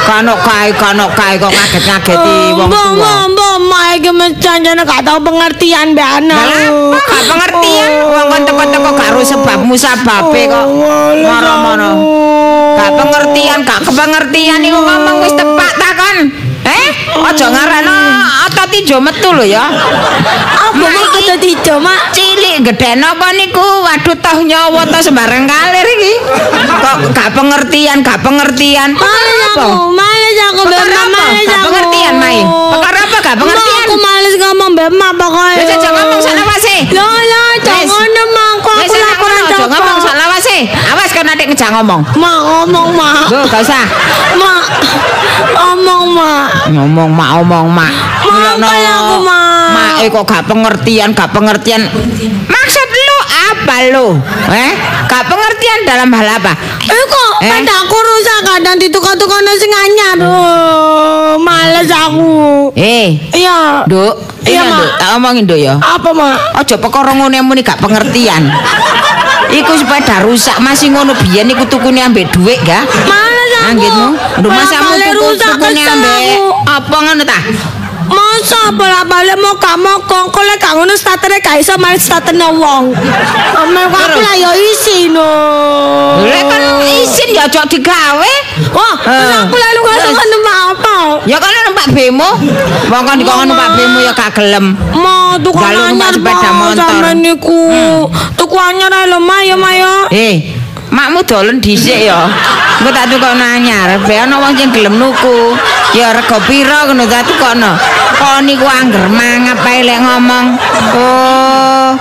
Kano 0.04 0.36
kae, 0.36 0.68
kano 0.76 1.08
kae 1.16 1.40
kok 1.40 1.48
ngaget-ngageti 1.48 2.52
wong 2.52 2.68
tuwa. 2.68 2.92
mbak, 2.92 3.24
mbak, 3.32 3.56
mak 3.72 3.86
iki 3.96 4.12
mencana 4.12 4.84
gak 4.84 5.00
tau 5.00 5.16
pengertian 5.16 5.96
mbak 5.96 6.28
Lah 6.28 6.44
apa 6.92 6.98
gak 7.08 7.24
pengertian 7.24 7.90
wong 8.12 8.26
kon 8.28 8.42
teko-teko 8.44 8.90
gak 9.00 9.10
ro 9.16 9.22
sebabmu 9.24 9.74
sababe 9.80 10.44
kok 10.44 10.66
moro-moro. 11.24 11.92
Gak 12.76 12.92
pengertian, 13.00 13.58
gak 13.64 13.80
kepengertian 13.80 14.60
iku 14.60 14.76
ngomong 14.84 15.24
wis 15.24 15.34
tepak 15.40 15.72
takon. 15.80 16.16
Eh? 16.64 16.86
Aja 17.14 17.46
ngarano 17.52 17.96
otot 18.48 18.72
ijo 18.72 18.96
metu 19.00 19.30
lho 19.36 19.44
ya. 19.44 19.64
Apa 20.56 20.76
mak 20.80 21.08
kata 21.14 21.34
tijo, 21.38 21.76
mak? 21.80 22.14
cilik 22.14 22.62
gedhen 22.62 23.02
apa 23.02 23.34
niku 23.34 23.62
waduh 23.82 24.14
toh 24.22 24.38
nyawa 24.46 24.86
toh 24.86 25.00
sembarang 25.02 25.50
kalir 25.50 25.86
iki 25.98 26.12
kok 26.78 26.96
gak 27.10 27.30
pengertian 27.34 28.06
gak 28.06 28.22
pengertian 28.22 28.94
Males 28.94 29.40
aku, 29.50 29.90
males 29.90 30.36
aku 30.50 30.62
Perkara 30.66 30.98
apa? 31.02 31.10
males 31.10 31.46
Gak 31.46 31.62
pengertian, 31.66 32.14
Mai? 32.22 32.40
Perkara 32.46 32.98
apa 33.02 33.16
gak 33.18 33.36
pengertian? 33.38 33.84
Aku 33.86 33.96
males 33.98 34.34
ngomong 34.38 34.70
mbak 34.74 34.90
mak 34.94 35.12
pokoknya. 35.14 35.58
Wis 35.62 35.70
aja 35.78 35.88
ngomong 35.94 36.20
sak 36.22 36.34
lawase. 36.34 36.76
Lo, 36.90 37.06
lo, 37.06 37.44
jangan 37.62 37.86
ngono, 37.86 38.22
mak. 38.34 38.52
Kok 38.64 38.74
Wis 38.74 38.90
aku 38.90 38.94
enak 38.94 39.04
laporan 39.04 39.42
ngono, 39.44 39.53
aja 39.64 39.70
apa? 39.70 39.80
ngomong 39.80 39.98
sak 39.98 40.14
lawase 40.14 40.56
awas 40.68 41.10
kan 41.10 41.26
adik 41.26 41.46
ngejak 41.48 41.70
ngomong 41.70 42.00
Mak, 42.14 42.38
ngomong, 42.42 42.88
mak. 42.92 43.26
Loh, 43.28 43.44
gak 43.46 43.60
usah 43.60 43.84
Mak, 44.34 44.62
ngomong, 45.54 46.04
mak. 46.12 46.46
ngomong 46.68 47.10
mak 47.10 47.30
omong 47.38 47.66
mak 47.68 47.92
Mak, 48.24 48.32
Ngelokno. 48.56 48.66
kayak 48.66 48.94
aku, 48.96 49.14
Mak. 49.20 49.68
mak 49.70 49.92
eh 49.98 50.08
kok 50.08 50.24
gak 50.24 50.44
pengertian 50.44 51.08
gak 51.12 51.30
pengertian 51.30 51.82
maksud 52.44 52.88
lu 52.90 53.18
apa 53.50 53.74
lu 53.88 54.06
eh 54.50 54.72
gak 55.04 55.24
pengertian 55.24 55.78
dalam 55.84 56.08
hal 56.10 56.28
apa 56.34 56.52
Eh 56.84 57.04
kok 57.06 57.32
Eh? 57.40 57.50
pada 57.50 57.74
aku 57.78 57.96
rusak 57.98 58.40
kadang 58.42 58.76
ditukar-tukar 58.78 59.36
sing 59.54 59.68
anyar. 59.68 60.16
Oh, 60.18 61.36
males 61.36 61.88
aku. 61.88 62.70
eh 62.72 63.20
Iya. 63.30 63.84
Duk, 63.84 64.16
Iya, 64.44 64.64
Mak. 64.64 64.88
Tak 64.96 65.08
omongin, 65.14 65.44
Duk 65.44 65.56
ya. 65.56 65.76
Apa, 65.76 66.08
mak? 66.10 66.36
Aja 66.54 66.76
perkara 66.76 67.12
ngene 67.12 67.40
muni 67.40 67.60
gak 67.60 67.76
pengertian. 67.78 68.48
Iku 69.54 69.72
sepeda 69.78 70.26
rusak 70.26 70.58
masih 70.58 70.90
ngono 70.90 71.14
biyen 71.22 71.46
iku 71.46 71.62
tukune 71.70 72.02
ambek 72.02 72.26
dhuwit 72.34 72.58
ga? 72.66 72.82
Males 73.06 73.52
aku. 73.54 73.70
Anggitmu. 73.70 74.08
Ndu 74.42 74.48
Malah 74.50 74.66
masamu 74.66 74.90
tuku 74.98 75.14
rusak 75.22 75.50
tukune 75.54 75.82
ambek 75.86 76.26
apa 76.66 76.96
ngono 76.98 77.22
ta? 77.22 77.38
Masa 78.04 78.68
bolak-balik 78.74 79.40
mau 79.40 79.56
gak 79.56 79.80
mogong 79.80 80.28
kok 80.28 80.44
lek 80.44 80.60
gak 80.60 80.76
ngono 80.76 80.92
startere 80.92 81.40
gak 81.40 81.56
iso 81.62 81.78
main 81.78 81.96
starterne 81.96 82.50
wong. 82.50 82.92
Amel 83.54 83.86
kok 83.88 84.00
aku 84.10 84.18
lah 84.20 84.34
yo 84.36 84.50
isin 84.74 85.14
no. 85.14 85.30
Lek 86.26 86.44
kan 86.50 86.82
isin 86.84 87.30
ya 87.32 87.46
aja 87.46 87.62
digawe. 87.64 88.34
Eh. 88.58 88.94
aku 89.46 89.56
lalu 89.56 89.78
ngono 89.86 90.02
Terus? 90.02 90.18
Ya 91.26 91.38
kan 91.38 91.50
numpak 91.70 91.88
bemo. 91.94 92.30
Wong 92.90 93.02
kan 93.06 93.16
dikon 93.18 93.46
numpak 93.46 93.78
bemo 93.78 93.98
ya 94.02 94.12
gak 94.12 94.34
gelem. 94.34 94.74
Mau 94.92 95.38
tuku 95.38 95.62
anyar 95.62 96.12
sepeda 96.12 96.50
Pak, 96.50 96.52
motor. 96.54 97.04
niku. 97.14 97.60
Tuku 98.34 98.56
anyar 98.58 98.90
ae 98.90 99.06
lho, 99.10 99.18
Ma 99.22 99.38
ya, 99.46 99.56
Ma 99.56 99.70
ya. 99.74 99.92
Eh, 100.10 100.54
makmu 100.90 101.22
dolen 101.26 101.58
dhisik 101.62 102.06
ya. 102.06 102.26
Engko 102.80 102.90
tak 102.90 103.06
tukokno 103.08 103.44
anyar, 103.44 104.02
be 104.04 104.14
ana 104.18 104.36
wong 104.42 104.52
sing 104.58 104.68
gelem 104.74 104.98
nuku. 104.98 105.54
Ya 105.94 106.10
rega 106.12 106.38
pira 106.44 106.84
ngono 106.90 107.06
tak 107.06 107.24
tukokno. 107.30 107.70
Kok 108.14 108.38
niku 108.46 108.66
angger 108.66 109.06
mangap 109.10 109.60
ae 109.66 109.82
lek 109.82 109.98
ngomong. 109.98 110.46
Oh, 110.94 111.92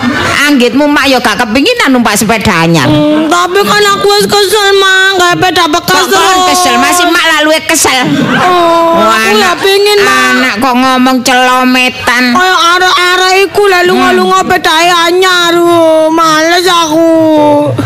anggitmu 0.47 0.85
mak 0.85 1.09
ya 1.09 1.17
gak 1.17 1.41
kepinginan 1.41 1.89
numpak 1.91 2.13
sepeda 2.15 2.63
anyar. 2.63 2.85
Hmm, 2.85 3.25
tapi 3.27 3.59
kan 3.65 3.83
aku 3.97 4.07
wis 4.21 4.25
kesel, 4.29 4.67
Ma, 4.77 5.17
gak 5.17 5.41
beda 5.41 5.65
bekas 5.67 6.05
Kok 6.09 6.37
kesel 6.53 6.75
masih 6.77 7.09
mak 7.09 7.25
lah 7.25 7.39
luwe 7.43 7.59
kesel. 7.65 8.05
Oh, 8.37 9.01
Wah, 9.01 9.33
aku 9.33 9.41
ya 9.41 9.51
pengin, 9.57 9.99
Ma. 10.05 10.15
Anak 10.37 10.55
kok 10.61 10.75
ngomong 10.77 11.17
celometan. 11.25 12.23
Kayak 12.37 12.59
arek-arek 12.77 13.35
iku 13.49 13.63
lah 13.67 13.81
lunga-lunga 13.83 14.39
bedae 14.45 14.89
anyar. 15.09 15.53
Oh, 15.57 16.07
Males 16.13 16.65
aku. 16.69 17.11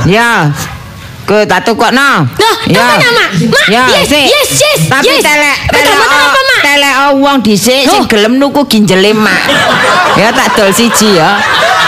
Ya. 0.05 0.51
Ke 1.27 1.43
tak 1.43 1.59
tukokno. 1.61 2.23
Lah, 2.23 2.55
ya. 2.65 2.87
tukokno, 2.95 3.09
Mak. 3.11 3.29
Mak, 3.51 3.67
Ya, 3.67 3.83
yes, 3.91 4.07
sik. 4.07 4.25
yes, 4.25 4.49
yes, 4.55 4.79
Tapi 4.87 5.11
yes. 5.11 5.19
telek 5.21 5.57
telek 5.67 5.99
apa, 5.99 6.39
Mak? 6.39 6.61
telek 6.63 6.93
wong 7.19 7.37
dhisik 7.43 7.83
sing 7.83 7.99
Oh. 7.99 8.07
gelem 8.07 8.39
nuku 8.39 8.63
ginjele 8.65 9.11
mak. 9.11 9.35
ya 10.15 10.31
tak 10.31 10.55
dol 10.55 10.71
siji 10.71 11.19
ya. 11.19 11.35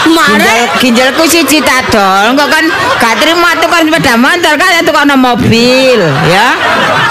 Ginjal, 0.00 0.16
Mare. 0.36 0.56
ginjalku 0.76 1.24
siji 1.24 1.60
tak 1.60 1.88
dol. 1.88 2.32
Engko 2.32 2.44
kan 2.46 2.64
gak 2.96 3.16
trimo 3.16 3.48
tukang 3.60 3.84
sepeda 3.84 4.14
motor 4.14 4.54
kan 4.54 4.80
tukokno 4.80 5.12
mobil, 5.14 6.00
ya. 6.26 6.56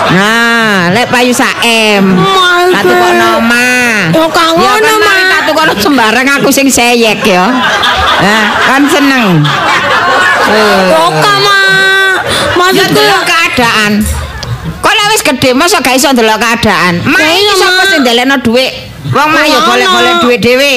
Nah, 0.10 0.90
lek 0.90 1.10
payu 1.10 1.30
saem. 1.30 2.02
Mare. 2.14 2.70
Tak 2.72 2.84
tukokno 2.84 3.30
mak. 3.42 4.10
Oh, 4.12 4.30
Ya 4.30 4.46
ngono, 4.54 4.86
kan 4.86 4.98
Mak. 4.98 5.02
mari 5.04 5.24
tak 5.28 5.42
tukokno 5.46 5.74
sembarang 5.76 6.28
aku 6.32 6.50
sing 6.50 6.66
seyek 6.68 7.22
ya. 7.24 7.46
Nah, 8.22 8.44
kan 8.60 8.82
seneng. 8.86 9.42
Eh. 10.48 10.90
Oka, 10.96 11.34
Ma. 11.40 11.58
Ya 11.58 11.89
Maksudku 12.70 12.94
delok 12.94 13.24
keadaan. 13.26 13.92
Kok 14.80 14.94
lek 14.94 15.08
wis 15.12 15.22
gedhe 15.26 15.50
masa 15.58 15.82
gak 15.82 15.98
iso 15.98 16.14
delok 16.14 16.38
keadaan. 16.38 17.02
Iya, 17.02 17.54
sapa 17.58 17.82
Mak. 17.82 17.86
sing 17.90 18.00
ndelekno 18.06 18.36
dhuwit? 18.46 18.72
Wong 19.10 19.30
mak 19.32 19.46
ya 19.50 19.58
golek-golek 19.66 20.16
dhuwit 20.22 20.40
dhewe. 20.44 20.74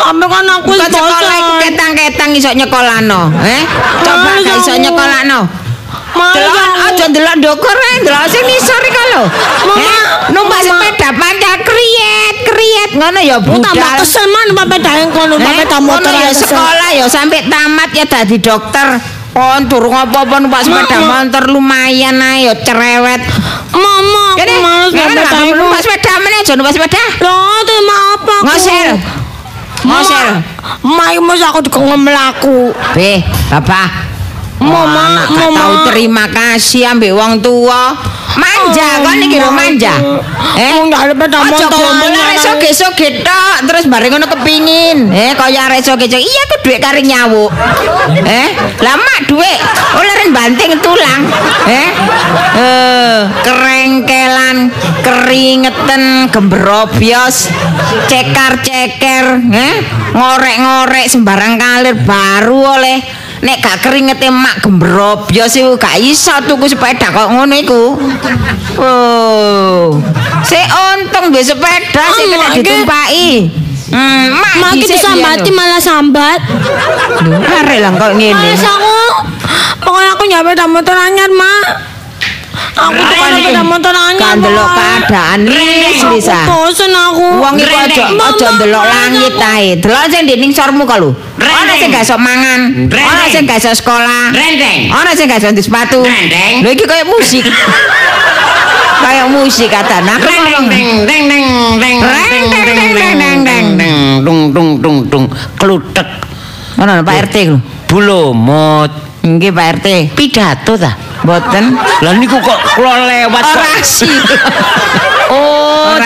Tapi 0.00 0.24
kan 0.24 0.48
aku 0.48 0.68
wis 0.72 0.80
Kok 0.80 0.90
sekolah 0.96 1.34
iku 1.36 1.52
ketang-ketang 1.60 2.30
iso 2.32 2.50
nyekolano, 2.56 3.20
eh? 3.44 3.62
Coba 4.00 4.30
gak 4.40 4.56
iso 4.64 4.72
nyekolano. 4.80 5.40
Males 6.16 6.32
Delok 6.32 6.56
aku. 6.56 6.84
aja 6.88 7.04
ndelok 7.12 7.34
ndukur 7.36 7.76
ae, 7.76 7.94
ndelok 8.00 8.24
sing 8.32 8.42
nisor 8.48 8.80
iki 8.80 9.02
lho. 9.12 9.22
Eh, 9.76 10.00
numpak 10.32 10.64
sepeda 10.64 11.08
panjang 11.12 11.60
kriet, 11.60 12.36
kriet 12.48 12.90
ngono 12.96 13.20
ya 13.20 13.36
Aku 13.36 13.60
tambah 13.60 14.00
kesel 14.00 14.24
man 14.32 14.44
numpak 14.48 14.66
bedae 14.72 15.04
kono 15.12 15.36
numpak 15.36 15.52
Eh, 15.52 15.56
beda 15.68 15.78
motor 15.84 16.12
ya 16.16 16.32
sekolah 16.32 16.90
ya 16.96 17.04
sampai 17.04 17.44
tamat 17.46 17.90
ya 17.92 18.04
dadi 18.08 18.36
dokter. 18.40 18.96
Kon 19.36 19.68
durung 19.68 19.92
apa-apa 19.92 20.40
numpak 20.40 20.64
sepeda 20.64 20.96
motor 20.96 21.44
lumayan 21.52 22.16
ae 22.24 22.48
ya 22.48 22.56
cerewet. 22.56 23.20
Mama, 23.76 24.32
aku 24.32 24.40
Jadi, 24.40 24.54
males 24.64 24.92
numpak 25.52 25.80
sepeda 25.84 26.12
meneh 26.24 26.40
aja 26.40 26.52
numpak 26.56 26.72
sepeda. 26.72 27.04
Loh, 27.20 27.60
terima 27.68 27.96
apa 28.16 28.32
aku? 28.32 28.44
Ngosel. 28.48 28.88
Ngosel. 29.84 30.28
Ma, 30.88 31.12
iki 31.12 31.20
mesti 31.20 31.44
aku 31.44 31.60
dikongom 31.68 32.00
melaku. 32.00 32.72
Be, 32.96 33.20
Bapak. 33.52 34.05
Mama, 34.66 35.24
Mama. 35.30 35.54
tahu 35.54 35.74
terima 35.88 36.24
kasih 36.26 36.90
ambek 36.90 37.14
wong 37.14 37.38
tua. 37.38 37.94
Manja 38.36 39.00
kan 39.00 39.16
iki 39.16 39.40
lho 39.40 39.48
manja. 39.48 39.96
Eh, 40.58 40.76
Aku 40.76 40.92
ndak 40.92 41.00
ada 41.08 41.14
beda 41.16 41.38
Aja 41.40 41.56
motor 41.56 41.72
gombol 41.72 42.10
anyar. 42.12 42.24
arek 42.28 42.38
soge-soge 42.42 43.08
tok 43.24 43.56
terus 43.64 43.88
bareng 43.88 44.12
ngono 44.12 44.28
kepingin. 44.28 45.08
Eh 45.08 45.32
kaya 45.32 45.72
arek 45.72 45.80
soge-soge 45.80 46.20
iya 46.20 46.42
ku 46.52 46.56
dhuwit 46.60 46.80
kari 46.82 47.00
nyawuk. 47.00 47.48
Eh, 48.20 48.48
lah 48.84 48.96
mak 48.98 49.24
dhuwit 49.24 49.56
oleh 49.96 50.14
banting 50.36 50.76
tulang. 50.84 51.22
Eh, 51.64 51.88
eh 52.60 53.16
kerengkelan, 53.40 54.56
keringetan, 55.00 56.28
gembrobyos, 56.28 57.48
cekar-ceker, 58.10 59.24
eh 59.48 59.74
ngorek-ngorek 60.12 61.06
sembarang 61.08 61.56
kalir 61.56 61.96
baru 62.04 62.60
oleh 62.76 62.98
Nek 63.36 63.60
gak 63.60 63.76
keringete 63.80 64.28
mak 64.28 64.60
gembrobyos 64.60 65.52
iku 65.52 65.76
gak 65.76 65.96
iso 65.96 66.32
tuku 66.44 66.66
sepeda 66.66 67.10
kok 67.10 67.28
ngono 67.28 67.54
iku. 67.54 67.82
Oh. 68.76 69.96
Sik 70.42 70.66
untung 70.94 71.28
duwe 71.28 71.42
sepeda 71.42 72.04
sik 72.06 72.24
Oh, 72.24 72.28
kena 72.28 72.36
Mak, 72.38 72.50
iki- 72.50 72.60
ditumpaki. 72.62 73.30
Hmm, 73.86 74.34
mak 74.34 74.54
Ma, 74.58 74.68
dhisik 74.74 74.98
kita 74.98 75.04
sambati 75.04 75.46
biyen 75.46 75.54
malah 75.54 75.78
sambat. 75.78 76.40
lho. 77.22 77.38
Arek 77.38 77.78
lah 77.78 77.90
kok 77.94 78.12
ngene. 78.14 78.34
Males 78.34 78.64
aku. 78.66 78.98
Pokoknya 79.78 80.10
aku 80.10 80.22
nyak 80.26 80.42
beda 80.42 80.64
motor 80.66 80.96
anyar, 80.96 81.30
Ma. 81.30 81.52
Aku 82.76 82.92
kan 82.96 83.32
beda 83.36 83.62
motor 83.64 83.94
anyar. 83.94 84.20
Kan 84.20 84.36
delok 84.42 84.68
keadaan 84.72 85.38
lis 85.48 86.00
Lisa. 86.12 86.40
Bosen 86.48 86.92
aku. 86.92 87.26
Wong 87.40 87.54
iku 87.60 87.76
aja 87.76 88.04
aja 88.08 88.48
males 88.52 88.86
langit 88.90 89.34
aku. 89.36 89.52
ae. 89.56 89.68
Delok 89.80 90.04
sing 90.12 90.20
ndek 90.26 90.38
sormu 90.52 90.82
kok 90.84 90.98
lho. 91.00 91.10
Ana 91.40 91.72
sing 91.78 91.88
gak 91.92 92.04
iso 92.04 92.16
mangan, 92.18 92.60
ana 92.90 93.24
sing 93.28 93.44
gak 93.44 93.60
iso 93.60 93.70
sekolah. 93.72 94.32
Rendeng. 94.32 94.90
Ana 94.92 95.12
sing 95.14 95.26
gak 95.28 95.40
iso 95.40 95.48
ndek 95.52 95.64
sepatu. 95.64 96.00
Rendeng. 96.02 96.64
Lho 96.64 96.68
iki 96.72 96.84
koyo 96.84 97.04
musik. 97.08 97.44
Kayak 98.96 99.28
musik 99.30 99.68
kata 99.70 100.02
nak 100.02 100.18
ngomong. 100.18 100.66
Deng 101.06 101.06
deng 101.06 101.28
deng 101.28 101.46
deng 101.78 101.98
deng 102.02 102.46
deng 102.50 102.74
deng 102.74 102.92
deng 102.96 103.38
deng 103.44 103.66
deng 103.78 103.96
dung 104.26 104.40
dung 104.50 104.68
dung 104.82 104.96
dung 105.06 105.24
klutek 105.60 106.08
Mana 106.76 107.00
Pak 107.00 107.30
RT 107.30 107.36
lho. 107.48 107.56
bulumut 107.86 108.90
Nggih 109.22 109.52
Pak 109.54 109.66
RT. 109.80 109.86
pidato 110.18 110.74
ta 110.76 111.05
Mboten. 111.26 111.74
lah 112.06 112.14
niku 112.22 112.38
kok 112.38 112.58
kula 112.78 113.02
lewat 113.02 113.42
kok 113.42 113.50
Orasi. 113.50 114.06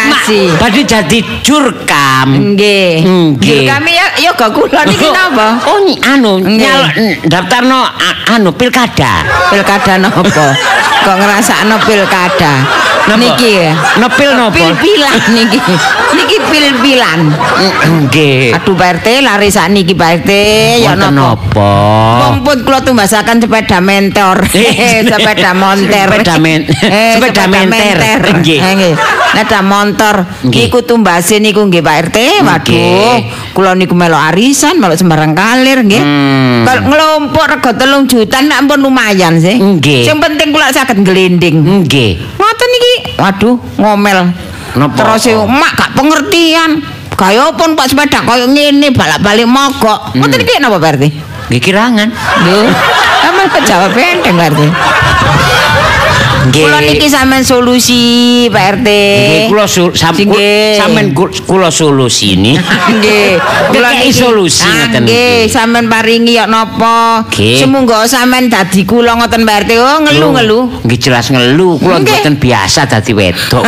oh 0.01 0.09
mak, 0.09 0.25
badhe 0.57 0.83
jadi 0.83 1.19
jurkam 1.41 2.29
Nggih. 2.55 3.05
Nggih. 3.37 3.67
Kami 3.67 3.93
ya 3.93 4.07
ya 4.17 4.31
gak 4.33 4.51
kula 4.51 4.83
niki 4.85 5.09
napa? 5.09 5.61
oh 5.67 5.79
anu 6.03 6.41
nyal 6.41 6.89
daftarno 7.25 7.85
anu 8.27 8.51
pilkada 8.51 9.25
Pilkada 9.49 9.99
napa? 9.99 10.47
Kok 11.01 11.17
ngrasakno 11.17 11.77
pilkada? 11.81 12.55
Niki 13.11 13.51
ya. 13.59 13.75
Nepil 13.99 14.31
napa? 14.31 14.55
Pil-pilan 14.55 15.19
niki. 15.31 15.59
Niki 16.11 16.37
pil-pilan. 16.47 17.21
nggih 18.07 18.55
Aduh 18.55 18.75
Pak 18.75 19.01
RT 19.01 19.07
lari 19.21 19.49
sak 19.49 19.67
niki 19.69 19.93
Pak 19.93 20.23
RT 20.23 20.31
ya 20.79 20.95
napa? 20.95 21.11
napa 21.11 21.73
Pompun 22.23 22.59
kula 22.63 22.79
tumbasaken 22.81 23.43
sepeda 23.43 23.79
mentor. 23.81 24.47
Eh, 24.55 25.03
sepeda 25.03 25.51
monter. 25.53 26.07
sepeda 26.07 26.37
men- 26.39 26.69
Eh, 26.69 27.19
sepeda 27.19 27.45
menter. 27.49 28.21
Nggih. 28.39 28.61
Eh, 28.61 28.73
nggih. 28.77 28.95
Montor. 29.91 30.17
Nggih. 30.47 30.71
Niku 30.71 30.79
tumbase 30.87 31.43
niku 31.43 31.67
nggih 31.67 31.83
Pak 31.83 31.97
RT. 32.09 32.19
Waduh, 32.47 32.71
Nggih. 32.71 33.19
kula 33.51 33.75
niku 33.75 33.99
melok 33.99 34.23
arisan, 34.31 34.79
melok 34.79 34.97
sembarang 34.97 35.35
kalir 35.35 35.83
nggih. 35.83 35.99
Hmm. 35.99 36.63
Kalau 36.63 36.83
ngelompok 36.87 37.45
rego 37.51 37.71
telung 37.75 38.05
juta 38.07 38.39
nak 38.47 38.71
pun 38.71 38.79
lumayan 38.79 39.43
sih. 39.43 39.59
Nggih. 39.59 40.07
Sing 40.07 40.23
penting 40.23 40.55
kula 40.55 40.71
saged 40.71 41.03
ngelinding. 41.03 41.85
nggih 41.85 42.11
Ngoten 42.39 42.71
iki. 42.79 42.95
Waduh, 43.19 43.57
ngomel. 43.77 44.31
Napa? 44.79 44.95
Terus 44.95 45.27
e, 45.27 45.35
mak 45.35 45.73
gak 45.75 45.91
pengertian. 45.99 46.79
Kaya 47.19 47.53
pun 47.53 47.75
Pak 47.77 47.91
sepeda 47.91 48.23
kaya 48.23 48.47
ngene 48.47 48.95
balak-balik 48.95 49.45
mogok. 49.45 50.15
Hmm. 50.15 50.31
Iki 50.31 50.63
napa 50.63 50.79
Pak 50.79 50.95
RT? 50.97 51.05
nggih 51.51 51.59
kirangan 51.59 52.07
Lho, 52.47 52.63
emang 53.27 53.51
kejawab 53.51 53.91
enteng 53.99 54.39
Pak 54.39 54.55
RT. 54.55 54.61
Kula 56.41 56.81
niki 56.81 57.05
sampean 57.07 57.45
solusi 57.45 58.01
Pak 58.49 58.81
RT. 58.81 58.89
Nggih, 58.89 59.43
kula 59.53 59.65
sampean 59.69 61.13
kul- 61.13 61.37
kula 61.45 61.69
solusine. 61.69 62.57
Nggih, 62.97 63.37
kula 63.69 63.89
niki 64.01 64.09
solusi 64.09 64.65
Ah, 64.65 64.89
ngoten 64.89 65.05
Nggih, 65.05 65.53
sampean 65.53 65.87
paringi 65.87 66.41
ya 66.41 66.49
napa? 66.49 67.29
Semunggo 67.31 67.93
sampean 68.09 68.49
dadi 68.49 68.89
kula 68.89 69.21
ngoten 69.21 69.45
Pak 69.45 69.57
RT. 69.69 69.71
Oh, 69.85 69.99
ngelu-ngelu. 70.01 70.61
Nggih 70.89 70.99
jelas 70.99 71.29
ngelu, 71.29 71.77
kula 71.77 72.01
mboten 72.01 72.41
biasa 72.41 72.89
dadi 72.89 73.13
wedok. 73.13 73.65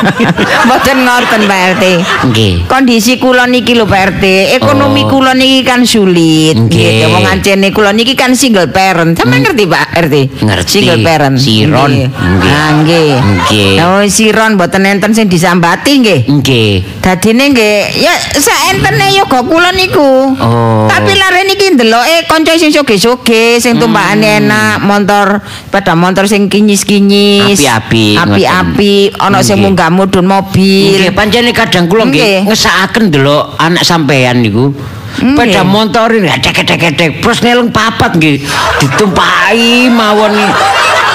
Mboten 0.70 0.96
ngoten 1.02 1.40
Pak 1.50 1.60
RT. 1.74 1.84
Nggih. 2.30 2.52
Kondisi 2.70 3.18
kula 3.18 3.50
niki 3.50 3.74
lho 3.74 3.90
Pak 3.90 4.02
RT, 4.16 4.24
ekonomi 4.54 5.02
Oh. 5.04 5.18
kula 5.18 5.34
niki 5.34 5.66
kan 5.66 5.82
sulit. 5.82 6.54
Nggih, 6.54 7.10
wong 7.10 7.26
ancene 7.26 7.74
kula 7.74 7.90
niki 7.90 8.14
kan 8.14 8.38
single 8.38 8.70
parent. 8.70 9.18
Sampeyan 9.18 9.50
ngerti 9.50 9.64
Pak 9.66 9.86
RT? 9.98 10.14
Ngerti. 10.46 10.70
Single 10.70 11.02
parent. 11.02 11.36
Siron. 11.36 12.03
Nggih. 12.08 12.34
Nggih. 12.38 12.52
Ah 12.52 12.70
nggih. 12.80 13.12
Nggih. 13.20 13.74
Oh 13.82 14.02
siron 14.06 14.56
mboten 14.56 14.84
enten 14.86 15.12
sing 15.16 15.26
disambati 15.28 16.00
nggih. 16.02 16.20
Nggih. 16.28 16.72
Dadine 17.00 17.44
nggih 17.52 17.76
ya 18.00 18.14
saentene 18.36 19.16
yoga 19.16 19.40
kula 19.44 19.70
niku. 19.72 20.34
Oh. 20.38 20.86
Tapi 20.88 21.12
lare 21.16 21.44
niki 21.48 21.74
ndeloke 21.74 22.28
kanca 22.28 22.56
sing 22.56 22.70
soge-soge 22.70 23.58
sing 23.60 23.80
tumpakane 23.80 24.44
enak, 24.44 24.84
motor 24.84 25.40
sepeda 25.40 25.94
motor 25.96 26.24
sing 26.28 26.46
kinyis-kinyis. 26.46 27.58
Api-api, 27.58 28.18
Api-api, 28.18 28.94
ana 29.18 29.42
sing 29.42 29.58
munggah 29.60 29.90
mudhun 29.90 30.26
mobil. 30.28 30.96
Nggih, 30.96 31.12
pancene 31.16 31.50
kadang 31.50 31.90
kula 31.90 32.06
Nggih. 32.08 32.46
ngesakaken 32.46 33.10
delok 33.10 33.56
anak 33.58 33.82
sampean 33.82 34.44
niku. 34.44 34.74
Peda 35.14 35.62
motor 35.62 36.10
ini 36.10 36.26
dek-dek-dek 36.26 37.22
terus 37.22 37.38
nelung 37.46 37.70
papat 37.70 38.18
nggih 38.18 38.42
ditumpahi 38.82 39.86
mawon 39.86 40.34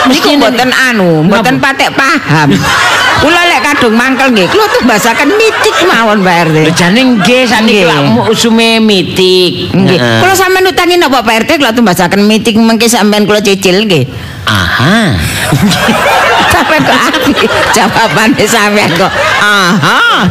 Niku 0.10 0.30
mboten 0.36 0.70
anu, 0.74 1.22
mboten 1.22 1.62
patek 1.62 1.94
paham. 1.94 2.50
Kula 3.20 3.42
lek 3.46 3.62
kadung 3.62 3.94
mangkel 3.94 4.32
nggih, 4.32 4.48
kula 4.48 4.66
tuh 4.72 4.82
bahasaken 4.88 5.30
mitik 5.36 5.76
mawon 5.86 6.24
Pak 6.24 6.36
RT. 6.50 6.58
Lho 6.66 6.72
jane 6.74 7.02
nggih 7.20 7.42
sakniki 7.46 7.84
Nggih. 7.84 7.90
lak 7.92 8.32
usume 8.32 8.80
mitik. 8.80 9.70
Nggih. 9.76 10.00
Kula 10.24 10.34
sampean 10.34 10.66
utangi 10.66 10.96
napa 10.96 11.20
Pak 11.22 11.46
RT 11.46 11.60
kula 11.60 11.76
tuh 11.76 11.84
bahasaken 11.84 12.26
mitik 12.26 12.56
mengke 12.58 12.88
sampean 12.88 13.28
kula 13.28 13.44
cicil 13.44 13.86
nggih. 13.86 14.08
Aha. 14.50 15.14
Sampeyan 16.50 16.82
kok 16.82 16.98
api 17.14 17.32
jawabane 17.70 18.44
sampeyan 18.50 18.90
kok. 18.98 19.12
Aha. 19.38 20.26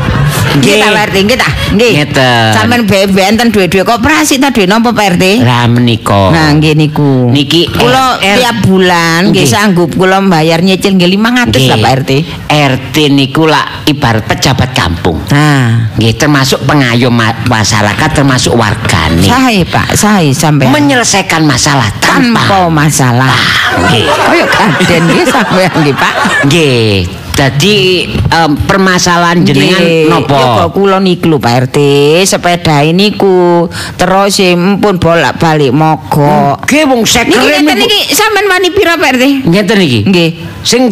Nggih 0.49 0.75
ta 0.79 0.89
Pak 0.89 1.03
RT, 1.05 1.17
nggih 1.23 1.39
ta? 1.39 1.49
Nggih. 1.69 1.93
Ngeten. 1.99 2.49
Sampeyan 2.51 2.83
beben 2.85 3.33
ten 3.35 3.49
duwe-duwe 3.49 3.85
koperasi 3.85 4.37
ta 4.37 4.49
duwe 4.49 4.65
napa 4.65 4.91
Pak 4.91 5.07
RT? 5.15 5.25
Lah 5.43 5.65
menika. 5.67 6.33
Nah, 6.33 6.49
nggih 6.51 6.73
niku. 6.73 7.29
Niki 7.29 7.69
kula 7.69 8.17
tiap 8.17 8.57
bulan 8.63 9.29
nggih 9.29 9.45
sanggup 9.45 9.93
kula 9.93 10.19
mbayar 10.21 10.59
nyicil 10.59 10.95
nggih 10.95 11.11
500 11.15 11.69
lah 11.69 11.79
Pak 11.79 11.93
RT. 11.99 12.11
RT 12.49 12.97
niku 13.11 13.45
lak 13.45 13.85
ibarat 13.85 14.25
pejabat 14.25 14.73
kampung. 14.73 15.21
Nah, 15.29 15.93
Nggih 15.95 16.15
termasuk 16.15 16.65
pengayom 16.65 17.11
ma- 17.11 17.37
masyarakat 17.45 18.11
termasuk 18.15 18.55
wargane. 18.55 19.23
sae 19.23 19.63
Pak, 19.65 19.93
sae 19.95 20.33
sampean. 20.33 20.71
Menyelesaikan 20.71 21.43
masalah 21.43 21.93
tanpa 21.99 22.41
tanpa 22.41 22.69
masalah. 22.69 23.35
Nggih. 23.79 24.07
Kaya 24.07 24.47
kaden 24.47 25.03
nggih 25.05 25.25
sampean 25.27 25.73
nggih, 25.77 25.95
Pak. 25.95 26.15
Nggih. 26.47 27.28
Dadi 27.39 28.03
em, 28.11 28.51
permasalahan 28.67 29.47
jenengan 29.47 29.79
nopo? 30.11 30.35
Ya 30.35 30.67
kula 30.75 30.99
niku 30.99 31.39
Pak 31.39 31.71
RT, 31.71 31.79
sepeda 32.27 32.83
niku 32.91 33.71
terus 33.95 34.43
e 34.43 34.59
mpun 34.59 34.99
bolak-balik 34.99 35.71
mogok. 35.71 36.67
Nggih 36.67 36.83
wong 36.91 37.07
sekere 37.07 37.63
niku. 37.63 37.79
niki 37.79 38.11
sampean 38.11 38.51
wani 38.51 38.75
pira 38.75 38.99
Pak 38.99 39.15
RT? 39.15 39.25
Ngeten 39.47 39.79
iki. 39.79 40.01
Nggih. 40.11 40.29
Sing 40.67 40.83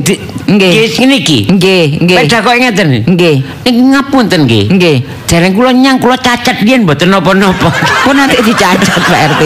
Nggih. 0.46 0.94
nggih 0.94 1.06
niki. 1.10 1.38
Nggih, 1.50 1.84
nggih. 2.06 2.16
Peda 2.22 2.38
kok 2.38 2.54
ngeten. 2.54 2.88
Nggih. 3.02 3.36
Niki 3.66 3.80
ngapunten 3.90 4.40
nggih. 4.46 4.64
Nggih. 4.70 4.96
Dereng 5.26 5.52
kula 5.58 5.74
nyang 5.74 5.98
kula 5.98 6.14
cacat 6.22 6.62
yen 6.62 6.86
mboten 6.86 7.10
napa-napa. 7.10 7.74
Pun 8.06 8.14
nanti 8.14 8.38
dicacat 8.46 9.02
Pak 9.02 9.20
RT. 9.34 9.42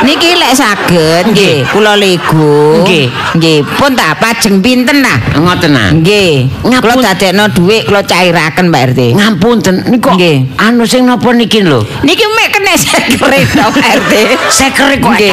Niki 0.00 0.32
lek 0.34 0.52
saged 0.56 1.30
nggih 1.30 1.70
kula 1.70 1.94
lego. 1.94 2.82
Nggih. 2.82 3.06
Nggih, 3.36 3.58
pun 3.76 3.92
tak 3.92 4.16
pajeng 4.16 4.64
pinten 4.64 5.04
nah. 5.04 5.20
Ngoten 5.36 5.70
nah. 5.76 5.92
Nggih. 5.92 6.39
Kula 6.62 6.94
dadekno 7.02 7.44
dhuwit 7.48 7.84
kula 7.84 8.00
cairaken 8.02 8.66
Pak 8.68 8.82
RT. 8.88 9.00
Ngapunten 9.12 9.74
niku 9.88 10.10
Nggih. 10.10 10.36
anu 10.56 10.84
sing 10.84 11.04
napa 11.04 11.30
niki 11.30 11.60
lho. 11.60 11.82
Niki 12.00 12.24
mek 12.30 12.48
kena 12.50 12.72
sekere 12.74 13.10
to 13.42 13.64
Pak 13.66 13.88
RT. 13.98 14.12
Sekere 14.48 14.94
kok 14.96 15.12
Nggih. 15.12 15.32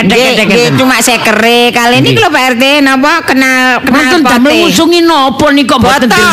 Nggih, 0.00 0.30
nggih 0.42 0.66
cuma 0.74 0.96
sekere 0.98 1.70
kali 1.70 2.00
Nggih. 2.00 2.14
kalau 2.14 2.30
Pak 2.30 2.44
RT 2.50 2.64
napa 2.80 3.12
kenal 3.22 3.60
kenal 3.80 4.00
Mboten 4.10 4.20
damel 4.22 4.52
ngusungi 4.58 5.00
napa 5.02 5.46
nika 5.50 5.76
mboten 5.76 6.08
Boto. 6.08 6.26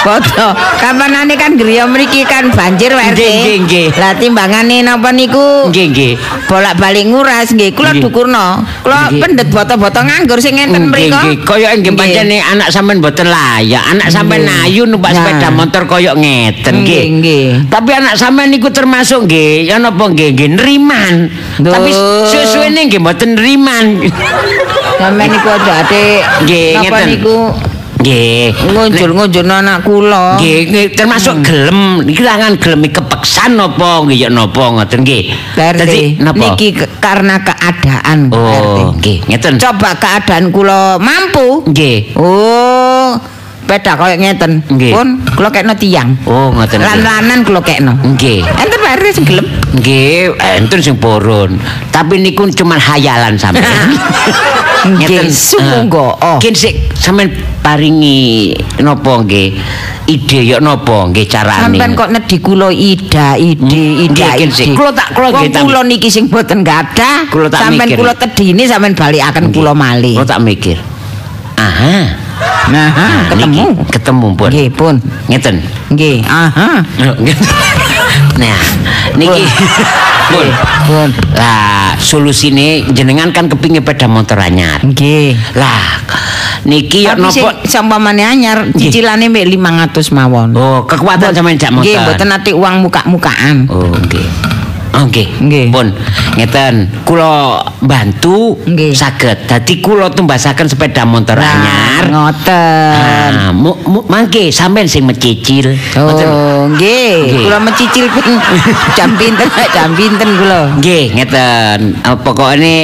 Boto. 0.00 0.48
Kapanane 0.82 1.34
kan 1.36 1.54
griya 1.54 1.84
mriki 1.84 2.24
kan 2.24 2.48
banjir 2.50 2.90
Pak 2.90 3.12
RT. 3.12 3.20
Nggih, 3.20 3.32
nggih, 3.36 3.56
nggih. 3.60 3.86
Lah 3.94 4.12
timbangane 4.14 4.76
napa 4.80 5.10
niku? 5.10 5.68
Nggih 5.68 5.86
nggih. 5.90 6.12
Bolak-balik 6.46 7.04
nguras 7.06 7.50
nggih. 7.50 7.70
Kula 7.70 7.92
Nggih. 7.92 8.02
dukurno. 8.02 8.46
Kula 8.80 9.08
Nggih. 9.08 9.20
pendet 9.20 9.48
boto-boto 9.48 10.00
nganggur 10.00 10.38
sing 10.38 10.56
ngenten 10.56 10.88
Nggih 10.88 11.10
mriku. 11.10 11.20
nggih 11.20 11.36
kaya 11.44 11.68
nggih 11.76 11.92
Nggih. 11.92 12.40
Anak 12.60 12.68
sampean 12.68 13.00
mboten 13.00 13.24
layak. 13.24 13.80
Anak 13.88 14.12
sampean 14.12 14.44
ayu 14.44 14.84
numpak 14.84 15.16
Nah. 15.16 15.24
sepeda 15.24 15.48
motor 15.48 15.82
kaya 15.88 16.12
ngeten 16.12 16.84
nggih. 16.84 17.04
Nggih. 17.16 17.46
Tapi 17.72 17.90
anak 17.96 18.20
sampean 18.20 18.52
niku 18.52 18.68
termasuk 18.68 19.24
nggih 19.24 19.64
ya 19.64 19.80
napa 19.80 20.12
nggih 20.12 20.36
nggih 20.36 20.50
nriman. 20.60 21.14
Duh. 21.56 21.72
Tapi 21.72 21.90
suwe-suwene 22.28 22.84
nggih 22.84 23.00
mboten 23.00 23.32
nriman. 23.32 23.86
Sampeyan 25.00 25.28
niku 25.32 25.48
aja 25.48 25.72
ade. 25.80 26.06
Nggih, 26.44 26.68
Napa 26.76 26.84
ngeten. 26.84 27.08
niku 27.08 27.36
Nggih. 28.00 28.56
ngunjul-ngunjulno 28.72 29.54
anak 29.60 29.84
kula. 29.84 30.40
Nggih, 30.40 30.96
termasuk 30.96 31.44
gelem 31.44 32.00
niki 32.00 32.24
langan 32.24 32.56
gelem 32.56 32.88
kepeksan 32.88 33.60
napa 33.60 34.00
nggih 34.08 34.24
ya 34.24 34.28
napa 34.32 34.72
ngoten 34.72 35.04
nggih. 35.04 35.22
Dadi 35.52 36.16
napa? 36.16 36.40
Niki 36.40 36.68
karena 36.96 37.36
keadaan. 37.44 38.32
Oh, 38.32 38.96
nggih, 38.96 39.28
ngeten. 39.28 39.60
Coba 39.60 39.92
keadaan 40.00 40.48
kula 40.48 40.96
mampu. 40.96 41.68
Nggih. 41.68 42.16
Oh, 42.16 43.20
beda 43.68 43.92
kaya 44.00 44.16
ngeten. 44.16 44.64
Nggih. 44.64 44.96
Pun 44.96 45.20
kula 45.36 45.52
kekno 45.52 45.76
tiyang. 45.76 46.16
Oh, 46.24 46.48
ngoten. 46.56 46.80
Lan-lanan 46.80 47.44
kula 47.44 47.60
kekno. 47.60 48.00
Nggih. 48.16 48.40
Enten 48.48 48.80
RT 48.80 49.06
sing 49.12 49.24
gelem. 49.28 49.44
Nggih, 49.76 50.40
enten 50.40 50.80
sing 50.80 50.96
purun. 50.96 51.60
Tapi 51.92 52.16
niku 52.16 52.48
cuma 52.56 52.80
hayalan 52.80 53.36
sampean. 53.36 53.92
Nggih, 54.80 55.28
sumangga. 55.28 56.16
Oh. 56.16 56.36
Mungkin 56.40 56.54
sik 56.56 56.96
sampean 56.96 57.28
paringi 57.60 58.52
napa 58.80 59.20
nggih? 59.20 59.60
Ide 60.08 60.40
ya 60.42 60.56
napa 60.58 61.06
nggih 61.12 61.26
carane? 61.28 61.68
Sampeyan 61.68 61.92
kok 61.92 62.08
nedhi 62.08 62.36
kula 62.40 62.72
ida, 62.72 63.36
ide, 63.36 63.60
Nggih, 63.60 64.08
ide. 64.08 64.72
Kula 64.72 64.90
tak- 64.96 65.12
kula 65.12 65.28
nggih 65.36 65.52
kula 65.52 65.80
niki 65.84 66.08
sing 66.08 66.26
boten 66.26 66.64
gadah. 66.64 67.28
Kula 67.28 67.46
tak 67.46 67.68
Sampeyan 67.68 67.88
mikir. 67.92 67.96
kula 68.00 68.12
tedhini 68.16 68.64
sampeyan 68.64 68.94
balikaken 68.96 69.44
kula 69.52 69.72
malih. 69.76 70.16
Kula 70.16 70.26
tak 70.26 70.40
mikir. 70.40 70.76
Aha. 71.60 71.96
Nah, 72.72 72.88
ketemu. 73.28 73.84
ketemu 73.92 74.28
pun. 74.32 74.48
Nggih, 74.48 74.68
pun. 74.72 74.94
Ngeten. 75.28 75.60
Nggih, 75.92 76.24
aha. 76.24 76.80
Nah, 78.38 78.60
niki 79.16 79.44
pun. 80.30 80.46
Pun. 80.86 81.08
Lah, 81.34 81.94
solusine 81.98 82.86
jenengan 82.94 83.30
kan 83.34 83.50
kepingin 83.50 83.82
peda 83.82 84.06
motor 84.06 84.38
anyar. 84.38 84.82
Nggih. 84.82 85.34
Lah, 85.54 86.02
niki 86.66 87.06
sing 87.30 87.44
napa? 87.46 87.66
sampamane 87.66 88.22
anyar 88.22 88.70
cicilane 88.74 89.26
mek 89.30 89.46
500 89.46 90.14
mawon. 90.14 90.48
Oh, 90.54 90.86
kekuatan 90.86 91.34
sampean 91.34 91.58
jak 91.58 91.70
motor. 91.74 91.86
Nggih, 91.86 91.96
mboten 92.02 92.28
ati 92.30 92.50
uang 92.54 92.74
muka-mukaan. 92.86 93.66
Oh, 93.70 93.90
nggih. 93.90 94.26
Oh, 94.26 94.49
nggih. 94.92 95.28
Nggih. 95.40 95.64
Pun 95.70 95.86
ngeten, 96.34 96.74
kula 97.04 97.58
bantu 97.80 98.58
Nggih. 98.62 98.92
saged. 98.92 99.46
Dadi 99.46 99.78
kula 99.78 100.08
tumbasaken 100.08 100.66
sepeda 100.66 101.02
motor 101.04 101.36
Nah, 101.36 101.46
anyar. 101.46 102.04
ngoten. 102.08 103.30
Nah, 103.32 103.50
mangke 104.06 104.50
sampean 104.50 104.86
sing 104.86 105.04
mecicil. 105.04 105.74
Oh, 105.94 106.66
nggih. 106.68 107.46
Kula 107.46 107.58
mencicil 107.58 108.06
pun 108.08 108.24
jam 108.98 109.14
pinten, 109.14 109.46
jam 109.70 109.90
pinten 109.92 110.28
kula. 110.36 110.60
Nggih, 110.76 111.14
ngeten. 111.14 111.78
Eh, 111.96 112.16
pokoknya 112.20 112.76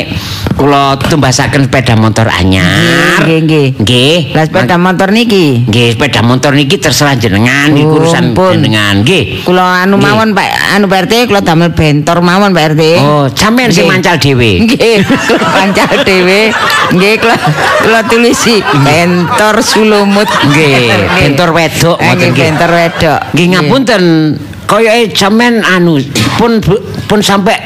kula 0.57 0.97
tumbasaken 0.99 1.69
sepeda 1.69 1.95
motor 1.95 2.27
anyar. 2.27 3.21
Nggih, 3.23 3.40
nggih. 3.45 3.66
Nggih. 3.77 4.19
Lah 4.33 4.45
sepeda 4.45 4.77
motor 4.77 5.09
niki. 5.11 5.66
Nggih, 5.66 5.88
sepeda 5.95 6.21
motor 6.23 6.53
niki 6.53 6.77
terserah 6.77 7.14
jenengan, 7.14 7.71
Oh, 7.77 8.01
urusan 8.01 8.33
ampun. 8.33 8.57
jenengan. 8.57 9.05
Nggih. 9.05 9.45
Kula 9.45 9.85
anu 9.85 9.97
mawon 9.97 10.33
Pak, 10.33 10.49
anu 10.75 10.87
Pak 10.87 10.99
RT, 11.07 11.29
kula 11.29 11.40
damel 11.40 11.71
bentor 11.96 12.20
mawon 12.20 12.52
Pak 12.52 12.76
RT. 12.76 12.82
Oh, 13.00 13.24
sampean 13.32 13.72
sing 13.72 13.88
mancal 13.88 14.20
dhewe. 14.20 14.61
Nggih, 14.68 15.00
kula 15.32 15.48
pancal 15.48 16.04
dhewe. 16.04 16.52
Nggih, 16.92 17.14
kula 17.16 17.37
kula 17.80 18.00
tulisi 18.04 18.61
bentor 18.85 19.64
sulumut. 19.64 20.28
Nggih, 20.28 20.92
bentor 21.24 21.56
wedok 21.56 21.96
ngoten 21.96 22.28
Nggih, 22.37 22.44
bentor 22.52 22.70
wedok. 22.76 23.20
Nggih 23.32 23.46
ngapunten, 23.56 24.02
koyoke 24.68 25.16
sampean 25.16 25.64
anu 25.64 25.96
pun 26.37 26.61
pun 27.09 27.20
sampe 27.24 27.56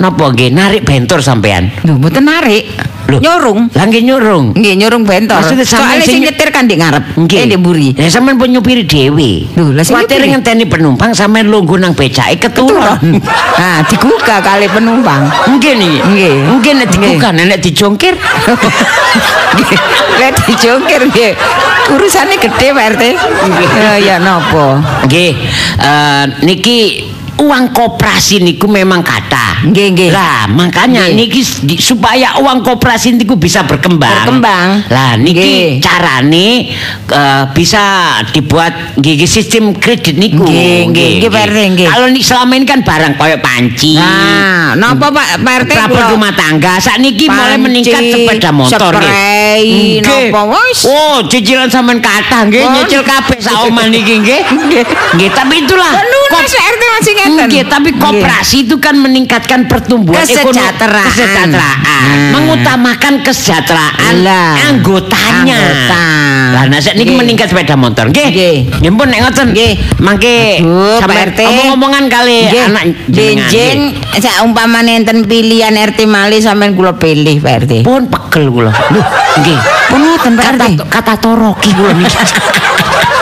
napa 0.00 0.24
nggih 0.32 0.48
narik 0.48 0.82
bentor 0.88 1.20
sampean. 1.20 1.68
Lho, 1.84 2.00
mboten 2.00 2.24
narik. 2.24 2.64
Loh. 3.04 3.20
Nyorung. 3.20 3.68
Lah 3.68 3.84
nggih 3.84 4.02
nyurung. 4.02 4.44
Nggih, 4.56 4.74
nyurung 4.80 5.04
bentor. 5.04 5.36
Maksudnya 5.36 5.66
sampean 5.68 6.00
sing 6.00 6.24
nyetir 6.24 6.48
kan 6.48 6.64
di 6.64 6.80
ngarep. 6.80 7.04
Eh, 7.28 7.44
di 7.44 7.56
mburi. 7.56 7.92
Lah 7.92 8.08
sampean 8.08 8.40
pun 8.40 8.48
nyupiri 8.48 8.88
dhewe. 8.88 9.44
Loh, 9.60 9.76
lah 9.76 9.84
Kuwatir 9.84 10.24
ngenteni 10.24 10.64
penumpang 10.64 11.12
sampean 11.12 11.52
lungguh 11.52 11.76
nang 11.76 11.92
becake 11.92 12.40
keturun. 12.40 13.20
Nah, 13.54 13.84
digugah 13.84 14.40
kali 14.40 14.66
penumpang. 14.72 15.28
Mungkin 15.52 15.74
nih. 15.76 15.94
Nggih. 16.00 16.34
Mungkin 16.48 16.72
nek 16.80 16.88
Nggih. 16.90 17.00
dibuka 17.12 17.28
nek 17.36 17.60
dijongkir. 17.60 18.14
Nggih, 19.54 19.78
Lek 20.18 20.34
dijongkir 20.48 21.00
nggih. 21.10 21.32
Urusane 21.92 22.40
gede 22.40 22.72
Pak 22.72 22.84
RT. 22.96 23.02
Ya 23.76 23.92
ya 24.00 24.16
napa? 24.16 24.80
Nggih. 25.04 25.32
eh, 25.76 26.24
niki 26.40 27.04
uang 27.34 27.74
koperasi 27.74 28.38
niku 28.38 28.70
memang 28.70 29.02
kata. 29.02 29.66
Nggih, 29.66 29.86
nggih. 29.90 30.10
Lah, 30.14 30.46
makanya 30.46 31.08
Nggih. 31.08 31.16
niki 31.16 31.40
di- 31.64 31.80
supaya 31.80 32.38
uang 32.38 32.62
koperasi 32.62 33.16
niku 33.16 33.34
bisa 33.34 33.66
berkembang. 33.66 34.12
Berkembang. 34.22 34.86
Lah 34.92 35.18
niki 35.18 35.40
Nggih. 35.40 35.70
carane 35.82 36.48
eh, 37.10 37.44
bisa 37.50 37.82
dibuat 38.30 38.94
nggih 38.98 39.26
sistem 39.26 39.74
kredit 39.74 40.14
niku. 40.14 40.46
Nggih, 40.46 40.92
nggih, 40.92 41.10
nggih, 41.20 41.30
Pak 41.30 41.42
RT, 41.50 41.58
nggih. 41.74 41.88
Kalau 41.90 42.06
nih 42.12 42.22
selama 42.22 42.52
ini 42.54 42.66
kan 42.66 42.80
barang 42.84 43.12
koyo 43.16 43.36
panci. 43.40 43.96
Nah, 43.96 44.76
napa 44.76 45.10
Pak 45.10 45.26
Pak 45.42 45.54
RT 45.64 45.70
kula? 45.90 46.06
rumah 46.14 46.32
tangga 46.36 46.78
saat 46.78 47.00
niki 47.00 47.26
mulai 47.26 47.58
meningkat 47.58 48.02
sepeda 48.04 48.50
motor 48.54 48.92
nggih. 48.94 50.04
napa 50.04 50.40
wis. 50.54 50.86
Oh, 50.86 51.24
cicilan 51.26 51.66
sampean 51.66 51.98
kathah 51.98 52.46
nggih, 52.46 52.62
nyicil 52.62 53.02
kabeh 53.02 53.38
sak 53.40 53.64
omah 53.66 53.88
niki 53.88 54.20
nggih. 54.20 54.42
Nggih, 55.14 55.30
tapi 55.30 55.62
itulah. 55.62 55.92
Lunas 55.94 56.50
Pak 56.50 56.74
RT 56.74 56.82
masih 56.98 57.12
Nggih, 57.24 57.64
tapi 57.64 57.90
koperasi 57.92 58.64
itu 58.64 58.76
kan 58.76 58.94
meningkatkan 58.94 59.64
pertumbuhan 59.64 60.20
ekonomi 60.20 60.52
Kesejahteraan. 60.54 61.06
kesejahteraan, 61.08 61.82
Hmm. 62.04 62.30
mengutamakan 62.30 63.14
kesejahteraan 63.20 64.14
Lah. 64.20 64.52
anggotanya. 64.66 65.56
Anggota. 65.56 66.04
Lah 66.54 66.64
nah 66.66 66.78
niki 66.78 67.12
meningkat 67.12 67.48
sepeda 67.48 67.74
motor 67.74 68.08
nggih. 68.08 68.28
Nggih. 68.28 68.56
Nggih 68.78 68.92
pun 68.92 69.06
nek 69.08 69.20
ngoten. 69.22 69.46
Nggih. 69.50 69.72
Mangke 69.98 70.36
sampean 70.98 71.28
RT. 71.30 71.40
omong-omongan 71.42 72.04
kali 72.06 72.38
Nggih, 72.44 72.62
anak 72.62 72.84
jenengan, 73.08 73.16
benjing 73.42 73.78
nggih. 73.90 74.20
sak 74.20 74.36
umpamane 74.40 74.92
enten 74.94 75.18
pilihan 75.24 75.74
RT 75.74 76.04
Mali 76.04 76.38
sampean 76.38 76.72
kula 76.72 76.92
pilih 76.94 77.40
Pak 77.40 77.52
RT. 77.62 77.72
Pun 77.82 78.06
pegel 78.06 78.48
kula. 78.48 78.72
Lho, 78.90 79.00
nggih. 79.38 79.58
Pun 79.88 80.00
ngoten 80.02 80.32
Pak 80.34 80.44
Kata 80.46 80.66
RT. 80.66 80.72
kata 80.86 81.14
toroki 81.16 81.70
kula 81.72 81.92
niki. 81.92 82.16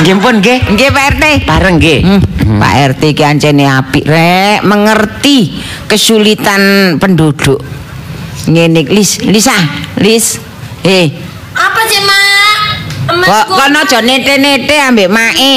Nggih 0.00 0.16
pun 0.16 0.34
nggih. 0.40 0.58
Nggih 0.76 0.88
Pak 0.90 1.04
RT. 1.16 1.24
Bareng 1.44 1.76
nggih. 1.76 1.98
Hmm, 2.00 2.56
Pak 2.56 2.72
RT 2.96 3.02
ki 3.12 3.24
ancene 3.24 3.64
apik 3.68 4.04
rek, 4.08 4.64
mengerti 4.64 5.60
kesulitan 5.84 6.96
penduduk. 6.96 7.60
Ngene 8.48 8.88
Lis, 8.88 9.20
Lisa, 9.20 9.54
Lis. 10.00 10.40
Eh, 10.80 11.12
Apa 11.52 11.80
sih, 11.84 12.00
Mak? 12.00 12.40
Kok 13.10 13.46
kono 13.58 13.82
aja 13.82 13.98
nete-nete 14.00 14.76
ambek 14.80 15.10
mae. 15.10 15.56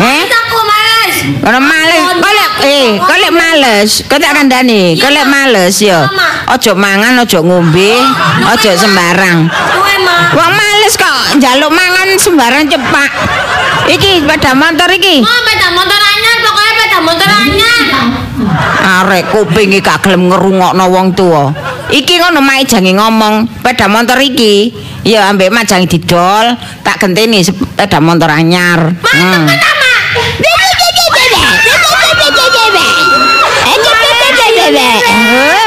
Eh? 0.00 0.20
Aku 0.26 0.58
males. 0.64 1.16
Kono 1.44 1.60
males, 1.60 2.02
kok 2.18 2.32
lek 2.32 2.50
eh, 2.64 2.88
kok 2.96 3.18
lek 3.20 3.32
males, 3.36 3.90
kok 4.08 4.18
tak 4.18 4.32
kandhani, 4.32 4.96
kok 4.96 5.12
lek 5.12 5.28
males 5.28 5.76
ya. 5.76 6.08
Aja 6.48 6.72
mangan, 6.72 7.20
aja 7.20 7.38
ngombe, 7.44 8.00
aja 8.48 8.70
sembarang. 8.74 9.44
Kowe, 9.44 9.94
Mak. 10.02 10.40
Wong 10.40 10.52
males 10.56 10.94
kok 10.96 11.18
njaluk 11.36 11.70
mangan 11.70 12.08
sembarang 12.16 12.64
cepak. 12.64 13.10
Iki 13.86 14.10
sepeda 14.26 14.52
motor 14.58 14.90
iki. 14.90 15.22
Mau 15.22 15.40
peda 15.46 15.68
motor 15.70 16.00
anyar, 16.00 16.36
pokoknya 16.42 16.72
peda 16.74 16.98
motor 17.02 17.30
anyar. 17.30 17.84
Arek 18.86 19.24
kupinge 19.30 19.78
gak 19.82 20.02
gelem 20.02 20.30
ngerungokno 20.30 20.84
wong 20.90 21.06
tuwa. 21.14 21.54
Iki 21.86 22.18
ngono 22.18 22.42
mae 22.42 22.66
jange 22.66 22.90
ngomong, 22.94 23.46
sepeda 23.46 23.86
motor 23.86 24.18
iki 24.18 24.74
ya 25.06 25.30
ambek 25.30 25.54
jange 25.66 25.86
didol, 25.86 26.58
tak 26.82 26.98
genteni 26.98 27.46
sepeda 27.46 28.02
motor 28.02 28.30
anyar. 28.30 28.90
Hmm. 28.90 29.46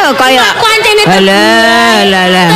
Oh, 0.10 0.18
kaya 0.18 0.42
antene 0.58 1.04
Alah, 1.06 2.02
alah, 2.02 2.24
alah. 2.34 2.48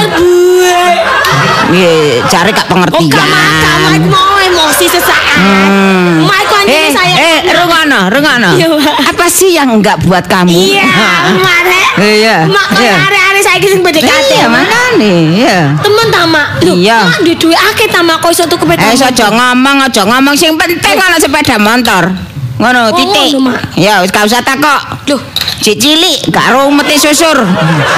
Iya, 1.69 1.93
cari 2.25 2.49
gak 2.49 2.65
Oh, 2.65 2.69
pengertian. 2.73 3.13
gak 3.13 3.25
mak 3.29 4.01
mau 4.09 4.32
emosi 4.73 4.89
sesaat. 4.89 5.37
Hmm. 5.37 6.25
Mak, 6.25 6.37
aku 6.41 6.53
antene 6.57 6.81
Eh, 6.81 6.89
sayang. 6.89 7.17
eh, 7.21 7.37
rungono, 7.53 7.99
rungono. 8.09 8.49
Mak. 8.81 9.13
Apa 9.13 9.25
sih 9.29 9.53
yang 9.53 9.69
enggak 9.69 10.01
buat 10.01 10.25
kamu? 10.25 10.49
Iya, 10.49 10.89
Mak, 11.37 11.59
Rek. 11.61 11.87
Iya, 12.01 12.35
Mak, 12.49 12.67
iya. 12.73 12.93
hari-hari 12.97 13.39
saiki 13.39 13.67
sing 13.69 13.81
PDKT. 13.85 14.33
Iya, 14.33 14.45
mana 14.49 14.97
nih? 14.97 15.21
Iya. 15.37 15.59
Temen 15.77 16.07
ta, 16.09 16.25
Mak? 16.25 16.47
Loh, 16.65 16.73
Iya. 16.73 16.99
Mak, 17.05 17.19
duwe 17.21 17.35
duwe 17.37 17.55
akeh 17.55 17.87
ta, 17.87 18.01
Mak, 18.01 18.17
kok 18.19 18.33
iso 18.33 18.49
tuku 18.49 18.65
peda 18.65 18.81
Eh, 18.83 18.97
aja 18.97 19.27
ngomong, 19.29 19.77
aja 19.85 20.01
ngomong 20.03 20.33
sing 20.33 20.57
penting 20.57 20.97
ana 20.97 21.21
sepeda 21.21 21.61
motor. 21.61 22.09
Ngono, 22.53 22.89
Oh, 22.89 22.95
titik. 22.95 23.33
Ya, 23.75 23.99
wis 23.99 24.09
gak 24.09 24.25
usah 24.25 24.39
takok. 24.39 25.02
Loh, 25.03 25.19
Si 25.63 25.71
cilik 25.75 26.27
gak 26.27 26.51
ro 26.51 26.67
meti 26.67 26.99
susur. 26.99 27.39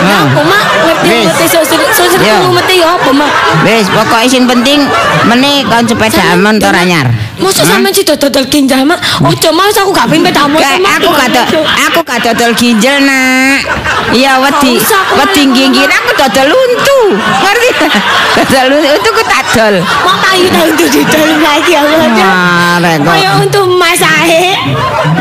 ya 0.05 0.17
apa, 0.21 0.41
Mak? 0.41 0.63
Ngerti 1.01 1.45
sosir 1.49 1.81
sosir 1.89 2.21
Iya. 2.21 2.45
ngerti 2.45 2.77
ya 2.77 2.93
apa, 2.93 3.09
Mak? 3.09 3.31
Wis, 3.65 3.89
pokoke 3.89 4.25
sing 4.25 4.45
penting 4.45 4.85
meneh 5.25 5.65
kon 5.65 5.81
sepeda 5.81 6.37
motor 6.37 6.69
anyar. 6.73 7.09
Masa 7.41 7.65
sampean 7.65 7.89
sih 7.89 8.05
dodol 8.05 8.45
ginjal, 8.45 8.85
Mak? 8.85 9.01
Ojo 9.21 9.49
mas 9.49 9.73
aku 9.77 9.89
gak 9.89 10.05
pengen 10.09 10.29
peda 10.29 10.45
Gak, 10.45 10.77
Mak. 10.77 10.93
aku 10.97 11.09
kata 11.09 11.41
aku 11.89 11.99
gak 12.05 12.19
dodol 12.21 12.51
ginjal 12.53 13.01
nak. 13.01 13.65
Iya 14.13 14.37
wedi 14.41 14.77
Gak 14.77 14.85
aku 14.85 15.13
wedi 15.25 15.41
nginggir 15.49 15.89
aku 15.89 16.11
dodol 16.21 16.49
untu. 16.53 16.99
Ngerti? 17.17 17.69
dodol 18.45 18.67
untu 18.77 18.89
untu 18.93 19.09
ku 19.09 19.23
tak 19.25 19.45
dol. 19.53 19.75
Mak 19.81 20.17
tayu 20.21 20.45
tahu 20.49 20.69
tuh 20.75 20.87
didol 20.91 21.29
lagi 21.41 21.73
ya, 21.73 21.81
Mak. 21.81 22.13
Wah, 22.13 22.73
rek 22.77 22.95
kok. 23.01 23.09
Kaya 23.09 23.29
untuk 23.41 23.65
Mas 23.73 24.01
Ahe. 24.01 24.53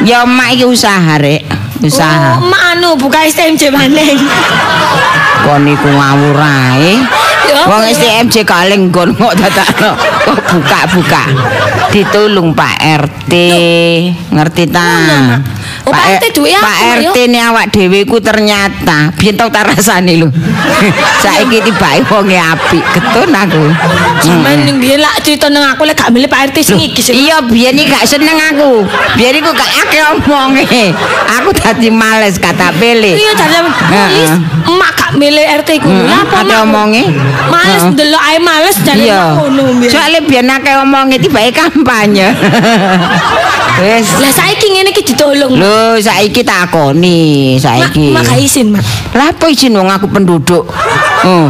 Ya 0.04 0.28
mak 0.28 0.52
iki 0.52 0.68
usaha 0.68 1.16
rek. 1.16 1.63
Usaha. 1.82 2.38
Oh, 2.38 2.54
anu 2.70 2.94
buka 2.94 3.26
STMJ 3.26 3.74
maneng. 3.74 4.18
Kon 5.42 5.66
niku 5.66 5.88
ngawur 5.90 6.38
ae. 6.38 7.02
Wong? 7.66 7.82
STMJ 7.90 8.46
kaleng 8.46 8.90
nggon 8.90 9.14
kok 9.18 9.34
dadakno. 9.34 9.92
Kok 9.98 10.38
buka-buka. 10.54 11.24
Ditulung 11.90 12.54
Pak 12.54 12.74
RT. 13.04 13.32
Ngerti 14.30 14.64
ta? 14.70 14.90
Oh, 15.84 15.92
Pak 15.92 16.16
RT 16.16 16.24
duwe 16.32 16.56
Pak 16.56 16.78
RT 17.04 17.16
ni 17.28 17.36
awak 17.36 17.68
dhewe 17.68 18.08
ku 18.08 18.16
ternyata 18.16 19.12
biyen 19.20 19.36
tau 19.36 19.52
tak 19.52 19.68
rasani 19.68 20.16
lho. 20.16 20.32
Saiki 21.22 21.60
tibake 21.60 22.08
wonge 22.08 22.40
apik, 22.40 22.80
ketun 22.96 23.28
aku. 23.28 23.68
Sampeyan 24.24 24.64
ning 24.64 24.80
biyen 24.80 25.04
lak 25.04 25.20
cerita 25.20 25.52
nang 25.52 25.60
aku 25.68 25.84
lek 25.84 25.92
gak 25.92 26.08
milih 26.08 26.24
Pak 26.24 26.48
RT 26.48 26.56
sing 26.64 26.80
iki 26.80 27.04
sing. 27.04 27.20
Iya, 27.20 27.44
biyen 27.44 27.76
iki 27.76 27.92
gak 27.92 28.08
seneng 28.08 28.32
aku. 28.32 28.88
Biyen 29.20 29.36
iku 29.36 29.52
gak 29.52 29.70
akeh 29.84 30.02
omonge. 30.16 30.96
Aku 31.36 31.52
dadi 31.52 31.92
males 31.92 32.40
kata 32.40 32.72
pilih. 32.80 33.12
Iya 33.20 33.32
jare 33.36 33.60
emak 34.64 34.90
gak 34.96 35.12
milih 35.20 35.44
RT 35.60 35.84
ku. 35.84 35.92
Apa 36.08 36.48
ate 36.48 36.54
omonge. 36.64 37.04
Males 37.52 37.92
ndelok 37.92 38.22
ae 38.24 38.38
males 38.40 38.76
jare 38.80 39.04
Iya. 39.04 39.36
ngono 39.36 39.84
biyen. 39.84 39.92
Soale 39.92 40.24
biyen 40.24 40.48
akeh 40.48 40.80
omonge 40.80 41.20
tibake 41.20 41.52
kampanye. 41.52 42.32
Wis. 43.74 44.06
Lah 44.22 44.30
saiki 44.30 44.70
ngene 44.70 44.94
iki 44.94 45.02
ditolong. 45.02 45.50
Lho, 45.58 45.73
saiki 45.98 46.42
takoni, 46.42 47.54
Mak, 47.54 47.62
saiki. 47.62 48.06
mak 48.10 48.22
gak 48.24 48.38
izin, 48.38 48.66
Mak. 48.72 48.82
Lah 49.12 49.30
apa 49.30 49.46
izin 49.46 49.72
wong 49.72 49.88
aku 49.88 50.06
penduduk? 50.06 50.64
Oh, 51.24 51.48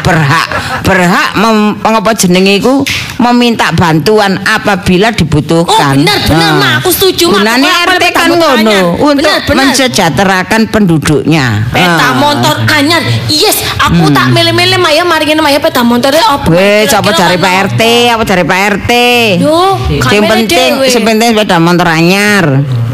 berhak 0.00 0.48
berhak 0.80 1.36
mem, 1.36 1.76
apa 1.82 2.10
jenenge 2.12 2.56
iku 2.56 2.80
meminta 3.16 3.68
bantuan 3.70 4.40
apabila 4.42 5.08
Oh, 5.08 5.14
dibutuhkan. 5.14 5.96
benar 5.96 6.18
benar 6.24 6.50
Ah. 6.50 6.56
Mak, 6.56 6.72
aku 6.80 6.88
setuju 6.88 7.24
Mak. 7.28 7.40
Gunane 7.40 7.68
RT 7.68 8.00
peta 8.00 8.16
kan 8.16 8.28
ngono 8.30 8.78
untuk 8.98 9.28
Benar, 9.28 9.44
benar. 9.44 9.56
mensejahterakan 9.70 10.62
penduduknya. 10.68 11.68
Peta 11.68 12.06
Ah. 12.06 12.16
motor 12.16 12.56
anyar. 12.66 13.00
Yes, 13.28 13.60
aku 13.76 14.08
tak 14.10 14.32
milih-milih 14.32 14.76
Maya 14.76 15.04
mari 15.04 15.24
ngene 15.24 15.40
Maya 15.40 15.60
peta 15.60 15.84
motornya 15.84 16.24
apa? 16.24 16.48
Wes, 16.48 16.88
apa 16.90 17.10
cari 17.12 17.36
Pak 17.36 17.52
RT, 17.72 17.82
apa 18.08 18.22
cari 18.24 18.42
Pak 18.42 18.58
RT? 18.72 18.92
Yo, 19.40 19.76
Sing 20.00 20.22
penting, 20.24 20.70
sing 20.88 21.02
penting 21.02 21.28
sepeda 21.32 21.56
motor 21.58 21.88
anyar. 21.88 22.44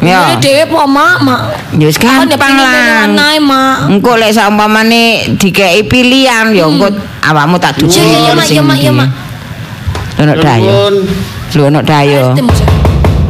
Ya. 0.01 0.33
dhewe 0.41 0.65
po 0.65 0.89
Mak, 0.89 1.17
Mak. 1.21 1.41
Ya 1.77 1.85
wis 1.85 2.01
Kan 2.01 2.25
gampang 2.25 2.57
lah. 2.57 3.05
Nae, 3.05 3.37
Mak. 3.37 3.93
Engko 3.93 4.17
lek 4.17 4.33
saumpamane 4.33 5.37
dikei 5.37 5.85
pilihan 5.85 6.57
ya 6.57 6.65
engko 6.65 6.89
awakmu 7.21 7.61
tak. 7.61 7.77
Iya, 7.85 8.33
iya, 8.33 8.33
Mak, 8.33 8.47
iya, 8.49 8.63
Mak, 8.65 8.77
iya, 8.81 8.93
Mak. 8.97 9.09
Ono 10.25 10.33
dayo. 10.37 10.73
Lho 11.53 11.63
ono 11.69 11.81
dayo. 11.85 12.33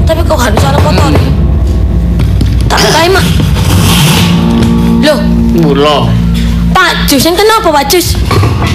Tapi 0.07 0.21
kok 0.27 0.39
harus 0.39 0.59
salah 0.63 0.81
motor? 0.83 1.11
Tak 2.71 2.79
kae, 2.87 3.09
Mak. 3.11 3.27
Loh, 5.03 5.19
Mula. 5.59 6.20
Pak 6.81 7.05
Jus, 7.05 7.29
enten 7.29 7.45
apa 7.45 7.69
Pak 7.69 7.85
Jus? 7.93 8.17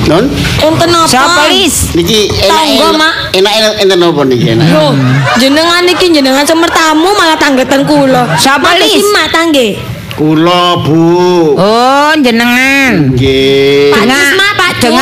Non, 0.05 0.29
Enten 0.61 0.89
apa? 0.93 1.09
Siapa 1.09 1.49
Lis? 1.49 1.89
niki 1.97 2.29
enak 2.29 2.53
Tangga, 2.53 2.87
Mak. 2.93 3.13
enak 3.33 3.53
enak 3.57 3.73
enten 3.81 3.99
apa 3.99 4.21
niki 4.21 4.45
enak? 4.53 4.67
Loh, 4.69 4.93
jenengan 5.41 5.81
iki 5.89 6.13
jenengan 6.13 6.45
semertamu 6.45 7.09
malah 7.17 7.33
tanggetan 7.33 7.81
kula. 7.81 8.29
Siapa, 8.37 8.61
Mak, 8.61 8.77
Lis? 8.77 8.93
iki 8.93 9.09
Mak 9.09 9.27
tangge. 9.33 9.67
Kula, 10.13 10.85
Bu. 10.85 11.57
Oh, 11.57 12.13
jenengan. 12.21 13.09
Nggih. 13.09 13.89
Pak 13.89 14.03
Jus, 14.05 14.29
Mak, 14.37 14.51
Pak 14.53 14.71
Jus. 14.77 14.93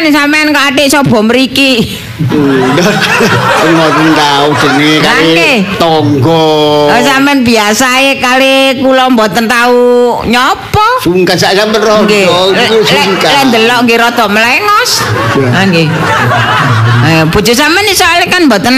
Dengaren 0.00 0.16
sampean 0.16 0.48
kok 0.56 0.64
adik 0.72 0.88
sapa 0.88 1.18
mriki. 1.20 1.72
Ngoten 3.60 4.08
tau 4.16 4.48
jenenge 4.56 4.96
kali 5.04 5.52
tangga. 5.76 6.44
Oh, 6.88 7.00
sampean 7.04 7.44
biasa 7.44 7.84
ae 8.00 8.16
kali 8.16 8.80
kula 8.80 9.12
mboten 9.12 9.44
tahu 9.44 10.24
nyopo. 10.24 11.04
Sungkan 11.04 11.36
sak 11.36 11.52
sampean 11.52 11.84
rodo. 11.84 12.08
Nggih. 12.08 12.26
Lek 12.56 12.70
sungkan. 12.88 13.28
lek 13.28 13.42
ndelok 13.52 13.78
nggih 13.84 13.98
rada 14.00 14.24
melengos. 14.32 14.90
Ha 15.36 15.60
nggih. 15.68 15.86
Eh 17.04 17.22
bojo 17.28 17.52
sampean 17.52 17.84
soalnya 17.92 18.26
kan 18.32 18.48
mboten 18.48 18.76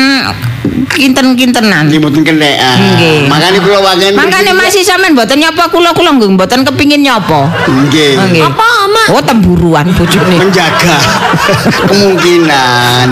kinten-kintenan. 0.87 1.87
Nggih 1.91 2.01
mboten 2.03 2.23
kenek. 2.27 2.57
ah. 2.59 2.77
Nggih. 2.79 3.27
Makane 3.31 3.59
kula 3.63 3.79
wangen 3.83 4.13
Mangkane 4.17 4.53
masih 4.55 4.83
sampean 4.83 5.13
mboten 5.15 5.39
nyapa 5.39 5.69
kula 5.71 5.91
kula 5.95 6.17
nggih 6.17 6.35
mboten 6.35 6.67
kepingin 6.67 7.03
nyapa. 7.03 7.51
Nggih. 7.67 8.19
Nggih. 8.19 8.43
Apa, 8.43 8.69
Mak? 8.89 9.07
Oh 9.15 9.23
temburuan 9.23 9.87
bojone. 9.95 10.37
Menjaga 10.39 10.97
kemungkinan. 11.89 13.07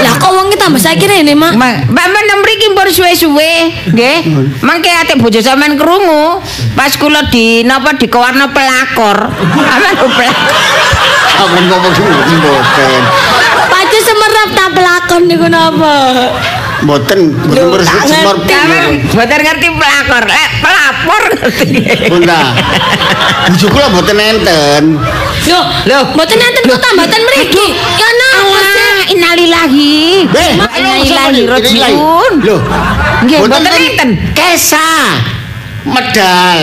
Lah 0.00 0.14
kok 0.16 0.30
wong 0.32 0.52
tambah 0.60 0.76
saiki 0.76 1.08
rene, 1.08 1.32
Mak? 1.32 1.56
Mbak 1.56 1.74
mbak 1.88 2.06
men 2.12 2.28
mriki 2.44 2.68
pun 2.76 2.88
suwe-suwe, 2.92 3.52
nggih. 3.96 4.18
Mangke 4.60 4.92
ate 4.92 5.16
bojo 5.16 5.40
sampean 5.40 5.80
krungu 5.80 6.44
pas 6.76 6.92
kula 7.00 7.26
di 7.32 7.64
napa 7.64 7.96
dikewarna 7.96 8.52
pelakor. 8.52 9.32
Aman 9.74 9.94
pelakor. 9.96 10.56
Ampun 11.40 11.64
ngomong 11.72 11.92
mboten. 12.36 13.02
Pacu 13.72 13.98
semerap 14.04 14.48
tak 14.52 14.68
pelakon 14.76 15.22
niku 15.24 15.48
napa? 15.48 15.96
Mboten 16.80 17.18
mboten 17.36 17.60
Loh, 17.60 17.76
bersih 17.76 17.92
tak 17.92 18.04
semar. 18.08 18.36
ngerti. 18.40 18.54
Sampean 18.56 18.84
mboten 19.12 19.38
ngerti 19.44 19.66
pelakor, 19.76 20.24
eh 20.26 20.48
pelapor 20.64 21.22
ngerti. 21.36 21.68
Pun 22.08 22.20
ta. 22.24 22.40
Bojo 23.52 23.66
kula 23.68 23.86
mboten 23.92 24.16
enten. 24.16 24.84
Loh, 25.44 25.64
Loh. 25.84 26.02
mboten 26.16 26.38
enten 26.40 26.62
kok 26.64 26.80
tambatan 26.80 27.20
mriki. 27.20 27.66
Ya 27.76 28.08
napa 28.16 28.58
sih? 28.64 28.80
Alah, 28.80 28.98
innalillahi. 29.12 29.96
Beh, 30.32 30.52
Wa 30.56 30.66
inna 30.72 30.94
ilaihi 31.04 31.42
rajiun. 31.44 32.32
Loh. 32.48 32.60
Nggih, 33.28 33.38
mboten 33.44 33.60
kan 33.60 33.74
enten. 33.76 34.10
Kesa. 34.32 34.88
Medal. 35.84 36.60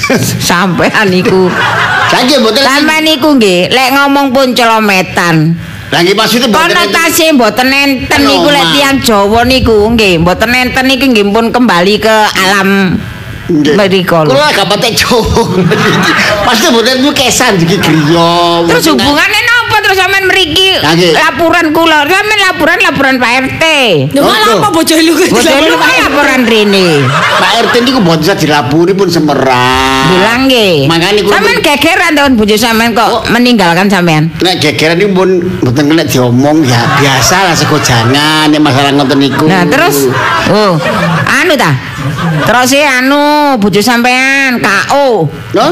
Sampean 0.48 1.06
niku. 1.08 1.48
Saiki 2.12 2.36
mboten 2.36 2.60
Sampean 2.64 3.00
niku 3.04 3.28
nggih, 3.36 3.72
lek 3.72 3.88
ngomong 3.96 4.28
pun 4.28 4.52
celometan. 4.52 5.56
Lah 5.90 5.98
nggih 6.06 6.14
mboten 6.14 6.38
enten. 6.38 6.54
Konotasi 6.54 7.24
mboten 7.34 7.68
enten 7.74 8.20
niku 8.22 8.48
lek 8.48 8.64
tiyang 8.74 8.98
Jawa 9.02 9.40
niku 9.42 9.74
nggih, 9.90 10.22
mboten 10.22 10.50
enten 10.54 10.84
niku 10.86 11.10
nggih 11.10 11.26
pun 11.34 11.50
kembali 11.50 11.94
ke 11.98 12.16
alam 12.46 12.94
mriko 13.50 14.22
lho. 14.22 14.30
Kula 14.30 14.54
gak 14.54 14.66
patek 14.70 14.94
Jawa. 14.94 15.42
Maksudnya 16.46 16.70
mboten 16.70 16.94
niku 17.02 17.10
kesan 17.10 17.58
iki 17.58 17.76
griya. 17.82 18.62
Terus 18.70 18.84
hubungannya 18.94 19.40
napa 19.42 19.59
terus 19.90 20.06
sampean 20.06 20.30
mriki 20.30 20.78
laporan 21.18 21.74
kula. 21.74 22.06
Sampean 22.06 22.40
laporan 22.46 22.78
laporan 22.78 23.14
Pak 23.18 23.32
RT. 23.50 23.64
Loh, 24.14 24.30
apa 24.30 24.70
bojo 24.70 24.94
lu 25.02 25.18
Boten 25.18 25.66
lu 25.66 25.74
kan 25.74 25.94
laporan 26.06 26.46
rene. 26.46 27.02
Pak 27.10 27.50
RT 27.66 27.74
niku 27.82 27.98
mboten 27.98 28.22
bisa 28.22 28.38
dilapuri 28.38 28.94
pun 28.94 29.10
semerang. 29.10 30.06
Bilang 30.14 30.46
nggih. 30.46 30.86
Makanya 30.86 31.20
kula- 31.26 31.34
Sampean 31.34 31.58
gegeran 31.58 32.12
tahun 32.14 32.32
bojo 32.38 32.54
sampean 32.54 32.94
kok 32.94 33.26
meninggalkan 33.34 33.90
sampean. 33.90 34.30
Nek 34.38 34.62
gegeran 34.62 34.94
niku 34.94 35.10
pun 35.10 35.30
mboten 35.58 35.84
kena 35.90 36.06
diomong 36.06 36.62
ya 36.62 36.78
biasa 37.02 37.50
lah 37.50 37.54
sego 37.58 37.82
jangan 37.82 38.46
nek 38.46 38.62
masalah 38.62 38.94
ngoten 38.94 39.18
niku. 39.18 39.50
Nah, 39.50 39.66
terus 39.66 40.06
oh, 40.54 40.78
anu 41.26 41.58
ta? 41.58 41.74
Terus 42.46 42.70
e 42.78 42.86
anu 42.86 43.58
bojo 43.58 43.82
sampean 43.82 44.62
KO. 44.62 45.26
No? 45.50 45.66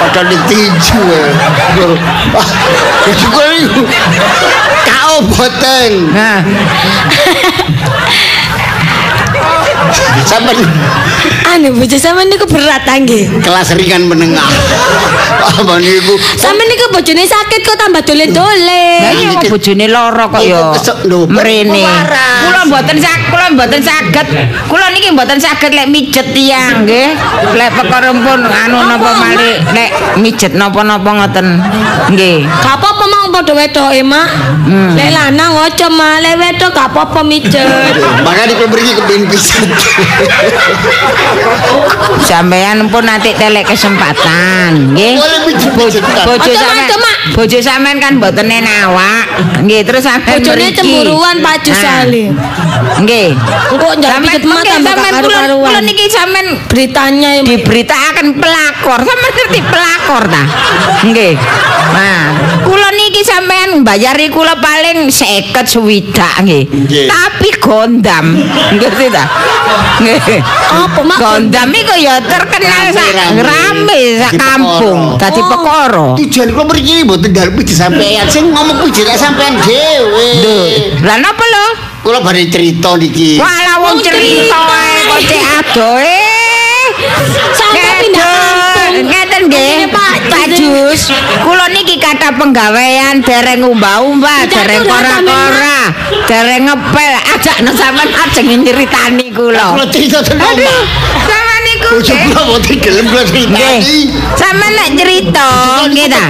Padahal 0.00 0.32
ditinju 0.32 1.00
ya. 1.12 1.28
Wah, 2.32 2.48
bojo 3.04 3.26
kula 3.36 3.46
niku 3.60 3.82
KO 4.88 5.16
boten. 5.28 5.92
Nah, 6.16 6.40
Sampai 10.24 10.54
Anu 11.50 11.74
bojo 11.74 11.96
sampean 11.98 12.30
niku 12.30 12.46
berat 12.46 12.86
ta 12.86 12.94
nggih. 12.94 13.42
kelas 13.42 13.74
ringan 13.74 14.06
menengah. 14.06 14.46
Apa 15.40 15.82
niku? 15.82 16.14
Sampean 16.38 16.66
niku 16.68 16.86
bojone 16.94 17.24
sakit 17.26 17.60
kok 17.64 17.76
tambah 17.76 17.98
Lah 18.00 18.06
dolen-dolen. 18.06 19.00
iya 19.18 19.34
kok 19.34 19.50
bojone 19.50 19.86
lara 19.90 20.24
kok 20.30 20.40
ya. 20.40 20.70
Mrene. 21.26 21.82
waras. 21.82 22.40
Kula 22.46 22.60
mboten 22.70 22.96
sak 23.02 23.18
kula 23.30 23.46
mboten 23.50 23.80
saged. 23.82 24.26
Kula 24.70 24.86
niki 24.94 25.10
mboten 25.10 25.38
saged 25.42 25.72
lek 25.74 25.88
mijet 25.90 26.26
tiyang 26.30 26.86
nggih. 26.86 27.08
Lek 27.58 27.70
perkara 27.74 28.14
pun 28.14 28.40
anu 28.46 28.78
napa 28.86 29.10
malih 29.18 29.58
lek 29.74 29.90
mijet 30.22 30.52
napa-napa 30.54 31.10
ngoten. 31.10 31.46
Nggih. 32.14 32.46
Gak 32.46 32.74
apa-apa 32.78 33.04
mau 33.06 33.26
padha 33.30 33.52
wedoke, 33.54 34.00
Mak. 34.06 34.28
Lek 34.94 35.10
lanang 35.10 35.52
aja 35.66 35.86
mah, 35.90 36.22
lek 36.22 36.34
wedok 36.38 36.70
gak 36.70 36.88
apa-apa 36.94 37.20
mijet. 37.26 37.66
Makanya 38.22 38.54
kalau 38.54 38.70
pergi 38.70 38.90
ke 38.94 39.02
pin 39.08 39.22
pisan. 39.26 39.69
Sampeyan 42.20 42.86
pun 42.90 43.06
nanti 43.06 43.32
telek 43.34 43.66
kesempatan, 43.66 44.94
nggih. 44.94 45.18
Bojo 45.76 45.98
Ojo, 46.30 46.52
sampean, 46.54 46.88
bojo 47.34 47.58
sampean 47.58 47.96
kan 47.98 48.12
mboten 48.18 48.50
awak. 48.86 49.26
Nggih, 49.64 49.82
terus 49.86 50.04
sampean 50.06 50.42
Bojone 50.42 50.70
cemburuan 50.74 51.36
Pak 51.42 51.56
Jusali. 51.64 52.30
Nggih. 53.02 53.34
Kok 53.70 53.94
pijet 53.98 54.42
mengke 54.46 54.70
tambah 54.70 54.94
sampean 54.94 55.10
kula 55.10 55.10
karu-karuan. 55.10 55.70
kula 55.70 55.80
niki 55.82 56.06
sampean 56.10 56.46
Beritanya 56.70 57.30
diberitakan 57.42 58.26
pelakor. 58.38 59.00
Sampeyan 59.02 59.32
ngerti 59.34 59.60
pelakor 59.66 60.24
ta? 60.30 60.44
Nggih. 61.02 61.34
Nah, 61.90 62.22
kula 62.62 62.88
niki 62.94 63.22
sampean 63.26 63.82
bayari 63.82 64.30
kula 64.30 64.54
paling 64.62 65.10
50 65.10 65.66
swidak. 65.66 66.34
Nggih. 66.46 66.64
Tapi 67.10 67.48
gondam. 67.58 68.38
Ngerti 68.78 69.06
ta? 69.10 69.24
Nggih. 70.00 70.40
Apa, 70.70 71.00
Mak? 71.04 71.18
Gondam 71.20 71.68
iku 71.74 71.94
ya 72.00 72.16
terkenal 72.24 72.84
sak 72.94 73.08
rame 73.36 74.00
sak 74.16 74.32
kampung. 74.40 75.00
Dadi 75.20 75.40
Oh. 75.40 75.48
pekoro. 75.48 76.06
Tujuan 76.16 76.48
kalau 76.52 76.66
pergi 76.68 77.04
mboten 77.04 77.30
dalem 77.32 77.52
sampean. 77.68 78.26
Sing 78.28 78.48
ngomong 78.52 78.80
pijet 78.88 79.04
lek 79.08 79.18
sampean 79.20 79.60
dhewe. 79.60 80.30
Lah 81.04 81.16
napa 81.20 81.44
lho? 81.44 81.66
Kula 82.00 82.24
bari 82.24 82.48
cerita 82.48 82.96
niki. 82.96 83.36
Walah 83.36 83.76
wong 83.84 83.96
Wong 83.96 84.04
cerita 84.04 84.56
cerita. 84.56 84.60
ae 84.72 85.00
kok 85.04 85.20
cek 85.28 85.42
adoe. 85.60 86.20
Sampai 87.52 87.92
pindah. 88.04 88.59
Ngeten 88.90 89.42
nggih, 89.46 89.86
Pak. 89.94 90.14
Pak 90.30 90.44
Jus. 90.50 91.14
Kula 91.46 91.70
niki 91.70 91.96
kata 92.02 92.34
penggawean 92.34 93.22
dereng 93.22 93.62
umbah-umbah, 93.64 94.44
Tidak 94.44 94.54
dereng 94.54 94.82
kora-kora, 94.84 95.78
dereng 96.26 96.62
ngepel. 96.66 97.12
Ajakno 97.38 97.70
sampean 97.72 98.10
ajeng 98.10 98.46
nyeritani 98.66 99.30
kula. 99.30 99.78
Kula 99.78 99.86
cerita 99.88 100.18
tenan. 100.20 100.42
Aduh, 100.42 100.80
sama 101.24 101.54
niku. 101.64 101.88
Bojo 101.96 102.12
nggih. 102.12 102.26
kula 102.28 102.42
mboten 102.44 102.76
gelem 102.82 103.04
kula 103.08 103.22
Nggih. 103.24 103.32
critani. 103.32 104.00
Sama 104.36 104.66
nek 104.68 104.88
cerita 104.98 105.48
nggih 105.88 106.06
ta. 106.10 106.24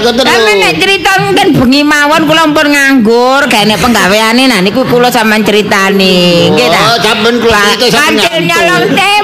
Sampe 0.00 0.52
nek 0.56 0.74
cerita 0.78 1.10
mungkin 1.20 1.46
bengi 1.58 1.82
mawon 1.84 2.22
kula 2.24 2.42
pun 2.54 2.66
nganggur, 2.70 3.42
gane 3.50 3.74
penggaweane 3.76 4.46
nah 4.48 4.60
niku 4.62 4.86
kula 4.86 5.10
sampean 5.10 5.42
critani, 5.42 6.48
nggih 6.54 6.68
ta. 6.70 6.80
Oh, 6.94 6.98
sampean 7.02 7.36
kula 7.42 7.60
cerita 7.76 7.98
sampean 7.98 8.40
nyolong 8.46 8.84
timun 8.94 9.19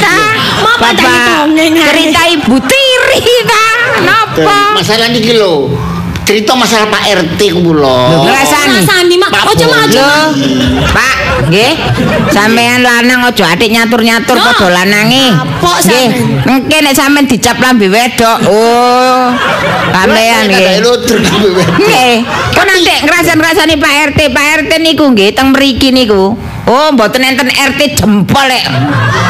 ta. 0.00 0.18
Mak, 0.64 0.76
Bapak 0.78 0.80
padahal 0.96 1.48
dongeng 1.48 1.74
ae. 1.76 1.86
cerita 1.90 2.22
Ibu 2.38 2.56
Tiri 2.64 3.36
ta. 3.48 3.66
Napa? 4.04 4.58
Masalah 4.76 5.08
niki 5.10 5.32
lho. 5.36 5.72
Cerita 6.24 6.56
masalah 6.56 6.88
Pak 6.88 7.04
RT 7.04 7.40
kula. 7.60 8.24
Ngrasani. 8.24 8.80
Ngrasani, 8.80 9.14
Mak. 9.20 9.30
Pak 9.30 9.44
Ojo, 9.52 9.64
Mak, 9.68 9.80
ojo. 9.88 10.00
Lho, 10.00 10.16
Pak, 10.88 11.16
nggih. 11.48 11.72
Sampean 12.30 12.80
lanang 12.82 13.26
aja 13.28 13.54
atik 13.54 13.70
nyatur-nyatur 13.70 14.36
padha 14.38 14.68
lanange. 14.70 15.34
Nggih. 15.34 15.70
sampean? 15.82 16.10
Engke 16.48 16.76
nek 16.80 16.94
sampean 16.94 17.24
dicap 17.26 17.56
lambe 17.58 17.86
wedok. 17.90 18.38
Oh. 18.48 19.34
Sampean 19.92 20.42
nggih. 20.48 20.82
Nggih. 21.82 22.14
Kok 22.54 22.64
nanti 22.64 22.94
ngrasan-ngrasani 23.04 23.74
Pak 23.78 23.92
RT, 24.14 24.20
Pak 24.30 24.46
RT 24.64 24.72
niku 24.80 25.04
nggih 25.10 25.34
teng 25.34 25.50
mriki 25.50 25.90
niku. 25.90 26.36
Oh, 26.64 26.88
mboten 26.96 27.20
enten 27.20 27.52
RT 27.52 28.00
jempol 28.00 28.40
lek. 28.48 28.64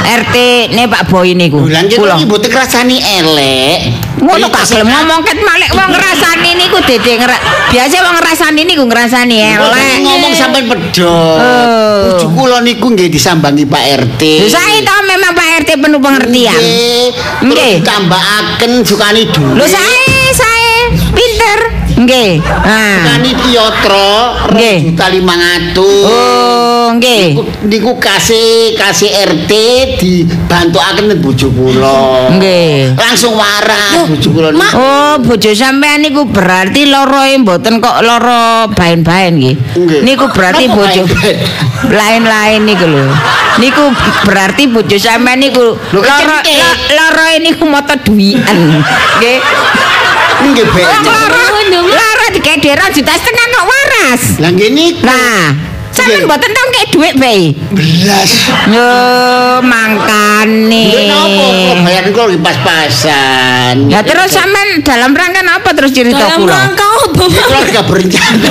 RT 0.07 0.37
ne 0.71 0.87
Pak 0.87 1.11
Boy 1.11 1.35
niku. 1.35 1.67
Kula. 1.67 2.15
iki 2.15 2.25
mboten 2.31 2.47
krasani 2.47 3.03
elek. 3.03 3.91
Ngono 4.23 4.47
gak 4.55 4.65
gelem 4.71 4.87
ngomong 4.87 5.21
ket 5.27 5.43
malek 5.43 5.71
wong 5.75 5.91
ngrasani 5.91 6.51
niku 6.55 6.79
dede 6.87 7.19
ngera. 7.19 7.35
Biasa 7.75 7.97
wong 8.07 8.17
ngrasani 8.23 8.61
niku 8.63 8.85
ngrasani 8.87 9.37
elek. 9.51 9.99
ngomong 10.07 10.33
sampai 10.39 10.63
pedho. 10.63 11.19
Oh. 11.95 12.18
Bojo 12.18 12.26
kula 12.34 12.59
niku 12.66 12.90
nggih 12.90 13.07
disambangi 13.07 13.62
Pak 13.70 13.82
RT. 14.03 14.51
Saya 14.51 14.82
tahu 14.82 15.01
memang 15.07 15.30
Pak 15.30 15.49
RT 15.62 15.70
penuh 15.78 16.01
pengertian. 16.03 16.59
Nggih. 17.47 17.78
Ditambahaken 17.78 18.72
sukani 18.82 19.30
dhuwit. 19.30 19.55
Lho 19.55 19.66
saya 19.70 20.18
saya 20.34 20.74
pinter. 21.14 21.59
Nggih. 21.95 22.42
Nah. 22.42 22.99
Sukani 22.99 23.30
Piotro 23.38 24.14
Nggih. 24.51 24.78
juta 24.90 25.07
500. 25.07 26.64
Oh, 26.85 26.93
nggih. 26.93 27.32
Niku- 27.64 27.97
kasih 27.97 28.76
kasih 28.76 29.09
RT 29.09 29.53
dibantuaken 29.97 31.16
bojo 31.16 31.49
kula. 31.49 32.28
Nggih. 32.37 32.93
Langsung 32.93 33.32
waras 33.41 34.05
bojo 34.05 34.28
kula. 34.28 34.53
Oh, 34.76 35.16
bojo 35.16 35.49
sampean 35.57 36.05
niku 36.05 36.28
berarti 36.28 36.85
loroe 36.85 37.41
mboten 37.41 37.80
kok 37.80 38.05
loro 38.05 38.68
bain-bain 38.76 39.32
nggih. 39.41 39.57
Nggih. 39.80 40.01
Niku 40.05 40.28
berarti 40.28 40.68
bojo 40.68 41.09
lain-lain 41.89 42.61
niku 42.68 42.85
lho. 42.85 43.09
Niku 43.57 43.85
berarti 44.28 44.68
bojo 44.68 44.97
sampean 45.01 45.41
niku 45.41 45.72
lo- 45.72 46.05
loroe 46.93 47.35
niku 47.41 47.64
moto 47.64 47.97
duwian. 48.05 48.85
Nggih. 49.24 49.39
Nggih, 50.45 50.66
loro 50.68 51.45
loro 51.89 52.26
dikederan 52.37 52.93
juta 52.93 53.12
setengah 53.16 53.47
kok 53.49 53.64
waras. 53.64 54.22
Lah 54.45 54.51
nggih 54.53 54.70
niku. 54.76 55.01
Nah, 55.09 55.72
Sampeyan 55.95 56.26
mboten 56.26 56.51
tau 56.51 56.66
kek 56.74 56.86
dhuwit 56.90 57.14
bae. 57.16 57.55
belas 57.70 58.30
Yo 58.66 58.90
mangkane. 59.62 60.84
Lha 60.90 61.03
napa 61.07 61.45
kok 61.47 61.76
bayar 61.86 62.05
kula 62.11 62.24
lagi 62.28 62.40
pas-pasan. 62.42 63.74
Ya 63.88 64.01
terus 64.03 64.34
sampean 64.34 64.82
dalam 64.82 65.14
rangka 65.14 65.40
apa 65.47 65.70
terus 65.72 65.95
cerita 65.95 66.18
Dalam 66.18 66.42
kula? 66.42 66.53
rangka 66.53 66.86
apa, 67.07 67.24
gak 67.70 67.84
berencana. 67.86 68.51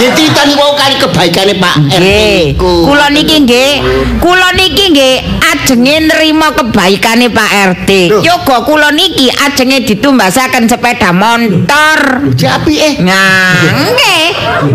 Ya 0.00 0.08
ceritani 0.16 0.54
wau 0.56 0.72
kali 0.78 0.96
kebaikane 0.96 1.54
Pak 1.60 1.74
RT 1.92 2.00
niku. 2.56 2.88
kula 2.88 3.10
niki 3.12 3.36
nggih, 3.44 3.72
kula 4.22 4.48
niki 4.56 4.96
nggih 4.96 5.14
ajenge 5.50 5.96
nrimo 6.08 6.48
kebaikane 6.56 7.26
Pak 7.28 7.50
RT. 7.74 7.90
Loh. 8.08 8.22
Yoga 8.24 8.64
kula 8.64 8.88
niki 8.96 9.28
ajenge 9.28 9.84
ditumbasaken 9.84 10.70
sepeda 10.70 11.10
motor. 11.12 12.22
Japi 12.32 12.74
eh. 12.80 12.94
Nah, 13.02 13.60
nggih. 13.92 14.26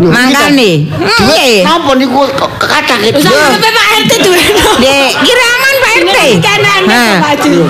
Mangkane. 0.04 0.70
Nggih. 0.94 1.45
Napa 1.64 1.92
niku 1.98 2.26
kok 2.34 2.50
kathah 2.60 2.98
gitu. 3.02 3.20
Sampai 3.22 3.70
Pak 3.70 3.86
RT 4.02 4.12
duwe. 4.22 4.40
Nggih, 4.82 5.08
kiraman 5.24 5.74
Pak 5.82 5.92
RT. 6.02 6.18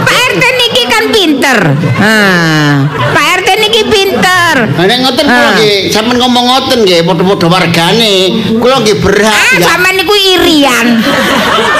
Pak 0.06 0.18
RT 0.30 0.42
niki 0.60 0.82
kan 0.88 1.04
pinter. 1.12 1.58
Nah, 2.00 2.88
Pak 3.12 3.24
RT 3.42 3.48
niki 3.66 3.82
pinter. 3.90 4.54
Nah, 4.70 4.84
nek 4.86 4.98
ngoten 5.02 5.24
kula 5.26 5.42
Ah. 5.50 5.54
nggih, 5.58 5.90
sampean 5.90 6.16
ngomong 6.22 6.44
ngoten 6.46 6.78
nggih, 6.86 7.02
padha-padha 7.02 7.46
wargane. 7.50 8.14
Kula 8.62 8.76
nggih 8.80 8.96
berhak. 9.02 9.34
Ah, 9.34 9.54
sampean 9.58 9.94
niku 9.98 10.14
irian. 10.14 10.86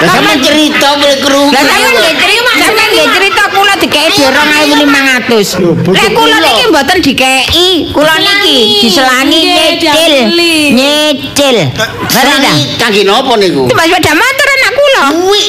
Lah 0.03 0.09
sampean 0.11 0.39
cerita 0.43 0.99
boleh 0.99 1.17
krungu. 1.23 1.55
Lah 1.55 1.63
sampean 1.63 1.95
nggih 1.95 2.15
cerita, 2.19 2.51
sampean 2.59 2.89
nggih 2.91 3.09
cerita 3.15 3.43
kula 3.55 3.75
dikei 3.79 4.09
di 4.11 4.23
2500. 4.27 5.47
Lah 5.95 6.07
kula 6.11 6.37
niki 6.43 6.65
mboten 6.69 6.99
dikei, 7.01 7.73
kula 7.95 8.15
niki 8.19 8.59
diselangi 8.83 9.39
nyicil. 9.47 10.15
Nyicil. 10.75 11.57
Ngerti 11.71 11.73
ta? 11.79 11.87
Sani 12.11 12.77
kangge 12.81 13.03
napa 13.07 13.35
niku? 13.39 13.71
Itu 13.71 13.75
Mas 13.77 13.89
kula. 14.97 15.13
Kuwi. 15.13 15.45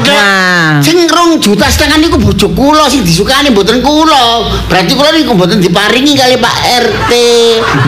Nah. 0.00 0.78
sing 0.80 1.04
rong 1.10 1.42
juta 1.42 1.66
setengah 1.66 1.98
niku 2.00 2.16
bojo 2.16 2.46
kula 2.54 2.86
sing 2.86 3.02
disukani 3.02 3.50
mboten 3.52 3.82
kula. 3.82 4.48
Berarti 4.70 4.92
kula 4.94 5.10
niku 5.12 5.34
mboten 5.34 5.58
diparingi 5.60 6.14
kali 6.16 6.36
Pak 6.38 6.56
RT. 6.88 7.12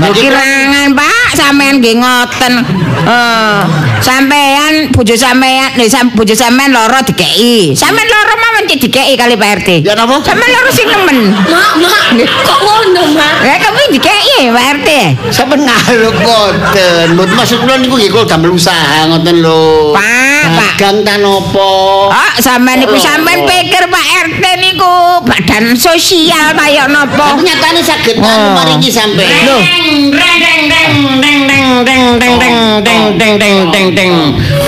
Berarti 0.02 0.18
Kirangan 0.22 0.88
Pak, 0.92 1.28
sampean 1.34 1.78
nggih 1.80 1.96
ngoten. 2.02 2.54
Eh, 3.02 3.60
sampean 3.98 4.94
bojo 4.94 5.14
sampean, 5.18 5.74
nih 5.74 5.88
sam, 5.90 6.12
bojo 6.14 6.34
sampean 6.36 6.70
loro 6.70 7.00
dikei. 7.02 7.74
Sampean 7.74 8.06
loro 8.06 8.34
mawon 8.38 8.64
cek 8.68 8.78
dikei 8.86 9.14
kali 9.18 9.34
Pak 9.38 9.50
RT. 9.62 9.68
Ya 9.82 9.94
napa? 9.98 10.22
Sampean 10.22 10.50
loro 10.52 10.70
sing 10.70 10.86
nemen. 10.86 11.18
Mak, 11.32 11.72
Mak, 11.82 12.06
kok 12.46 12.58
ngono, 12.62 13.02
Mak? 13.16 13.34
Lah 13.46 13.58
kami 13.58 13.82
dikei 13.94 14.50
Pak 14.52 14.64
RT. 14.82 14.90
Sampeyan 15.34 15.66
ngaluk 15.66 16.16
ngoten. 16.22 17.06
Mboten 17.18 17.34
maksud 17.34 17.58
kula 17.62 17.78
niku 17.80 17.98
nggih 17.98 18.10
kula 18.10 18.24
damel 18.28 18.54
usaha 18.54 19.10
ngoten 19.10 19.42
lho. 19.42 19.90
Pak, 19.96 20.21
Pak. 20.62 20.78
Dagang 20.78 20.96
ta 21.02 21.14
napa? 21.18 21.70
Oh, 22.14 22.32
sampean 22.38 22.78
niku 22.78 22.94
sampean 22.94 23.42
pikir 23.42 23.82
Pak 23.90 24.04
RT 24.30 24.44
niku 24.62 24.94
badan 25.26 25.74
sosial 25.74 26.54
kaya 26.54 26.86
napa? 26.86 27.34
Tapi 27.34 27.42
nyatane 27.42 27.82
saged 27.82 28.16
Oh. 28.22 28.30
anu 28.30 28.48
maringi 28.54 28.90
sampe. 28.90 29.26
Lho. 29.26 29.58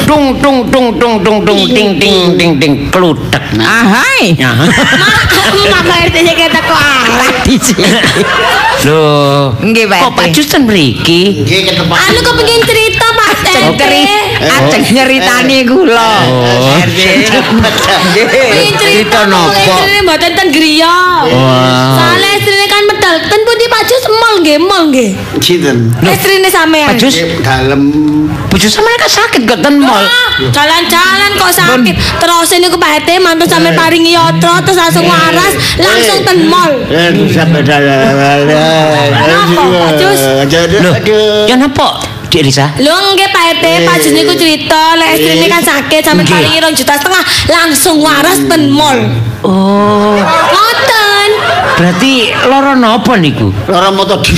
Tung 0.05 0.37
tung 0.43 0.69
tung 0.69 0.99
tung 0.99 1.15
tung 1.25 1.39
tung 1.47 1.61
ting 1.71 1.91
ting 1.99 2.37
ting 2.37 2.53
ting 2.61 2.75
kelutek. 2.91 3.43
Ahai. 3.63 4.35
Ya. 4.35 4.51
Mak, 5.71 5.83
Pak 5.87 5.99
RT 6.11 6.17
sing 6.27 6.37
kata 6.37 6.61
kok 6.61 6.77
arah. 6.77 7.31
Di 7.47 7.57
sini. 7.57 7.87
Loh. 8.85 9.55
Nggih, 9.63 9.87
Pak 9.87 9.99
Kok 10.03 10.13
Pak 10.19 10.27
RT. 10.29 10.35
Jus 10.35 10.47
ten 10.51 10.67
mriki? 10.67 11.47
Nggih 11.47 11.61
ketepak. 11.71 11.97
Anu 11.97 12.21
kepengin 12.21 12.61
cerita 12.67 13.07
Pak 13.15 13.27
RT. 13.39 13.47
Cengkeri, 13.55 14.03
ajeng 14.41 14.85
nyeritani 14.95 15.59
kula. 15.67 16.13
Oh. 16.29 16.79
Cerita 18.79 19.27
nopo? 19.27 19.75
Mboten 20.05 20.31
ten 20.37 20.49
griya. 20.53 21.25
Wah. 21.25 21.97
Soalnya 21.97 22.31
istrine 22.37 22.67
kan 22.69 22.83
medal. 22.87 23.15
Ten 23.25 23.41
pundi 23.47 23.65
Pak 23.73 23.83
Jus 23.89 24.05
mall 24.11 24.37
nggih, 24.45 24.59
mall 24.61 24.85
nggih. 24.93 25.11
Sinten? 25.41 25.91
Istrine 26.05 26.49
sampean. 26.53 26.93
Pak 26.93 27.01
Jus, 27.01 27.17
Dalem 27.41 27.83
bojo 28.53 28.69
sampean 28.69 28.97
kan 29.01 29.11
sakit 29.11 29.43
kok 29.49 29.61
ten 29.65 29.81
mall. 29.81 30.05
Ah, 30.05 30.31
Jalan-jalan 30.53 31.31
kok 31.41 31.53
sakit. 31.53 31.95
Terus 32.21 32.49
niku 32.61 32.77
Pak 32.77 33.05
RT 33.05 33.11
mantu 33.25 33.45
sampe 33.49 33.73
paringi 33.73 34.13
yatra 34.13 34.61
terus 34.63 34.79
langsung 34.79 35.09
waras, 35.09 35.55
langsung 35.81 36.21
ten 36.23 36.39
mall. 36.47 36.73
Eh. 36.93 37.11
Kenapa, 39.25 39.63
Pak 39.65 39.93
Jus? 39.99 40.21
Aduh. 40.45 41.49
ya 41.49 41.57
napa? 41.57 42.14
Dik 42.35 42.51
Risa? 42.51 42.67
Lho 42.83 43.15
nggih 43.15 43.31
Pak 43.31 43.45
RT, 43.63 43.65
Pak 43.87 43.97
Jus 44.03 44.11
niku 44.11 44.35
cerita 44.35 44.99
lek 44.99 45.15
istrine 45.15 45.47
kan 45.47 45.63
sakit 45.63 46.03
sampe 46.03 46.27
paringi 46.27 46.59
2 46.59 46.67
juta 46.75 46.99
setengah 46.99 47.23
langsung 47.47 48.03
waras 48.03 48.43
ten 48.51 48.75
mall. 48.75 48.99
Oh, 49.47 50.19
Ngoten. 50.51 51.31
berarti 51.79 52.35
loro 52.51 52.75
napa 52.75 53.15
niku? 53.23 53.55
Lara 53.71 53.95
moto 53.95 54.19
di. 54.19 54.35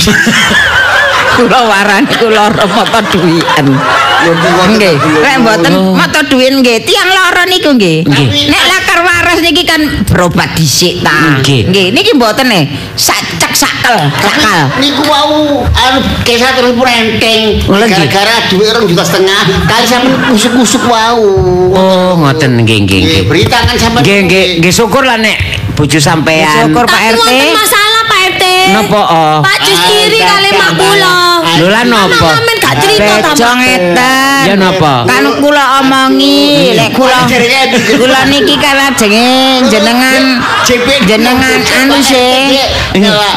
Kula 1.41 1.65
warani 1.65 2.05
kula 2.21 2.53
lara 2.53 2.65
mata 2.69 3.01
duwiken. 3.01 3.65
Nggih, 4.77 4.95
lek 5.01 5.35
mboten 5.41 5.73
mata 5.97 6.21
duwit 6.29 6.53
nggih, 6.53 6.77
tiyang 6.85 7.09
lara 7.09 7.49
niku 7.49 7.73
nggih. 7.73 8.05
Nggih. 8.05 8.29
Nek 8.53 8.63
lakar 8.77 8.99
waras 9.37 9.53
niki 9.53 9.63
kan 9.69 9.81
berobat 10.09 10.49
dhisik 10.57 11.05
ta. 11.05 11.37
Nggih. 11.41 11.69
Nggih, 11.69 11.87
niki 11.93 12.11
mboten 12.17 12.49
e. 12.49 12.61
Sacek 12.97 13.53
sakel, 13.53 14.09
sakal. 14.17 14.59
Niku 14.81 15.05
wau 15.05 15.61
anu 15.61 15.99
kesah 16.25 16.57
terus 16.57 16.73
pun 16.73 16.89
enteng. 16.89 17.61
Oh? 17.69 17.77
Gara-gara 17.77 18.49
duit 18.49 18.65
orang 18.73 18.89
juta 18.89 19.03
setengah. 19.05 19.41
Kali 19.69 19.85
sampe 19.85 20.09
kusuk-kusuk 20.33 20.83
wau. 20.89 21.21
Oh, 21.69 22.17
ngoten 22.17 22.65
nggih 22.65 22.89
nggih 22.89 22.99
nggih. 22.99 23.01
Nggih, 23.05 23.23
berita 23.29 23.57
kan 23.61 23.77
sampe 23.77 24.01
Nggih 24.01 24.17
nggih 24.25 24.45
nggih 24.65 24.73
syukur 24.73 25.05
lah 25.05 25.21
nek 25.21 25.37
bojo 25.77 26.01
sampean. 26.01 26.65
Syukur 26.65 26.89
Pak 26.89 27.01
Tapi 27.13 27.21
RT. 27.21 27.86
Napa 28.73 29.01
oh? 29.07 29.37
Pak 29.43 29.57
Jus 29.63 29.77
Ah, 29.77 30.03
iri 30.03 30.19
kali 30.19 30.49
mak 30.51 30.71
kula. 30.75 31.15
Lho 31.57 31.67
lah 31.71 31.83
napa? 31.87 32.27
Sampeyan 32.37 32.57
gak 32.59 32.75
cerita 32.83 33.13
ta. 33.23 33.31
Bejo 33.31 33.47
Mak? 33.47 33.55
ngeten. 33.63 34.41
Ya 34.47 34.53
napa? 34.59 34.93
Kan 35.07 35.25
kula 35.39 35.63
omongi, 35.81 36.75
lek 36.75 36.91
kula 36.93 37.23
kula 37.97 38.21
niki 38.27 38.55
kan 38.59 38.75
ajenge 38.91 39.63
jenengan 39.71 40.23
jenengan 41.07 41.59
anu 41.81 41.97
sih. 42.03 42.59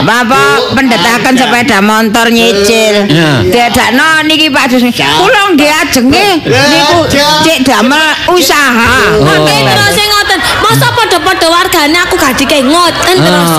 Bapak 0.02 0.74
pendetakan 0.74 1.34
sepeda 1.38 1.78
motor 1.80 2.26
nyicil. 2.28 3.06
Ya. 3.06 3.40
Dadakno 3.46 4.26
niki 4.26 4.50
Pak 4.50 4.64
Jus. 4.74 4.82
Kula 4.90 5.54
nggih 5.54 5.70
ajenge 5.70 6.28
niku 6.44 6.98
cek 7.46 7.58
damel 7.64 8.04
usaha. 8.34 9.16
Ngoten 9.22 9.60
terus 9.70 9.90
sing 9.94 10.08
ngoten. 10.10 10.38
Masa 10.60 10.86
padha-padha 10.92 11.46
wargane 11.48 11.98
aku 12.04 12.14
gak 12.18 12.34
dikei 12.36 12.62
ngoten 12.66 13.16
terus. 13.16 13.52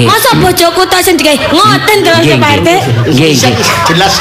Nggih. 0.00 0.08
Masa 0.08 0.32
bojoku 0.40 0.80
tok 0.88 1.04
sing 1.04 1.20
dikei 1.20 1.36
ngoten 1.52 1.98
terus 2.00 2.24
Nggih, 2.24 2.40
Pak 2.40 2.50
RT. 2.64 2.68
Nggih 3.12 3.32
nggih. 3.36 3.52
jelas. 3.92 4.14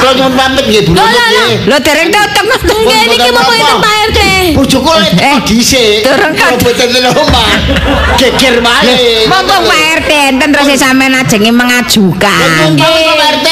Kula 0.00 0.10
nyuwun 0.16 0.32
pamit 0.36 0.64
nggih 0.68 0.82
Bu. 0.86 0.92
Lho, 0.94 1.04
lho, 1.04 1.44
lho. 1.68 1.76
Dereng 1.80 2.08
tutup 2.12 2.46
Nggih 2.80 3.02
niki 3.10 3.30
mau 3.32 3.44
pinten 3.48 3.76
Pak 3.80 3.94
RT. 4.08 4.20
Bojoku 4.56 4.90
lek 4.96 5.12
Eh, 5.20 5.36
dhisik. 5.46 6.04
kan. 6.04 6.52
Boten 6.60 6.88
lho, 6.94 7.12
Mas. 7.28 7.60
Geger 8.18 8.56
wae. 8.60 9.26
Mumpung 9.28 9.64
Pak 9.64 9.80
RT 10.00 10.10
enten 10.30 10.48
terus 10.52 10.68
sampean 10.76 11.14
ajenge 11.14 11.50
mengajukan. 11.52 12.76
Nggih, 12.76 13.00
Pak 13.16 13.28
RT. 13.36 13.48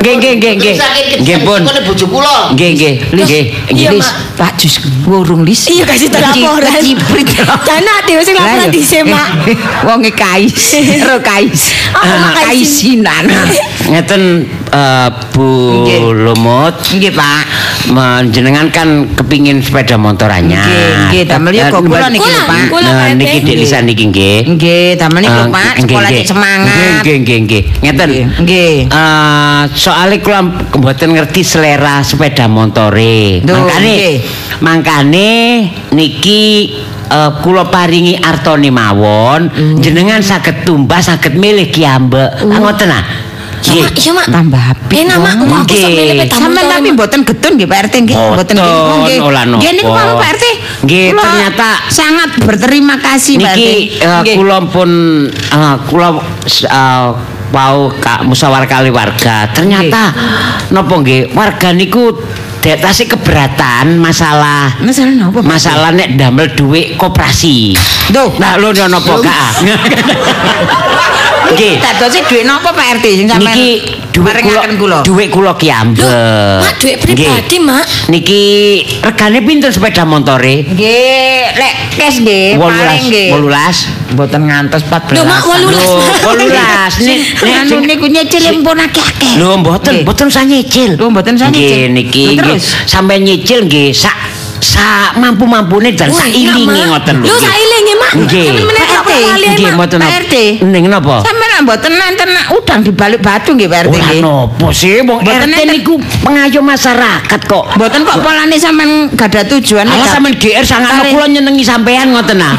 Nggih 0.00 0.14
nggih 0.18 0.32
nggih 0.38 0.52
nggih. 0.58 0.74
Nggih 1.22 1.38
pun. 1.42 1.60
Kene 1.62 1.80
bojo 1.86 2.06
kula. 2.06 2.36
Nggih 2.54 2.70
nggih 2.74 2.92
nggih. 3.14 3.42
Nggih. 3.70 4.02
Pak 4.34 4.58
Jus 4.58 4.82
wurung 5.06 5.46
lis. 5.46 5.66
Iya 5.70 5.86
kasih 5.86 6.10
laporan. 6.10 6.82
Ciprit. 6.82 7.28
Jana 7.62 7.94
dhewe 8.06 8.22
sing 8.22 8.34
laporan 8.34 8.68
dhisik, 8.70 9.02
Mak. 9.06 9.28
Wonge 9.86 10.10
kais, 10.10 10.74
ro 11.06 11.22
kais. 11.22 11.70
Apa, 11.94 12.02
Mak, 12.02 12.30
Ah, 12.34 12.50
kaisin? 12.50 13.04
Kaisinan. 13.06 13.24
Ngeten 13.90 14.22
eh, 14.74 15.08
Bu 15.30 15.50
Nggih. 15.80 15.98
Lumut. 16.24 16.74
Nggih, 16.90 17.12
Pak. 17.12 17.44
Menjenengan 17.86 18.66
kan 18.68 18.88
kepingin 19.12 19.60
sepeda 19.60 19.94
motor 19.94 20.26
anyar. 20.26 20.64
Nggih, 20.64 20.92
nggih, 21.06 21.22
damel 21.26 21.52
yo 21.52 21.64
kok 21.68 21.82
kula 21.82 22.08
niki 22.08 22.20
lho, 22.20 22.32
Kula, 22.32 22.42
Pak. 22.44 22.64
kula, 22.68 22.80
Nah, 22.82 22.94
Pak 22.96 23.06
RT. 23.06 23.18
niki 23.20 23.38
Dik 23.40 23.56
Lisa 23.56 23.78
niki 23.80 24.04
nggih. 24.06 24.38
Nggih, 24.50 24.86
damel 24.96 25.20
niku 25.20 25.32
Eh, 25.36 25.46
Pak, 25.48 25.72
nggih, 25.74 25.82
sekolah 25.84 26.10
nggih. 26.10 26.24
semangat. 26.26 26.96
Nggih 26.98 27.16
nggih 27.20 27.38
nggih. 27.40 27.62
Ngeten. 27.82 28.08
Nggih, 28.08 28.24
Nggih. 28.40 28.74
Eh, 28.88 29.62
soalnya 29.74 30.16
kula 30.18 30.40
mboten 30.72 31.08
ngerti 31.12 31.40
selera 31.42 32.00
sepeda 32.00 32.46
motore. 32.46 33.40
Duh, 33.40 33.52
Mangkane 33.54 33.90
nggih. 33.90 34.16
mangkane 34.60 35.30
niki 35.90 36.42
eh, 37.06 37.30
kula 37.38 37.64
paringi 37.66 38.16
artone 38.16 38.70
mawon 38.70 39.42
Hmm. 39.46 39.76
jenengan 39.78 40.18
saged 40.18 40.64
tumbas 40.64 41.04
saged 41.04 41.34
milih 41.34 41.68
ki 41.68 41.84
ambek. 41.84 42.40
Ah, 42.40 42.58
Ngoten 42.58 42.88
ah. 42.88 43.04
Iya, 43.64 43.88
iya, 43.88 44.12
Mak. 44.12 44.26
Tambah 44.28 44.62
apik. 44.76 44.96
Enak 45.04 45.16
mak, 45.16 45.32
Wong. 45.40 45.48
kok 45.48 45.58
aku 45.64 45.88
lepet 45.88 46.28
Sampeyan 46.28 46.66
tapi 46.68 46.88
mboten 46.92 47.20
getun 47.24 47.52
nggih 47.56 47.68
Pak 47.68 47.78
RT 47.88 47.94
nggih, 48.04 48.16
mboten 48.16 48.54
nggih. 48.60 49.18
Nggih 49.56 49.70
niku 49.80 49.90
mau 49.90 50.14
Pak 50.20 50.28
RT. 50.36 50.44
Nggih, 50.84 51.04
Kula 51.16 51.22
ternyata 51.24 51.68
sangat 51.88 52.30
berterima 52.44 52.94
kasih 53.00 53.34
Pak 53.40 53.52
RT. 53.56 53.58
Niki 53.58 54.04
eh, 54.04 54.36
kula 54.36 54.58
pun 54.68 54.90
eh, 55.32 55.76
kula 55.88 56.08
eh, 56.68 57.08
wau 57.54 57.80
kak 57.96 58.20
musyawarah 58.28 58.68
kali 58.68 58.90
warga. 58.92 59.48
Ternyata 59.54 60.12
napa 60.74 60.94
nggih 61.00 61.32
warga 61.32 61.72
niku 61.72 62.12
dek 62.64 62.80
tasih 62.80 63.04
keberatan 63.04 64.00
masalah 64.00 64.72
Masalah 64.80 65.12
napa? 65.12 65.44
Masalah 65.44 65.90
nek 65.92 66.16
damel 66.16 66.48
dhuwit 66.52 66.96
koperasi. 66.96 67.76
Duh. 68.08 68.36
Nah, 68.40 68.56
lho 68.56 68.72
napa 68.72 69.14
kak? 69.20 69.52
Nggih. 71.52 71.74
Dadosi 71.76 72.18
dhuwit 72.24 72.44
napa 72.48 72.72
Pak 72.72 72.86
RT 73.00 73.06
sing 73.20 73.26
sampean 73.28 73.52
Niki 73.52 73.70
dhuwit 74.14 74.36
kula 74.78 74.98
dhuwit 75.04 75.28
kula 75.28 75.52
ki 75.60 75.68
ambek. 75.68 76.06
Mak 76.64 76.72
duit 76.80 76.96
pribadi, 77.02 77.56
Mak. 77.60 77.84
Niki 78.08 78.40
regane 79.04 79.38
pinten 79.44 79.68
sepeda 79.68 80.08
motore? 80.08 80.64
Nggih, 80.64 81.44
lek 81.58 81.74
kes 81.98 82.14
nggih, 82.24 82.56
paling 82.56 83.02
nggih. 83.10 83.28
18. 83.36 84.14
Mboten 84.14 84.40
ngantos 84.46 84.82
14. 84.86 85.18
Lho, 85.18 85.22
Mak, 85.26 85.42
18. 85.42 85.74
Lho, 85.74 85.94
18. 86.38 87.02
Nek 87.44 87.54
Anu 87.66 87.76
niku 87.84 88.06
nyicil 88.08 88.62
pun 88.62 88.78
akeh-akeh. 88.78 89.34
Lho 89.36 89.58
mboten, 89.60 90.06
mboten 90.06 90.26
usah 90.30 90.44
nyicil. 90.46 90.96
Lho, 90.96 91.10
mboten 91.10 91.34
usah 91.36 91.50
nyicil. 91.50 91.90
Nggih 91.90 91.92
niki 91.92 92.24
terus? 92.38 92.64
sampai 92.86 93.18
nyicil 93.20 93.66
nggih 93.66 93.90
sak 93.90 94.14
sak 94.64 95.20
mampu-mampune 95.20 95.92
dan 95.92 96.08
sak 96.08 96.32
ilinge 96.32 96.88
ngoten 96.88 97.20
lho. 97.20 97.28
Lho, 97.28 97.36
sak 97.36 97.54
ilinge, 97.60 97.94
Mak. 98.00 98.12
Nggih. 98.24 98.48
Nggih 99.52 99.68
mboten 99.76 99.98
Pak. 100.00 100.10
RT. 100.24 100.34
Ning 100.64 100.84
napa? 100.88 101.20
Sampeyan 101.20 101.60
mboten 101.68 101.92
nenten 101.92 102.30
udang 102.56 102.80
di 102.80 102.90
balik 102.90 103.20
batu 103.20 103.52
nggih 103.52 103.68
Pak 103.68 103.80
RT 103.86 103.94
Ora 103.94 104.10
napa 104.24 104.66
sih 104.72 105.04
wong 105.04 105.20
RT 105.20 105.56
niku 105.68 105.94
pengayom 106.24 106.64
masyarakat 106.64 107.40
kok. 107.44 107.64
Mboten 107.76 108.00
kok 108.08 108.16
polane 108.24 108.56
sampean 108.56 109.12
gada 109.12 109.44
tujuan 109.44 109.84
Alah 109.84 110.08
sampean 110.08 110.34
GR 110.40 110.64
sangat 110.64 111.12
kula 111.12 111.28
nyenengi 111.28 111.64
sampean 111.64 112.16
ngoten 112.16 112.40
ah. 112.40 112.56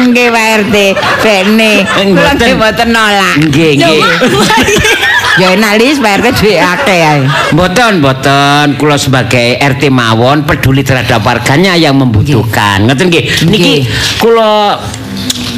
Nggih 0.08 0.28
Pak 0.32 0.44
RT. 0.64 0.76
Bene. 1.20 1.72
Kula 1.84 2.32
nggih 2.32 2.56
mboten 2.56 2.88
nolak. 2.96 3.34
Nggih 3.44 3.70
nggih. 3.76 4.00
Ya 5.36 5.52
enak 5.52 5.76
lis 5.76 6.00
Pak 6.00 6.24
RT 6.24 6.26
duwe 6.40 6.56
akeh 6.56 7.00
ae. 7.04 7.20
Mboten, 7.52 8.00
mboten. 8.00 8.80
Kula 8.80 8.96
sebagai 8.96 9.60
RT 9.60 9.92
mawon 9.92 10.48
peduli 10.48 10.80
terhadap 10.80 11.20
warganya 11.20 11.76
yang 11.76 12.00
membutuhkan. 12.00 12.88
Ngoten 12.88 13.12
nggih. 13.12 13.44
Niki 13.44 13.84
kula 14.16 14.80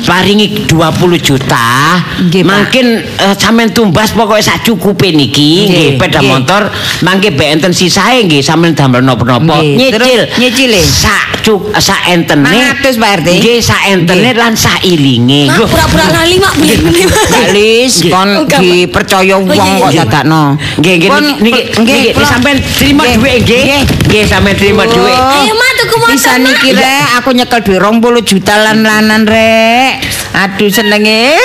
paringi 0.09 0.65
20 0.65 0.73
juta. 1.21 2.01
Nggih, 2.19 2.41
Pak. 2.43 2.57
Mungkin 2.57 2.87
eh, 3.05 3.35
sampean 3.37 3.69
tumbas 3.71 4.11
pokoknya 4.11 4.41
sak 4.47 4.65
cukupe 4.65 5.13
niki 5.13 5.69
Nggih, 5.69 5.69
nggih 5.69 5.89
sepeda 5.95 6.19
nggih. 6.19 6.31
motor 6.33 6.63
mangke 7.03 7.29
be 7.31 7.45
enten 7.47 7.71
sisae 7.71 8.25
nggih 8.25 8.41
sampean 8.41 8.73
damel 8.73 9.05
napa-napa. 9.05 9.61
Nggih, 9.61 9.77
Nyicil. 9.77 9.93
terus 9.93 10.41
nyicile? 10.41 10.81
Sak 10.83 11.45
cuk 11.45 11.61
sak 11.77 12.09
entene. 12.09 12.49
500, 12.81 12.97
Pak 12.97 13.11
RT. 13.21 13.29
Nggih, 13.37 13.59
sak 13.61 13.83
entene 13.87 14.31
lan 14.33 14.57
sak 14.57 14.81
ilinge. 14.83 15.47
Nggo. 15.47 15.69
pura-pura 15.69 16.07
lali, 16.11 16.41
Mak. 16.41 16.53
Bener-bener, 16.57 17.07
Mak. 17.07 17.25
Pak 17.29 17.47
Lis 17.53 17.93
Nggih. 18.01 18.11
kon 18.11 18.29
Pak. 18.43 18.59
dipercaya 18.59 19.35
Oh, 19.35 19.45
wong 19.45 19.71
kok 19.79 19.93
dadakno. 19.95 20.57
Nggih, 20.81 20.95
nggih 20.99 21.11
niki 21.39 21.63
nggih, 21.77 22.03
sampean 22.19 22.57
terima 22.75 23.05
Nggih, 23.05 23.15
dhuwit 23.15 23.39
nggih. 23.45 23.63
nggih. 23.63 23.83
Nggih, 24.09 24.23
sampean 24.25 24.57
terima 24.57 24.83
Oh. 24.83 24.89
dhuwit. 24.89 25.13
Ayo, 25.13 25.53
Mak, 25.53 25.71
tuku 25.77 25.95
motor, 25.95 26.15
Bisa 26.15 26.33
niki 26.39 26.71
rek, 26.73 27.07
aku 27.19 27.29
nyekel 27.31 27.61
duit 27.61 27.79
20 27.79 28.23
juta 28.25 28.55
lan-lanan 28.57 29.23
rek. 29.23 29.98
Aduh 30.37 30.69
senenge. 30.69 31.37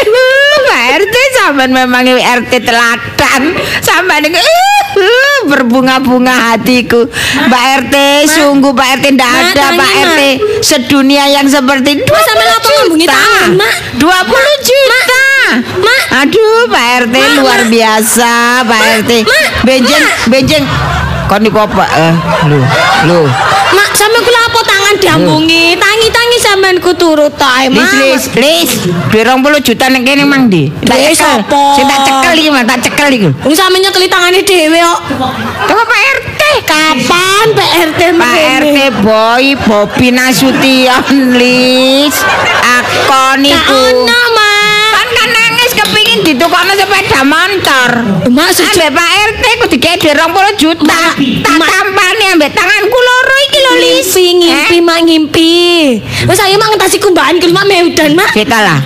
Pak 0.64 0.84
RT 1.06 1.16
sampean 1.38 1.72
memang 1.72 2.04
RT 2.08 2.52
teladan. 2.66 3.56
Sampean 3.80 4.26
niku 4.26 4.40
uh, 4.40 5.40
berbunga-bunga 5.50 6.54
hatiku. 6.54 7.08
Mbak 7.50 7.64
RT, 7.86 7.96
sungguh 8.30 8.74
Pak 8.74 9.02
RT 9.02 9.06
ndak 9.16 9.32
ada 9.54 9.74
Pak. 9.76 9.92
RT 10.08 10.22
sedunia 10.62 11.30
yang 11.30 11.46
seperti 11.46 12.02
20 12.02 12.10
sampean 12.10 12.50
apa 12.50 12.70
tangan, 13.10 13.50
Ma? 13.58 13.70
20 14.02 14.68
juta. 14.68 15.26
Ma. 15.82 15.98
Aduh, 16.26 16.70
Pak 16.70 16.86
RT 17.08 17.16
Ma, 17.16 17.30
luar 17.42 17.62
biasa, 17.70 18.32
Pak 18.66 18.82
RT. 19.04 19.12
Benjeng, 19.66 20.06
benjeng. 20.30 20.66
Kon 21.28 21.40
niku 21.42 21.58
apa? 21.58 21.84
Eh, 21.88 22.14
lho, 22.52 22.60
lho. 23.08 23.20
Mak, 23.74 23.90
sampe 23.98 24.22
kula 24.22 24.40
apa 24.46 24.60
tangan 24.62 24.94
diambungi? 25.02 25.74
Tangi-tangi 25.82 26.38
sampean 26.38 26.78
ku 26.78 26.94
turut 26.94 27.34
ta, 27.34 27.66
Mak. 27.74 27.90
lis, 27.98 28.30
lis. 28.38 28.72
Duit 29.10 29.26
20 29.26 29.66
juta 29.66 29.90
ning 29.90 30.06
kene 30.06 30.30
mang 30.30 30.46
ndi? 30.46 30.70
Tak 30.86 30.94
cekel. 30.94 31.16
sapa? 31.18 31.64
Sing 31.74 31.86
tak 31.90 32.00
cekel 32.06 32.34
iki, 32.38 32.50
Mas, 32.54 32.66
tak 32.70 32.80
cekel 32.86 33.10
iki. 33.10 33.30
Wong 33.42 33.56
sampe 33.58 33.82
nyekeli 33.82 34.08
tangane 34.08 34.46
dhewe 34.46 34.78
kok. 34.78 35.00
Tunggu 35.66 35.84
Pak 35.90 36.02
RT. 36.22 36.42
Kapan 36.64 37.46
Pak 37.58 37.70
RT 37.90 38.02
Pak? 38.14 38.36
RT 38.62 38.78
boy 39.02 39.46
Bobi 39.66 40.08
Nasution 40.14 41.02
lis. 41.34 42.14
Akon 42.62 43.42
iku. 43.42 43.74
ono, 43.74 44.22
Mak. 44.38 44.52
Kan 44.53 44.53
kepingin 46.14 46.38
ditukokno 46.38 46.74
sepeda 46.78 47.22
motor. 47.26 47.90
Mak, 48.30 48.50
sejak 48.54 48.74
Ambek 48.74 48.92
Pak 48.94 49.10
RT 49.34 49.44
ku 49.58 49.66
dikek 49.74 49.96
dhuwit 49.98 50.14
20 50.14 50.62
juta. 50.62 51.02
Tak 51.18 51.56
Mak. 51.58 51.70
tampani 51.70 52.26
ambek 52.38 52.54
tanganku 52.54 52.98
loro 52.98 53.36
iki 53.50 53.60
lho 53.60 53.74
lis. 53.82 54.06
ngimpi, 54.14 54.26
ngimpi, 54.38 54.78
Mak, 54.82 55.00
ngimpi. 55.10 55.52
Wes 56.30 56.40
ayo 56.46 56.56
Mak 56.62 56.70
ngentasi 56.78 56.98
kumbahan 57.02 57.42
ki 57.42 57.50
Mak 57.50 57.66
meudan, 57.66 58.14
Mak. 58.14 58.32
Kita 58.38 58.58
lah. 58.62 58.80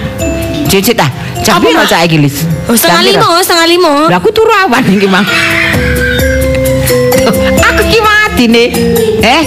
Cicit 0.67 0.99
ah. 0.99 1.09
Jam 1.43 1.59
Apa, 1.59 1.67
piro 1.67 1.83
Mak? 1.83 1.89
saiki 1.91 2.17
lis? 2.19 2.43
Oh, 2.67 2.75
setengah 2.75 3.03
lima, 3.03 3.39
setengah 3.43 3.67
lima. 3.67 3.93
Lah 4.11 4.19
aku 4.19 4.31
turu 4.31 4.51
awan 4.51 4.83
iki, 4.87 5.07
Mang. 5.07 5.23
aku 7.67 7.83
ki 7.87 7.99
matine. 7.99 8.63
Eh, 9.23 9.43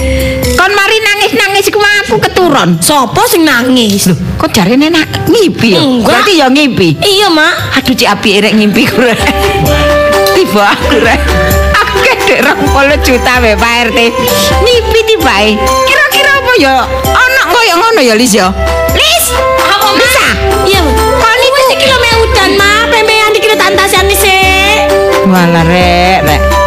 kon 0.61 0.77
mari 0.77 1.01
nangis-nangis 1.01 1.73
ku 1.73 1.81
Mang, 1.81 2.05
aku 2.05 2.21
keturun. 2.21 2.77
Sopo 2.77 3.25
sing 3.25 3.41
nangis? 3.41 4.05
Loh, 4.05 4.17
kok 4.37 4.53
jarine 4.53 4.93
nak 4.93 5.09
ngipi 5.25 5.73
ya? 5.73 5.81
Berarti 5.81 6.37
ya 6.37 6.53
ngipi. 6.53 7.01
Iya, 7.01 7.33
Mak. 7.33 7.81
Aduh 7.81 7.97
cik 7.97 8.05
api 8.05 8.45
rek 8.45 8.53
ngimpi 8.53 8.85
ku 8.85 9.01
rek. 9.01 9.17
Tiba 10.37 10.77
aku 10.77 11.01
rek. 11.01 11.17
Aku 11.81 11.97
kedek 12.05 12.45
20 12.45 12.93
juta 13.01 13.41
we 13.41 13.57
Pak 13.57 13.89
RT. 13.89 13.99
Ngipi 14.61 14.99
tibae. 15.09 15.57
Kira-kira 15.89 16.29
apa 16.37 16.53
ya? 16.61 16.85
Ana 17.09 17.41
koyo 17.49 17.73
ngono 17.81 18.01
ya 18.05 18.13
Lis 18.13 18.37
ya. 18.37 18.53
Lis, 18.93 19.25
Apa, 19.65 19.97
Mak? 19.97 20.13
Iya, 20.69 20.81
niku 21.41 21.61
iki 21.73 21.85
lho 21.89 21.97
meudan, 21.97 22.53
Mak. 22.53 22.93
Pembean 22.93 23.33
iki 23.33 23.49
lho 23.49 23.57
tantasane 23.57 24.13
sik. 24.13 24.93
Walah 25.25 25.65
rek, 25.65 26.21
rek. 26.21 26.60